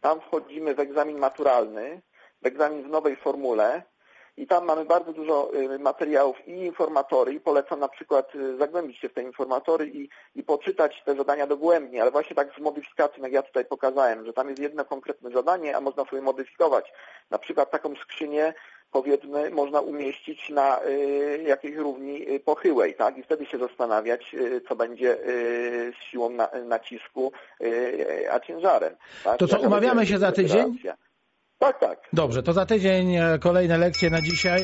Tam 0.00 0.20
wchodzimy 0.20 0.74
w 0.74 0.80
egzamin 0.80 1.18
maturalny, 1.18 2.02
w 2.42 2.46
egzamin 2.46 2.82
w 2.82 2.88
nowej 2.88 3.16
formule 3.16 3.82
i 4.36 4.46
tam 4.46 4.64
mamy 4.64 4.84
bardzo 4.84 5.12
dużo 5.12 5.54
y, 5.54 5.78
materiałów 5.78 6.48
i 6.48 6.50
informatory 6.50 7.32
i 7.32 7.40
polecam 7.40 7.80
na 7.80 7.88
przykład 7.88 8.34
y, 8.34 8.56
zagłębić 8.56 8.98
się 8.98 9.08
w 9.08 9.14
te 9.14 9.22
informatory 9.22 9.86
i, 9.86 10.08
i 10.34 10.42
poczytać 10.42 11.02
te 11.04 11.14
zadania 11.14 11.46
dogłębnie, 11.46 12.02
ale 12.02 12.10
właśnie 12.10 12.36
tak 12.36 12.54
z 12.58 12.60
modyfikacją, 12.60 13.22
jak 13.22 13.32
ja 13.32 13.42
tutaj 13.42 13.64
pokazałem, 13.64 14.26
że 14.26 14.32
tam 14.32 14.48
jest 14.48 14.60
jedno 14.60 14.84
konkretne 14.84 15.30
zadanie, 15.30 15.76
a 15.76 15.80
można 15.80 16.04
sobie 16.04 16.22
modyfikować. 16.22 16.92
Na 17.30 17.38
przykład 17.38 17.70
taką 17.70 17.94
skrzynię 17.96 18.54
powiedzmy 18.92 19.50
można 19.50 19.80
umieścić 19.80 20.50
na 20.50 20.80
y, 20.84 21.42
jakiejś 21.46 21.76
równi 21.76 22.30
y, 22.30 22.40
pochyłej, 22.40 22.94
tak? 22.94 23.18
I 23.18 23.22
wtedy 23.22 23.46
się 23.46 23.58
zastanawiać, 23.58 24.34
y, 24.34 24.60
co 24.68 24.76
będzie 24.76 25.16
z 26.00 26.10
siłą 26.10 26.30
na, 26.30 26.48
nacisku, 26.64 27.32
a 28.30 28.40
ciężarem. 28.40 28.96
Tak? 29.24 29.38
To 29.38 29.48
co, 29.48 29.60
umawiamy 29.60 30.06
się 30.06 30.18
za 30.18 30.32
tydzień? 30.32 30.66
reakcja. 30.66 31.05
Tak, 31.58 31.80
tak. 31.80 31.98
Dobrze, 32.12 32.42
to 32.42 32.52
za 32.52 32.66
tydzień 32.66 33.14
e, 33.16 33.38
kolejne 33.38 33.78
lekcje 33.78 34.10
na 34.10 34.20
dzisiaj. 34.22 34.62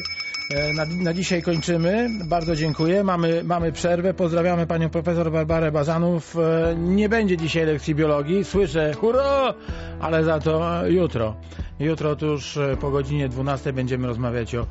E, 0.51 0.73
Na, 0.73 0.85
na 1.05 1.15
dzisiaj 1.15 1.43
kończymy. 1.43 2.09
Bardzo 2.25 2.57
dziękuję. 2.57 3.05
Mamy, 3.05 3.45
mamy 3.45 3.73
przerwę. 3.73 4.15
Pozdrawiamy 4.15 4.67
panią 4.67 4.91
profesor 4.91 5.33
Barbarę 5.33 5.73
Bazanów. 5.73 6.37
E, 6.37 6.75
Nie 6.77 7.09
będzie 7.09 7.37
dzisiaj 7.37 7.67
lekcji 7.67 7.95
biologii. 7.95 8.45
Słyszę 8.45 8.93
hurra, 8.95 9.55
ale 10.01 10.25
za 10.25 10.39
to 10.41 10.87
jutro. 10.87 11.37
Jutro 11.81 12.17
tuż 12.17 12.57
e, 12.57 12.77
po 12.81 12.91
godzinie 12.91 13.29
12 13.29 13.73
będziemy 13.73 14.07
rozmawiać 14.07 14.55
o 14.55 14.67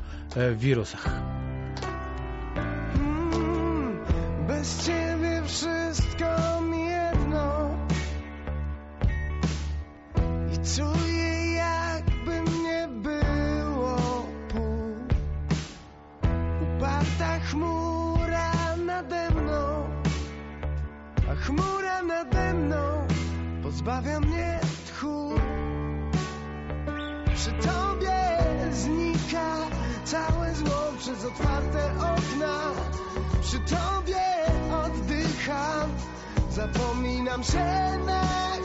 wirusach. 0.54 1.10
Mm, 2.96 3.98
Bez 4.48 4.86
ciebie 4.86 5.01
A 21.32 21.34
chmura 21.34 22.02
nade 22.02 22.54
mną 22.54 23.06
pozbawia 23.62 24.20
mnie 24.20 24.60
tchu. 24.86 25.34
Przy 27.34 27.52
tobie 27.52 28.20
znika 28.72 29.56
całe 30.04 30.54
zło 30.54 30.92
przez 30.98 31.24
otwarte 31.24 31.92
okna. 31.96 32.56
Przy 33.42 33.58
tobie 33.58 34.24
oddycham 34.84 35.90
Zapominam 36.50 37.44
się 37.44 37.98
na 38.06 38.22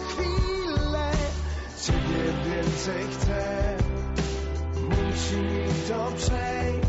chwilę 0.08 1.12
Ciebie 1.84 2.24
więcej 2.46 3.08
chcę. 3.12 3.78
Musi 4.90 5.38
mi 5.38 5.68
to 5.88 6.12
przejść 6.18 6.87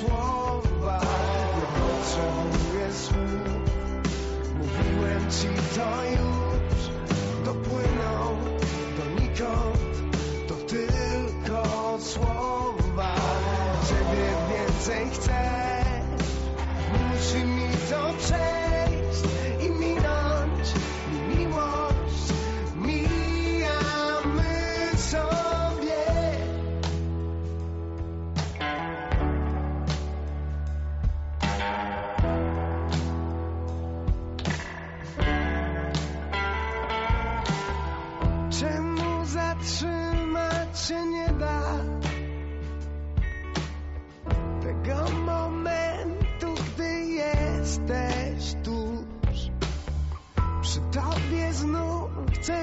inne 0.00 0.08
słowa 0.08 1.00
Nie 1.56 1.66
potrzebuję 1.80 2.92
słów 2.92 3.60
Mówiłem 4.58 5.30
ci 5.30 5.48
to 5.76 6.04
już 6.04 6.90
Dopłyną 7.44 8.36
donikąd 8.96 9.79
To 9.79 9.79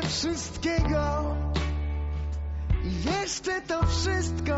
wszystkiego 0.07 1.35
I 2.83 3.03
jeszcze 3.03 3.61
to 3.61 3.85
wszystko 3.87 4.57